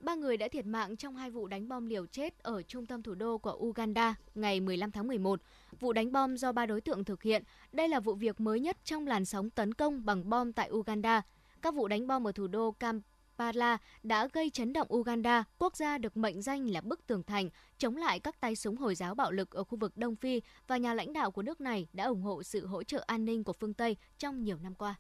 Ba 0.01 0.15
người 0.15 0.37
đã 0.37 0.49
thiệt 0.49 0.67
mạng 0.67 0.97
trong 0.97 1.17
hai 1.17 1.31
vụ 1.31 1.47
đánh 1.47 1.69
bom 1.69 1.87
liều 1.87 2.07
chết 2.07 2.39
ở 2.39 2.63
trung 2.63 2.87
tâm 2.87 3.03
thủ 3.03 3.15
đô 3.15 3.39
của 3.39 3.53
Uganda 3.53 4.15
ngày 4.35 4.61
15 4.61 4.91
tháng 4.91 5.07
11. 5.07 5.41
Vụ 5.81 5.93
đánh 5.93 6.13
bom 6.13 6.37
do 6.37 6.53
ba 6.53 6.67
đối 6.67 6.81
tượng 6.81 7.05
thực 7.05 7.23
hiện, 7.23 7.43
đây 7.73 7.89
là 7.89 8.01
vụ 8.01 8.15
việc 8.15 8.41
mới 8.41 8.61
nhất 8.61 8.77
trong 8.85 9.07
làn 9.07 9.25
sóng 9.25 9.51
tấn 9.51 9.75
công 9.75 10.05
bằng 10.05 10.31
bom 10.31 10.53
tại 10.53 10.71
Uganda. 10.71 11.23
Các 11.63 11.75
vụ 11.75 11.89
đánh 11.89 12.07
bom 12.07 12.27
ở 12.27 12.33
thủ 12.33 12.47
đô 12.47 12.71
Cam 12.71 13.01
Kampala 13.41 13.79
đã 14.03 14.29
gây 14.33 14.51
chấn 14.51 14.73
động 14.73 14.95
Uganda, 14.95 15.45
quốc 15.59 15.77
gia 15.77 15.99
được 15.99 16.17
mệnh 16.17 16.43
danh 16.43 16.71
là 16.71 16.81
bức 16.81 17.07
tường 17.07 17.23
thành, 17.23 17.49
chống 17.79 17.97
lại 17.97 18.21
các 18.21 18.41
tay 18.41 18.57
súng 18.57 18.77
Hồi 18.77 18.95
giáo 18.95 19.15
bạo 19.15 19.33
lực 19.33 19.51
ở 19.51 19.65
khu 19.65 19.79
vực 19.79 19.97
Đông 19.97 20.17
Phi 20.17 20.43
và 20.67 20.77
nhà 20.77 20.95
lãnh 20.95 21.13
đạo 21.13 21.31
của 21.31 21.43
nước 21.43 21.61
này 21.61 21.87
đã 21.93 22.05
ủng 22.05 22.23
hộ 22.23 22.43
sự 22.43 22.67
hỗ 22.67 22.83
trợ 22.83 23.05
an 23.07 23.25
ninh 23.25 23.45
của 23.45 23.53
phương 23.53 23.75
Tây 23.75 23.97
trong 24.19 24.45
nhiều 24.45 24.59
năm 24.63 24.75
qua. 24.75 24.95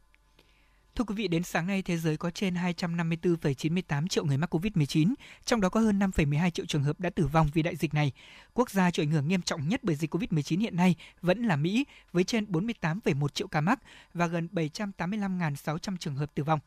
Thưa 0.94 1.04
quý 1.04 1.14
vị, 1.14 1.28
đến 1.28 1.42
sáng 1.42 1.66
nay, 1.66 1.82
thế 1.82 1.96
giới 1.96 2.16
có 2.16 2.30
trên 2.30 2.54
254,98 2.54 4.08
triệu 4.08 4.24
người 4.24 4.38
mắc 4.38 4.54
COVID-19, 4.54 5.14
trong 5.44 5.60
đó 5.60 5.68
có 5.68 5.80
hơn 5.80 5.98
5,12 5.98 6.50
triệu 6.50 6.66
trường 6.66 6.82
hợp 6.82 7.00
đã 7.00 7.10
tử 7.10 7.26
vong 7.26 7.48
vì 7.54 7.62
đại 7.62 7.76
dịch 7.76 7.94
này. 7.94 8.12
Quốc 8.54 8.70
gia 8.70 8.90
chịu 8.90 9.02
ảnh 9.02 9.10
hưởng 9.10 9.28
nghiêm 9.28 9.42
trọng 9.42 9.68
nhất 9.68 9.80
bởi 9.82 9.96
dịch 9.96 10.14
COVID-19 10.14 10.60
hiện 10.60 10.76
nay 10.76 10.94
vẫn 11.20 11.42
là 11.42 11.56
Mỹ, 11.56 11.84
với 12.12 12.24
trên 12.24 12.44
48,1 12.44 13.28
triệu 13.28 13.48
ca 13.48 13.60
mắc 13.60 13.80
và 14.14 14.26
gần 14.26 14.48
785.600 14.52 15.96
trường 15.96 16.14
hợp 16.16 16.34
tử 16.34 16.44
vong. 16.44 16.60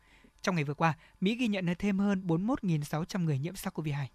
Trong 0.43 0.55
ngày 0.55 0.63
vừa 0.63 0.73
qua, 0.73 0.97
Mỹ 1.21 1.35
ghi 1.35 1.47
nhận 1.47 1.65
thêm 1.79 1.99
hơn 1.99 2.23
41.600 2.27 3.23
người 3.25 3.39
nhiễm 3.39 3.53
SARS-CoV-2. 3.53 4.05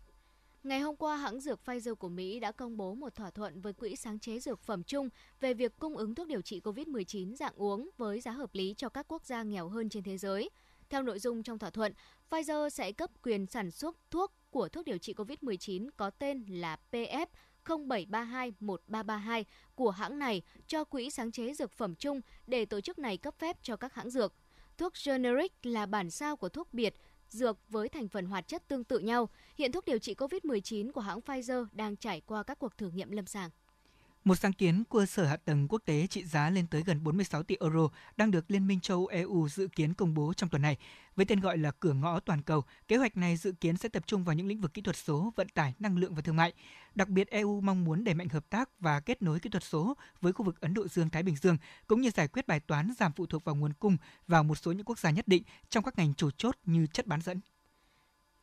Ngày 0.62 0.81
hôm 0.81 0.97
qua, 0.97 1.17
hãng 1.17 1.41
dược 1.41 1.61
Pfizer 1.64 1.95
của 1.95 2.09
Mỹ 2.09 2.41
đã 2.41 2.53
công 2.53 2.77
bố 2.77 2.95
một 2.95 3.14
thỏa 3.14 3.31
thuận 3.31 3.61
với 3.61 3.73
Quỹ 3.73 3.97
sáng 3.97 4.19
chế 4.19 4.41
dược 4.41 4.61
phẩm 4.61 4.83
chung 4.83 5.09
về 5.41 5.55
việc 5.55 5.79
cung 5.79 5.97
ứng 5.97 6.14
thuốc 6.14 6.29
điều 6.29 6.41
trị 6.41 6.61
COVID-19 6.64 7.35
dạng 7.35 7.55
uống 7.57 7.91
với 7.97 8.21
giá 8.21 8.31
hợp 8.31 8.51
lý 8.53 8.75
cho 8.77 8.88
các 8.88 9.09
quốc 9.09 9.25
gia 9.25 9.43
nghèo 9.43 9.69
hơn 9.69 9.88
trên 9.88 10.03
thế 10.03 10.19
giới. 10.19 10.51
Theo 10.91 11.03
nội 11.03 11.19
dung 11.19 11.43
trong 11.43 11.59
thỏa 11.59 11.71
thuận, 11.71 11.93
Pfizer 12.31 12.69
sẽ 12.69 12.93
cấp 12.93 13.11
quyền 13.23 13.47
sản 13.47 13.71
xuất 13.71 13.97
thuốc 14.11 14.33
của 14.51 14.69
thuốc 14.69 14.85
điều 14.85 14.99
trị 14.99 15.14
COVID-19 15.14 15.88
có 15.97 16.11
tên 16.11 16.45
là 16.49 16.77
PF 16.93 17.27
07321332 17.64 19.45
của 19.75 19.91
hãng 19.91 20.19
này 20.19 20.43
cho 20.67 20.85
Quỹ 20.85 21.11
sáng 21.11 21.33
chế 21.33 21.55
dược 21.55 21.73
phẩm 21.73 21.95
chung 21.95 22.21
để 22.47 22.64
tổ 22.64 22.81
chức 22.81 22.99
này 22.99 23.17
cấp 23.17 23.35
phép 23.38 23.57
cho 23.62 23.77
các 23.77 23.95
hãng 23.95 24.11
dược. 24.11 24.35
Thuốc 24.79 24.93
generic 25.07 25.53
là 25.62 25.87
bản 25.87 26.11
sao 26.11 26.37
của 26.37 26.49
thuốc 26.49 26.75
biệt, 26.75 26.95
dược 27.29 27.59
với 27.69 27.88
thành 27.88 28.09
phần 28.09 28.27
hoạt 28.27 28.49
chất 28.49 28.69
tương 28.69 28.85
tự 28.85 28.99
nhau. 28.99 29.29
Hiện 29.57 29.73
thuốc 29.73 29.85
điều 29.85 29.99
trị 29.99 30.14
COVID-19 30.14 30.93
của 30.93 31.01
hãng 31.01 31.21
Pfizer 31.21 31.67
đang 31.73 31.97
trải 31.97 32.21
qua 32.21 32.43
các 32.43 32.59
cuộc 32.59 32.77
thử 32.79 32.91
nghiệm 32.91 33.11
lâm 33.11 33.27
sàng. 33.27 33.51
Một 34.29 34.35
sáng 34.35 34.53
kiến 34.53 34.85
cơ 34.91 35.07
sở 35.07 35.25
hạ 35.25 35.37
tầng 35.37 35.69
quốc 35.69 35.83
tế 35.85 36.07
trị 36.07 36.25
giá 36.25 36.51
lên 36.51 36.67
tới 36.67 36.83
gần 36.87 37.05
46 37.05 37.43
tỷ 37.43 37.57
euro 37.61 37.88
đang 38.17 38.31
được 38.31 38.51
Liên 38.51 38.67
minh 38.67 38.81
châu 38.81 39.07
EU 39.07 39.49
dự 39.49 39.69
kiến 39.69 39.95
công 39.95 40.14
bố 40.14 40.35
trong 40.35 40.51
tuần 40.51 40.62
này. 40.62 40.77
Với 41.17 41.27
tên 41.27 41.41
gọi 41.41 41.59
là 41.59 41.71
cửa 41.71 41.93
ngõ 41.93 42.21
toàn 42.21 42.43
cầu, 42.43 42.64
kế 42.88 42.97
hoạch 42.97 43.17
này 43.17 43.37
dự 43.37 43.53
kiến 43.53 43.77
sẽ 43.77 43.88
tập 43.88 44.03
trung 44.07 44.25
vào 44.25 44.35
những 44.35 44.47
lĩnh 44.47 44.61
vực 44.61 44.75
kỹ 44.75 44.83
thuật 44.83 44.97
số, 44.97 45.33
vận 45.37 45.49
tải, 45.49 45.75
năng 45.79 45.99
lượng 45.99 46.14
và 46.14 46.23
thương 46.23 46.37
mại. 46.37 46.53
Đặc 46.95 47.09
biệt 47.09 47.31
EU 47.31 47.61
mong 47.61 47.85
muốn 47.85 48.05
đẩy 48.05 48.14
mạnh 48.14 48.29
hợp 48.29 48.51
tác 48.51 48.81
và 48.81 49.01
kết 49.01 49.23
nối 49.23 49.41
kỹ 49.41 49.51
thuật 49.51 49.64
số 49.64 49.97
với 50.21 50.33
khu 50.33 50.45
vực 50.45 50.61
Ấn 50.61 50.75
Độ 50.75 50.88
Dương 50.88 51.11
Thái 51.11 51.23
Bình 51.23 51.37
Dương 51.37 51.57
cũng 51.87 52.01
như 52.01 52.11
giải 52.11 52.29
quyết 52.29 52.47
bài 52.47 52.61
toán 52.61 52.91
giảm 52.99 53.12
phụ 53.12 53.27
thuộc 53.27 53.45
vào 53.45 53.55
nguồn 53.55 53.73
cung 53.73 53.97
vào 54.27 54.45
một 54.45 54.55
số 54.55 54.73
những 54.73 54.85
quốc 54.85 54.99
gia 54.99 55.11
nhất 55.11 55.29
định 55.29 55.43
trong 55.69 55.85
các 55.85 55.99
ngành 55.99 56.14
chủ 56.14 56.31
chốt 56.31 56.57
như 56.64 56.87
chất 56.87 57.07
bán 57.07 57.21
dẫn. 57.21 57.41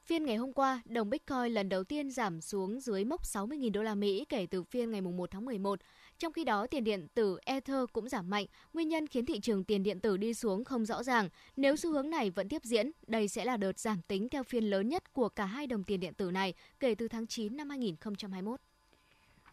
Phiên 0.06 0.26
ngày 0.26 0.36
hôm 0.36 0.54
qua, 0.54 0.82
đồng 0.86 1.10
Bitcoin 1.10 1.54
lần 1.54 1.70
đầu 1.70 1.84
tiên 1.84 2.12
giảm 2.12 2.42
xuống 2.42 2.80
dưới 2.80 3.06
mốc 3.06 3.22
60.000 3.24 3.72
đô 3.72 3.84
la 3.84 3.96
Mỹ 3.96 4.26
kể 4.30 4.48
từ 4.52 4.64
phiên 4.64 4.92
ngày 4.92 5.02
1 5.02 5.32
tháng 5.32 5.46
11. 5.46 5.80
Trong 6.18 6.34
khi 6.34 6.44
đó, 6.44 6.68
tiền 6.68 6.84
điện 6.84 7.08
tử 7.14 7.38
Ether 7.46 7.86
cũng 7.94 8.10
giảm 8.10 8.30
mạnh, 8.30 8.46
nguyên 8.74 8.88
nhân 8.88 9.08
khiến 9.08 9.26
thị 9.26 9.40
trường 9.40 9.64
tiền 9.64 9.84
điện 9.84 10.00
tử 10.00 10.18
đi 10.18 10.34
xuống 10.34 10.64
không 10.64 10.86
rõ 10.86 11.04
ràng. 11.04 11.30
Nếu 11.56 11.76
xu 11.76 11.92
hướng 11.92 12.10
này 12.10 12.30
vẫn 12.30 12.50
tiếp 12.50 12.64
diễn, 12.64 12.92
đây 13.08 13.28
sẽ 13.28 13.46
là 13.46 13.58
đợt 13.58 13.80
giảm 13.80 14.02
tính 14.02 14.30
theo 14.30 14.44
phiên 14.44 14.64
lớn 14.64 14.90
nhất 14.90 15.14
của 15.14 15.30
cả 15.30 15.46
hai 15.46 15.68
đồng 15.68 15.84
tiền 15.84 16.00
điện 16.00 16.14
tử 16.14 16.32
này 16.32 16.54
kể 16.80 16.96
từ 16.96 17.08
tháng 17.08 17.28
9 17.28 17.58
năm 17.58 17.70
2021. 17.70 18.60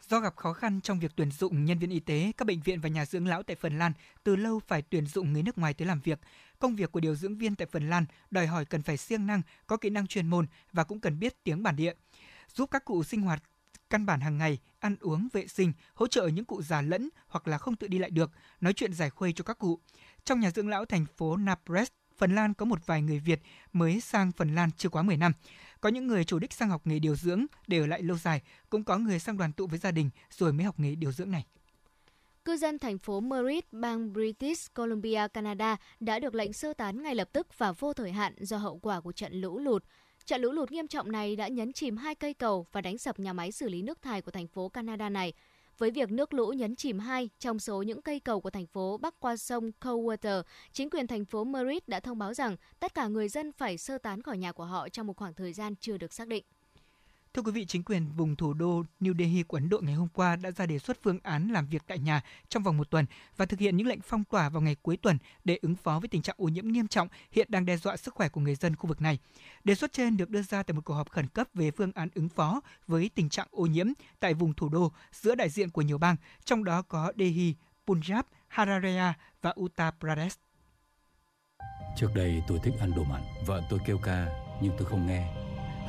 Do 0.09 0.21
gặp 0.21 0.37
khó 0.37 0.53
khăn 0.53 0.81
trong 0.81 1.01
việc 1.01 1.13
tuyển 1.17 1.31
dụng 1.31 1.65
nhân 1.65 1.79
viên 1.79 1.91
y 1.91 2.01
tế, 2.01 2.33
các 2.37 2.45
bệnh 2.45 2.61
viện 2.61 2.81
và 2.81 2.89
nhà 2.89 3.07
dưỡng 3.07 3.27
lão 3.27 3.43
tại 3.43 3.57
Phần 3.57 3.79
Lan 3.79 3.93
từ 4.25 4.37
lâu 4.37 4.61
phải 4.67 4.83
tuyển 4.83 5.07
dụng 5.07 5.33
người 5.33 5.43
nước 5.43 5.59
ngoài 5.59 5.75
tới 5.75 5.87
làm 5.87 6.01
việc. 6.01 6.21
Công 6.59 6.77
việc 6.77 6.93
của 6.93 7.01
điều 7.01 7.15
dưỡng 7.15 7.39
viên 7.39 7.55
tại 7.55 7.67
Phần 7.73 7.91
Lan 7.91 8.05
đòi 8.31 8.47
hỏi 8.47 8.65
cần 8.65 8.83
phải 8.83 8.97
siêng 8.97 9.27
năng, 9.27 9.43
có 9.67 9.77
kỹ 9.77 9.91
năng 9.91 10.07
chuyên 10.07 10.27
môn 10.27 10.47
và 10.73 10.85
cũng 10.85 11.01
cần 11.01 11.19
biết 11.19 11.45
tiếng 11.45 11.63
bản 11.63 11.77
địa, 11.77 11.95
giúp 12.55 12.71
các 12.71 12.85
cụ 12.85 13.05
sinh 13.05 13.21
hoạt 13.21 13.43
căn 13.91 14.07
bản 14.07 14.21
hàng 14.21 14.39
ngày, 14.39 14.59
ăn 14.79 14.97
uống, 15.01 15.29
vệ 15.33 15.47
sinh, 15.47 15.73
hỗ 15.95 16.07
trợ 16.07 16.27
những 16.27 16.45
cụ 16.45 16.63
già 16.63 16.83
lẫn 16.83 17.09
hoặc 17.27 17.49
là 17.49 17.59
không 17.59 17.77
tự 17.77 17.89
đi 17.89 17.99
lại 17.99 18.11
được, 18.11 18.31
nói 18.61 18.73
chuyện 18.73 18.93
giải 18.93 19.11
khuây 19.11 19.33
cho 19.33 19.45
các 19.45 19.59
cụ. 19.59 19.81
Trong 20.25 20.41
nhà 20.41 20.51
dưỡng 20.51 20.69
lão 20.69 20.85
thành 20.85 21.07
phố 21.17 21.37
Napres, 21.37 21.89
Phần 22.19 22.35
Lan 22.35 22.55
có 22.55 22.65
một 22.65 22.87
vài 22.87 23.03
người 23.03 23.19
Việt 23.19 23.41
mới 23.73 24.01
sang 24.01 24.33
Phần 24.33 24.55
Lan 24.55 24.71
chưa 24.77 24.89
quá 24.89 25.03
10 25.03 25.17
năm. 25.17 25.33
Có 25.81 25.89
những 25.89 26.07
người 26.07 26.25
chủ 26.25 26.39
đích 26.39 26.53
sang 26.53 26.71
học 26.71 26.83
nghề 26.85 26.99
điều 26.99 27.17
dưỡng 27.17 27.47
để 27.67 27.79
ở 27.79 27.87
lại 27.87 28.03
lâu 28.03 28.17
dài, 28.17 28.43
cũng 28.71 28.85
có 28.85 28.99
người 28.99 29.19
sang 29.19 29.37
đoàn 29.37 29.53
tụ 29.53 29.67
với 29.67 29.79
gia 29.79 29.91
đình 29.91 30.11
rồi 30.31 30.53
mới 30.53 30.65
học 30.65 30.75
nghề 30.79 30.95
điều 30.95 31.13
dưỡng 31.13 31.31
này. 31.31 31.47
Cư 32.45 32.57
dân 32.57 32.79
thành 32.79 32.99
phố 32.99 33.21
Merritt, 33.21 33.73
bang 33.73 34.13
British 34.13 34.75
Columbia, 34.75 35.29
Canada 35.35 35.77
đã 36.01 36.19
được 36.19 36.35
lệnh 36.35 36.53
sơ 36.53 36.75
tán 36.75 37.03
ngay 37.03 37.15
lập 37.15 37.29
tức 37.33 37.59
và 37.59 37.73
vô 37.73 37.93
thời 37.93 38.13
hạn 38.13 38.35
do 38.39 38.57
hậu 38.57 38.79
quả 38.79 39.01
của 39.01 39.13
trận 39.13 39.41
lũ 39.41 39.59
lụt. 39.59 39.85
Trận 40.25 40.41
lũ 40.41 40.53
lụt 40.53 40.71
nghiêm 40.71 40.89
trọng 40.89 41.13
này 41.13 41.37
đã 41.37 41.49
nhấn 41.49 41.73
chìm 41.73 41.97
hai 41.97 42.15
cây 42.15 42.35
cầu 42.35 42.67
và 42.73 42.81
đánh 42.81 42.99
sập 42.99 43.19
nhà 43.19 43.33
máy 43.33 43.53
xử 43.53 43.69
lý 43.69 43.83
nước 43.83 44.03
thải 44.03 44.23
của 44.23 44.31
thành 44.31 44.47
phố 44.47 44.69
Canada 44.69 45.09
này. 45.09 45.33
Với 45.83 45.91
việc 45.91 46.13
nước 46.13 46.35
lũ 46.35 46.53
nhấn 46.53 46.77
chìm 46.77 46.99
hai 46.99 47.31
trong 47.39 47.59
số 47.59 47.83
những 47.83 48.03
cây 48.03 48.21
cầu 48.21 48.41
của 48.41 48.51
thành 48.51 48.67
phố 48.67 48.99
bắc 48.99 49.21
qua 49.21 49.37
sông 49.37 49.71
Coldwater, 49.81 50.43
chính 50.73 50.91
quyền 50.91 51.07
thành 51.07 51.25
phố 51.25 51.45
Merritt 51.45 51.89
đã 51.89 52.01
thông 52.01 52.19
báo 52.19 52.35
rằng 52.35 52.57
tất 52.81 52.95
cả 52.95 53.09
người 53.09 53.29
dân 53.29 53.53
phải 53.53 53.79
sơ 53.79 53.99
tán 53.99 54.23
khỏi 54.23 54.39
nhà 54.39 54.53
của 54.53 54.65
họ 54.65 54.89
trong 54.89 55.07
một 55.07 55.17
khoảng 55.17 55.35
thời 55.35 55.53
gian 55.53 55.75
chưa 55.81 55.97
được 55.97 56.13
xác 56.13 56.29
định. 56.29 56.45
Thưa 57.35 57.43
quý 57.43 57.53
vị, 57.53 57.65
chính 57.65 57.83
quyền 57.83 58.09
vùng 58.17 58.37
thủ 58.37 58.55
đô 58.55 58.83
New 59.01 59.19
Delhi 59.19 59.43
của 59.43 59.57
Ấn 59.57 59.69
Độ 59.69 59.81
ngày 59.83 59.95
hôm 59.95 60.09
qua 60.09 60.37
đã 60.37 60.51
ra 60.51 60.67
đề 60.67 60.79
xuất 60.79 61.03
phương 61.03 61.19
án 61.23 61.49
làm 61.49 61.67
việc 61.67 61.83
tại 61.87 61.99
nhà 61.99 62.21
trong 62.49 62.63
vòng 62.63 62.77
một 62.77 62.91
tuần 62.91 63.07
và 63.37 63.47
thực 63.47 63.61
hiện 63.61 63.77
những 63.77 63.87
lệnh 63.87 64.01
phong 64.01 64.25
tỏa 64.25 64.49
vào 64.49 64.63
ngày 64.63 64.77
cuối 64.83 64.97
tuần 64.97 65.19
để 65.45 65.59
ứng 65.63 65.77
phó 65.77 65.99
với 65.99 66.09
tình 66.09 66.23
trạng 66.23 66.37
ô 66.39 66.49
nhiễm 66.49 66.69
nghiêm 66.69 66.89
trọng 66.89 67.09
hiện 67.31 67.47
đang 67.51 67.67
đe 67.67 67.77
dọa 67.77 67.97
sức 67.97 68.15
khỏe 68.15 68.29
của 68.29 68.41
người 68.41 68.55
dân 68.55 68.77
khu 68.77 68.87
vực 68.89 69.01
này. 69.01 69.19
Đề 69.65 69.75
xuất 69.75 69.93
trên 69.93 70.17
được 70.17 70.31
đưa 70.31 70.43
ra 70.43 70.63
tại 70.63 70.75
một 70.75 70.81
cuộc 70.85 70.95
họp 70.95 71.11
khẩn 71.11 71.27
cấp 71.27 71.49
về 71.55 71.71
phương 71.71 71.93
án 71.95 72.09
ứng 72.15 72.29
phó 72.29 72.61
với 72.87 73.11
tình 73.15 73.29
trạng 73.29 73.49
ô 73.51 73.67
nhiễm 73.67 73.87
tại 74.21 74.35
vùng 74.35 74.55
thủ 74.55 74.69
đô 74.69 74.93
giữa 75.13 75.35
đại 75.35 75.49
diện 75.49 75.71
của 75.71 75.83
nhiều 75.83 75.99
bang, 75.99 76.17
trong 76.45 76.65
đó 76.65 76.83
có 76.83 77.13
Delhi, 77.19 77.55
Punjab, 77.87 78.23
Haryana 78.49 79.15
và 79.43 79.55
Uttar 79.61 79.95
Pradesh. 80.01 80.41
Trước 81.97 82.09
đây 82.15 82.43
tôi 82.49 82.61
thích 82.65 82.75
ăn 82.81 82.93
đồ 82.97 83.05
mặn, 83.05 83.23
vợ 83.47 83.63
tôi 83.71 83.81
kêu 83.87 83.99
ca 83.99 84.27
nhưng 84.63 84.73
tôi 84.79 84.87
không 84.87 85.07
nghe 85.07 85.42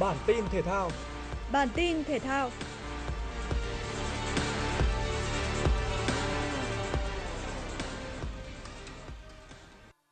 Bản 0.00 0.16
tin 0.26 0.44
thể 0.52 0.62
thao. 0.62 0.90
Bản 1.52 1.68
tin 1.74 2.04
thể 2.04 2.18
thao. 2.18 2.50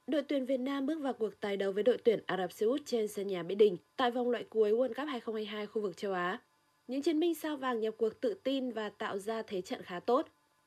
Đội 0.07 0.23
tuyển 0.23 0.47
Việt 0.47 0.61
Nam 0.61 0.87
bước 0.87 1.01
vào 1.03 1.13
cuộc 1.13 1.41
tài 1.41 1.57
đấu 1.57 1.73
với 1.73 1.83
đội 1.83 1.99
tuyển 2.05 2.21
Ả 2.27 2.37
Rập 2.37 2.53
Xê 2.53 2.67
Út 2.67 2.81
trên 2.87 3.09
sân 3.09 3.27
nhà 3.27 3.43
Mỹ 3.43 3.55
Đình 3.55 3.77
tại 3.97 4.11
vòng 4.11 4.31
loại 4.31 4.45
cuối 4.45 4.73
World 4.73 4.89
Cup 4.89 5.09
2022 5.09 5.67
khu 5.67 5.83
vực 5.83 5.97
châu 5.97 6.13
Á. 6.13 6.39
Những 6.87 7.03
chiến 7.03 7.21
binh 7.21 7.35
sao 7.35 7.57
vàng 7.57 7.81
nhập 7.81 7.95
cuộc 7.99 8.21
tự 8.21 8.35
tin 8.35 8.71
và 8.71 8.89
tạo 8.89 9.19
ra 9.19 9.43
thế 9.43 9.61
trận 9.61 9.83
khá 9.83 10.01
tốt. 10.01 10.27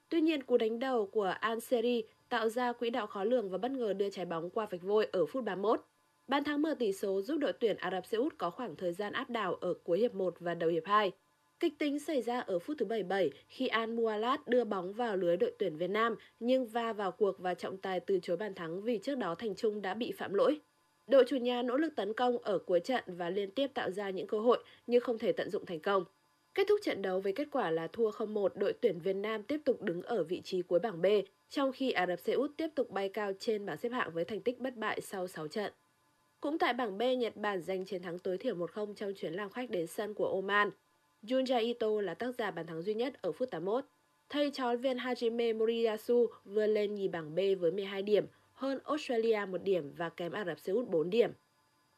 Tuy 0.10 0.22
nhiên, 0.22 0.44
cú 0.44 0.58
đánh 0.58 0.80
đầu 0.80 1.08
của 1.08 1.34
Al 1.40 1.60
Seri 1.60 2.04
tạo 2.30 2.50
ra 2.50 2.74
quỹ 2.74 2.90
đạo 2.90 3.08
khó 3.08 3.24
lường 3.24 3.50
và 3.50 3.58
bất 3.58 3.72
ngờ 3.72 3.94
đưa 3.94 4.10
trái 4.10 4.26
bóng 4.26 4.50
qua 4.50 4.68
vạch 4.72 4.82
vôi 4.82 5.08
ở 5.12 5.26
phút 5.26 5.44
31. 5.44 5.90
Bàn 6.28 6.44
thắng 6.44 6.62
mở 6.62 6.76
tỷ 6.80 6.94
số 6.94 7.22
giúp 7.22 7.38
đội 7.38 7.54
tuyển 7.54 7.78
Ả 7.78 7.92
Rập 7.92 8.06
Xê 8.06 8.18
Út 8.18 8.38
có 8.38 8.50
khoảng 8.50 8.76
thời 8.76 8.94
gian 8.94 9.14
áp 9.14 9.30
đảo 9.30 9.56
ở 9.56 9.74
cuối 9.74 10.00
hiệp 10.00 10.14
1 10.14 10.36
và 10.40 10.56
đầu 10.56 10.70
hiệp 10.70 10.86
2. 10.86 11.12
Kịch 11.60 11.74
tính 11.80 12.00
xảy 12.00 12.22
ra 12.22 12.40
ở 12.40 12.60
phút 12.60 12.78
thứ 12.80 12.86
77 12.86 13.32
khi 13.48 13.68
An 13.68 13.96
Mualat 13.96 14.48
đưa 14.48 14.64
bóng 14.64 14.94
vào 14.94 15.18
lưới 15.18 15.38
đội 15.38 15.54
tuyển 15.60 15.78
Việt 15.78 15.90
Nam 15.90 16.16
nhưng 16.40 16.66
va 16.68 16.94
vào 16.94 17.12
cuộc 17.12 17.40
và 17.40 17.54
trọng 17.54 17.78
tài 17.78 18.00
từ 18.00 18.20
chối 18.22 18.38
bàn 18.38 18.54
thắng 18.54 18.82
vì 18.82 18.98
trước 18.98 19.18
đó 19.18 19.36
Thành 19.36 19.56
Trung 19.56 19.82
đã 19.82 19.94
bị 19.94 20.12
phạm 20.12 20.34
lỗi. 20.34 20.60
Đội 21.08 21.24
chủ 21.28 21.38
nhà 21.38 21.62
nỗ 21.62 21.78
lực 21.78 21.96
tấn 21.96 22.14
công 22.14 22.38
ở 22.38 22.58
cuối 22.58 22.80
trận 22.80 23.04
và 23.08 23.30
liên 23.30 23.52
tiếp 23.52 23.68
tạo 23.68 23.92
ra 23.92 24.10
những 24.10 24.28
cơ 24.28 24.40
hội 24.40 24.64
nhưng 24.88 25.02
không 25.02 25.18
thể 25.18 25.32
tận 25.32 25.50
dụng 25.50 25.66
thành 25.66 25.80
công. 25.80 26.06
Kết 26.54 26.68
thúc 26.70 26.80
trận 26.84 27.02
đấu 27.02 27.20
với 27.20 27.34
kết 27.34 27.48
quả 27.52 27.72
là 27.72 27.88
thua 27.88 28.12
0-1, 28.12 28.50
đội 28.56 28.74
tuyển 28.74 29.00
Việt 29.00 29.16
Nam 29.16 29.44
tiếp 29.44 29.62
tục 29.66 29.82
đứng 29.82 30.02
ở 30.02 30.24
vị 30.24 30.42
trí 30.42 30.62
cuối 30.62 30.80
bảng 30.80 31.02
B, 31.02 31.06
trong 31.50 31.72
khi 31.72 31.92
Ả 31.92 32.08
Rập 32.08 32.20
Xê 32.20 32.34
Út 32.34 32.52
tiếp 32.58 32.68
tục 32.76 32.90
bay 32.90 33.10
cao 33.10 33.32
trên 33.40 33.66
bảng 33.66 33.78
xếp 33.78 33.90
hạng 33.90 34.12
với 34.14 34.26
thành 34.26 34.42
tích 34.42 34.60
bất 34.60 34.76
bại 34.76 35.02
sau 35.02 35.28
6 35.28 35.48
trận. 35.48 35.74
Cũng 36.41 36.58
tại 36.58 36.73
bảng 36.73 36.97
B, 36.97 37.01
Nhật 37.17 37.38
Bản 37.38 37.62
giành 37.62 37.86
chiến 37.86 38.01
thắng 38.01 38.19
tối 38.19 38.38
thiểu 38.38 38.56
1-0 38.56 38.93
trong 38.93 39.13
chuyến 39.13 39.34
làm 39.34 39.49
khách 39.49 39.69
đến 39.69 39.88
sân 39.88 40.13
của 40.13 40.27
Oman. 40.27 40.71
Junja 41.23 41.62
Ito 41.62 42.01
là 42.01 42.13
tác 42.13 42.36
giả 42.38 42.51
bàn 42.51 42.67
thắng 42.67 42.82
duy 42.82 42.93
nhất 42.93 43.21
ở 43.21 43.32
phút 43.32 43.51
81. 43.51 43.86
Thầy 44.30 44.51
trò 44.51 44.75
viên 44.75 44.97
Hajime 44.97 45.58
Moriyasu 45.58 46.27
vươn 46.45 46.69
lên 46.69 46.95
nhì 46.95 47.08
bảng 47.08 47.36
B 47.36 47.39
với 47.60 47.71
12 47.71 48.01
điểm, 48.01 48.25
hơn 48.54 48.80
Australia 48.86 49.45
1 49.49 49.63
điểm 49.63 49.93
và 49.97 50.10
kém 50.10 50.32
Ả 50.32 50.45
Rập 50.45 50.60
Xê 50.60 50.73
Út 50.73 50.88
4 50.88 51.10
điểm. 51.10 51.32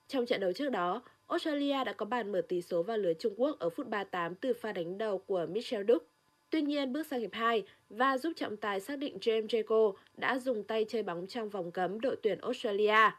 Trong 0.08 0.26
trận 0.26 0.42
đấu 0.42 0.54
trước 0.54 0.70
đó, 0.70 1.02
Australia 1.28 1.84
đã 1.84 1.94
có 1.94 2.06
bàn 2.06 2.32
mở 2.32 2.42
tỷ 2.42 2.62
số 2.62 2.84
vào 2.84 2.98
lưới 2.98 3.14
Trung 3.14 3.34
Quốc 3.38 3.60
ở 3.60 3.70
phút 3.70 3.88
38 3.88 4.36
từ 4.36 4.54
pha 4.54 4.72
đánh 4.72 4.98
đầu 4.98 5.18
của 5.18 5.46
Michel 5.50 5.86
Duc. 5.88 6.04
Tuy 6.50 6.62
nhiên, 6.62 6.94
bước 6.94 7.08
sang 7.08 7.20
hiệp 7.20 7.34
2 7.34 7.64
và 7.90 8.18
giúp 8.18 8.34
trọng 8.36 8.58
tài 8.58 8.80
xác 8.80 9.00
định 9.00 9.18
James 9.22 9.48
Jaco 9.48 9.94
đã 10.18 10.40
dùng 10.40 10.64
tay 10.64 10.86
chơi 10.90 11.04
bóng 11.04 11.28
trong 11.28 11.50
vòng 11.50 11.72
cấm 11.72 12.02
đội 12.02 12.16
tuyển 12.22 12.40
Australia 12.42 13.12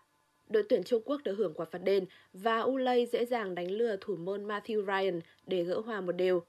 đội 0.48 0.62
tuyển 0.68 0.82
Trung 0.84 1.02
Quốc 1.04 1.20
được 1.24 1.34
hưởng 1.34 1.54
quả 1.54 1.66
phạt 1.70 1.78
đền 1.78 2.04
và 2.32 2.60
Ulay 2.60 3.06
dễ 3.06 3.24
dàng 3.24 3.54
đánh 3.54 3.70
lừa 3.70 3.96
thủ 4.00 4.16
môn 4.16 4.48
Matthew 4.48 4.86
Ryan 4.86 5.20
để 5.46 5.64
gỡ 5.64 5.80
hòa 5.80 6.00
một 6.00 6.12
đều. 6.12 6.42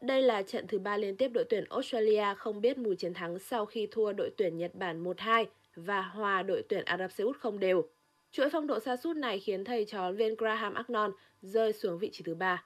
Đây 0.00 0.22
là 0.22 0.42
trận 0.42 0.66
thứ 0.66 0.78
ba 0.78 0.96
liên 0.96 1.16
tiếp 1.16 1.28
đội 1.28 1.44
tuyển 1.44 1.64
Australia 1.70 2.34
không 2.36 2.60
biết 2.60 2.78
mùi 2.78 2.96
chiến 2.96 3.14
thắng 3.14 3.38
sau 3.38 3.66
khi 3.66 3.88
thua 3.90 4.12
đội 4.12 4.30
tuyển 4.36 4.58
Nhật 4.58 4.74
Bản 4.74 5.04
1-2 5.04 5.44
và 5.76 6.02
hòa 6.02 6.42
đội 6.42 6.62
tuyển 6.68 6.84
Ả 6.84 6.98
Rập 6.98 7.12
Xê 7.12 7.24
Út 7.24 7.36
không 7.36 7.58
đều. 7.58 7.84
Chuỗi 8.32 8.50
phong 8.50 8.66
độ 8.66 8.80
xa 8.80 8.96
sút 8.96 9.16
này 9.16 9.38
khiến 9.38 9.64
thầy 9.64 9.84
trò 9.84 10.12
viên 10.12 10.36
Graham 10.36 10.74
Agnon 10.74 11.12
rơi 11.42 11.72
xuống 11.72 11.98
vị 11.98 12.10
trí 12.12 12.24
thứ 12.24 12.34
ba. 12.34 12.64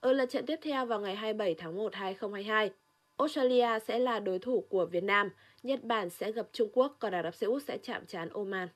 Ở 0.00 0.12
lượt 0.12 0.30
trận 0.30 0.46
tiếp 0.46 0.58
theo 0.62 0.86
vào 0.86 1.00
ngày 1.00 1.14
27 1.14 1.54
tháng 1.54 1.76
1 1.76 1.94
2022, 1.94 2.70
Australia 3.16 3.78
sẽ 3.86 3.98
là 3.98 4.20
đối 4.20 4.38
thủ 4.38 4.66
của 4.68 4.86
Việt 4.86 5.04
Nam, 5.04 5.30
Nhật 5.62 5.84
Bản 5.84 6.10
sẽ 6.10 6.32
gặp 6.32 6.46
Trung 6.52 6.68
Quốc, 6.72 6.96
còn 6.98 7.14
Ả 7.14 7.22
Rập 7.22 7.34
Xê 7.34 7.46
Út 7.46 7.62
sẽ 7.62 7.78
chạm 7.82 8.06
trán 8.06 8.28
Oman. 8.28 8.68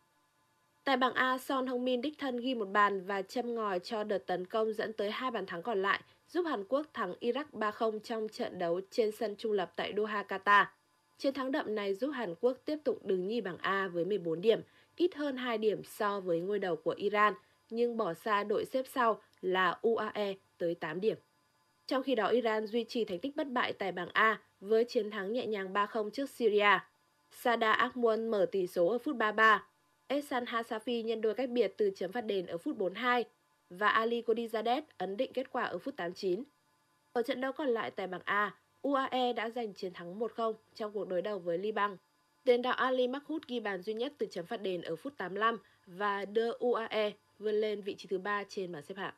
Tại 0.89 0.97
bảng 0.97 1.15
A, 1.15 1.39
Son 1.39 1.67
Heung-min 1.67 2.01
đích 2.01 2.19
thân 2.19 2.37
ghi 2.37 2.55
một 2.55 2.65
bàn 2.65 3.07
và 3.07 3.23
châm 3.23 3.55
ngòi 3.55 3.79
cho 3.79 4.05
đợt 4.05 4.19
tấn 4.27 4.47
công 4.47 4.73
dẫn 4.73 4.93
tới 4.93 5.11
hai 5.11 5.31
bàn 5.31 5.47
thắng 5.47 5.63
còn 5.63 5.83
lại, 5.83 6.01
giúp 6.29 6.43
Hàn 6.43 6.65
Quốc 6.69 6.87
thắng 6.95 7.15
Iraq 7.21 7.45
3-0 7.53 7.99
trong 7.99 8.29
trận 8.29 8.59
đấu 8.59 8.81
trên 8.91 9.11
sân 9.13 9.35
trung 9.39 9.53
lập 9.53 9.73
tại 9.77 9.93
Doha, 9.97 10.25
Qatar. 10.29 10.65
Chiến 11.19 11.35
thắng 11.35 11.53
đậm 11.53 11.75
này 11.75 11.95
giúp 11.95 12.09
Hàn 12.09 12.35
Quốc 12.41 12.57
tiếp 12.65 12.77
tục 12.85 13.07
đứng 13.07 13.29
nhì 13.29 13.41
bảng 13.41 13.59
A 13.59 13.89
với 13.89 14.05
14 14.05 14.41
điểm, 14.41 14.61
ít 14.97 15.15
hơn 15.15 15.37
2 15.37 15.59
điểm 15.59 15.85
so 15.85 16.21
với 16.21 16.41
ngôi 16.41 16.59
đầu 16.59 16.77
của 16.77 16.95
Iran, 16.97 17.35
nhưng 17.71 17.97
bỏ 17.97 18.15
xa 18.15 18.45
đội 18.45 18.65
xếp 18.65 18.87
sau 18.95 19.21
là 19.41 19.79
UAE 19.83 20.35
tới 20.59 20.75
8 20.75 21.01
điểm. 21.01 21.17
Trong 21.87 22.03
khi 22.03 22.15
đó, 22.15 22.27
Iran 22.27 22.67
duy 22.67 22.85
trì 22.85 23.05
thành 23.05 23.19
tích 23.19 23.37
bất 23.37 23.49
bại 23.49 23.73
tại 23.73 23.93
bảng 23.93 24.09
A 24.13 24.41
với 24.61 24.85
chiến 24.85 25.11
thắng 25.11 25.33
nhẹ 25.33 25.47
nhàng 25.47 25.73
3-0 25.73 26.11
trước 26.11 26.31
Syria. 26.31 26.79
Sada 27.31 27.73
Akmun 27.73 28.29
mở 28.29 28.47
tỷ 28.53 28.67
số 28.67 28.87
ở 28.87 28.99
phút 28.99 29.17
33, 29.17 29.68
Ehsan 30.09 30.45
Hasafi 30.45 31.03
nhân 31.05 31.21
đôi 31.21 31.35
cách 31.35 31.51
biệt 31.51 31.75
từ 31.77 31.91
chấm 31.97 32.13
phạt 32.13 32.21
đền 32.21 32.47
ở 32.47 32.59
phút 32.59 32.77
42 32.77 33.25
và 33.71 33.89
Ali 33.89 34.23
Kodizadeh 34.23 34.83
ấn 34.99 35.17
định 35.17 35.33
kết 35.35 35.53
quả 35.53 35.65
ở 35.65 35.79
phút 35.79 35.97
89. 35.97 36.43
Ở 37.13 37.23
trận 37.23 37.41
đấu 37.41 37.53
còn 37.53 37.69
lại 37.69 37.91
tại 37.91 38.07
bảng 38.07 38.21
A, 38.25 38.55
UAE 38.83 39.33
đã 39.33 39.51
giành 39.51 39.75
chiến 39.75 39.93
thắng 39.93 40.19
1-0 40.19 40.53
trong 40.75 40.93
cuộc 40.93 41.09
đối 41.09 41.23
đầu 41.23 41.39
với 41.39 41.59
Liban. 41.59 41.97
Tiền 42.45 42.63
đạo 42.63 42.75
Ali 42.75 43.09
Makhut 43.09 43.47
ghi 43.49 43.61
bàn 43.61 43.83
duy 43.83 43.95
nhất 43.95 44.13
từ 44.19 44.27
chấm 44.31 44.47
phạt 44.47 44.63
đền 44.63 44.83
ở 44.83 44.97
phút 44.97 45.13
85 45.17 45.59
và 45.87 46.25
đưa 46.25 46.53
UAE 46.53 47.13
vươn 47.39 47.55
lên 47.55 47.83
vị 47.83 47.95
trí 47.99 48.09
thứ 48.09 48.19
3 48.19 48.45
trên 48.49 48.73
bảng 48.73 48.83
xếp 48.83 48.95
hạng. 48.97 49.15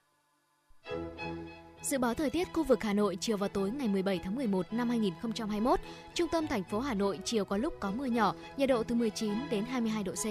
Dự 1.82 1.98
báo 1.98 2.14
thời 2.14 2.30
tiết 2.30 2.48
khu 2.52 2.64
vực 2.64 2.82
Hà 2.82 2.92
Nội 2.92 3.18
chiều 3.20 3.36
và 3.36 3.48
tối 3.48 3.70
ngày 3.70 3.88
17 3.88 4.20
tháng 4.24 4.34
11 4.34 4.72
năm 4.72 4.88
2021, 4.88 5.80
trung 6.14 6.28
tâm 6.32 6.46
thành 6.46 6.64
phố 6.64 6.80
Hà 6.80 6.94
Nội 6.94 7.18
chiều 7.24 7.44
có 7.44 7.56
lúc 7.56 7.74
có 7.80 7.90
mưa 7.90 8.04
nhỏ, 8.04 8.34
nhiệt 8.56 8.68
độ 8.68 8.82
từ 8.82 8.94
19 8.94 9.34
đến 9.50 9.64
22 9.64 10.02
độ 10.02 10.12
C. 10.12 10.26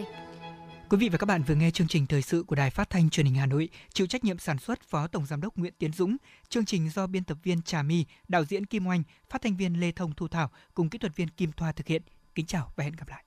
Quý 0.89 0.97
vị 0.97 1.09
và 1.09 1.17
các 1.17 1.25
bạn 1.25 1.43
vừa 1.43 1.55
nghe 1.55 1.71
chương 1.71 1.87
trình 1.87 2.05
thời 2.07 2.21
sự 2.21 2.43
của 2.43 2.55
Đài 2.55 2.69
Phát 2.69 2.89
thanh 2.89 3.09
Truyền 3.09 3.25
hình 3.25 3.35
Hà 3.35 3.45
Nội, 3.45 3.69
chịu 3.93 4.07
trách 4.07 4.23
nhiệm 4.23 4.39
sản 4.39 4.59
xuất 4.59 4.83
Phó 4.83 5.07
Tổng 5.07 5.25
giám 5.25 5.41
đốc 5.41 5.57
Nguyễn 5.57 5.73
Tiến 5.77 5.93
Dũng, 5.93 6.17
chương 6.49 6.65
trình 6.65 6.89
do 6.89 7.07
biên 7.07 7.23
tập 7.23 7.37
viên 7.43 7.61
Trà 7.61 7.83
My, 7.83 8.05
đạo 8.27 8.45
diễn 8.45 8.65
Kim 8.65 8.87
Oanh, 8.87 9.03
phát 9.29 9.41
thanh 9.41 9.57
viên 9.57 9.79
Lê 9.79 9.91
Thông 9.91 10.13
Thu 10.13 10.27
Thảo 10.27 10.49
cùng 10.73 10.89
kỹ 10.89 10.97
thuật 10.97 11.15
viên 11.15 11.29
Kim 11.29 11.51
Thoa 11.51 11.71
thực 11.71 11.87
hiện. 11.87 12.01
Kính 12.35 12.45
chào 12.45 12.73
và 12.75 12.83
hẹn 12.83 12.93
gặp 12.93 13.07
lại. 13.07 13.23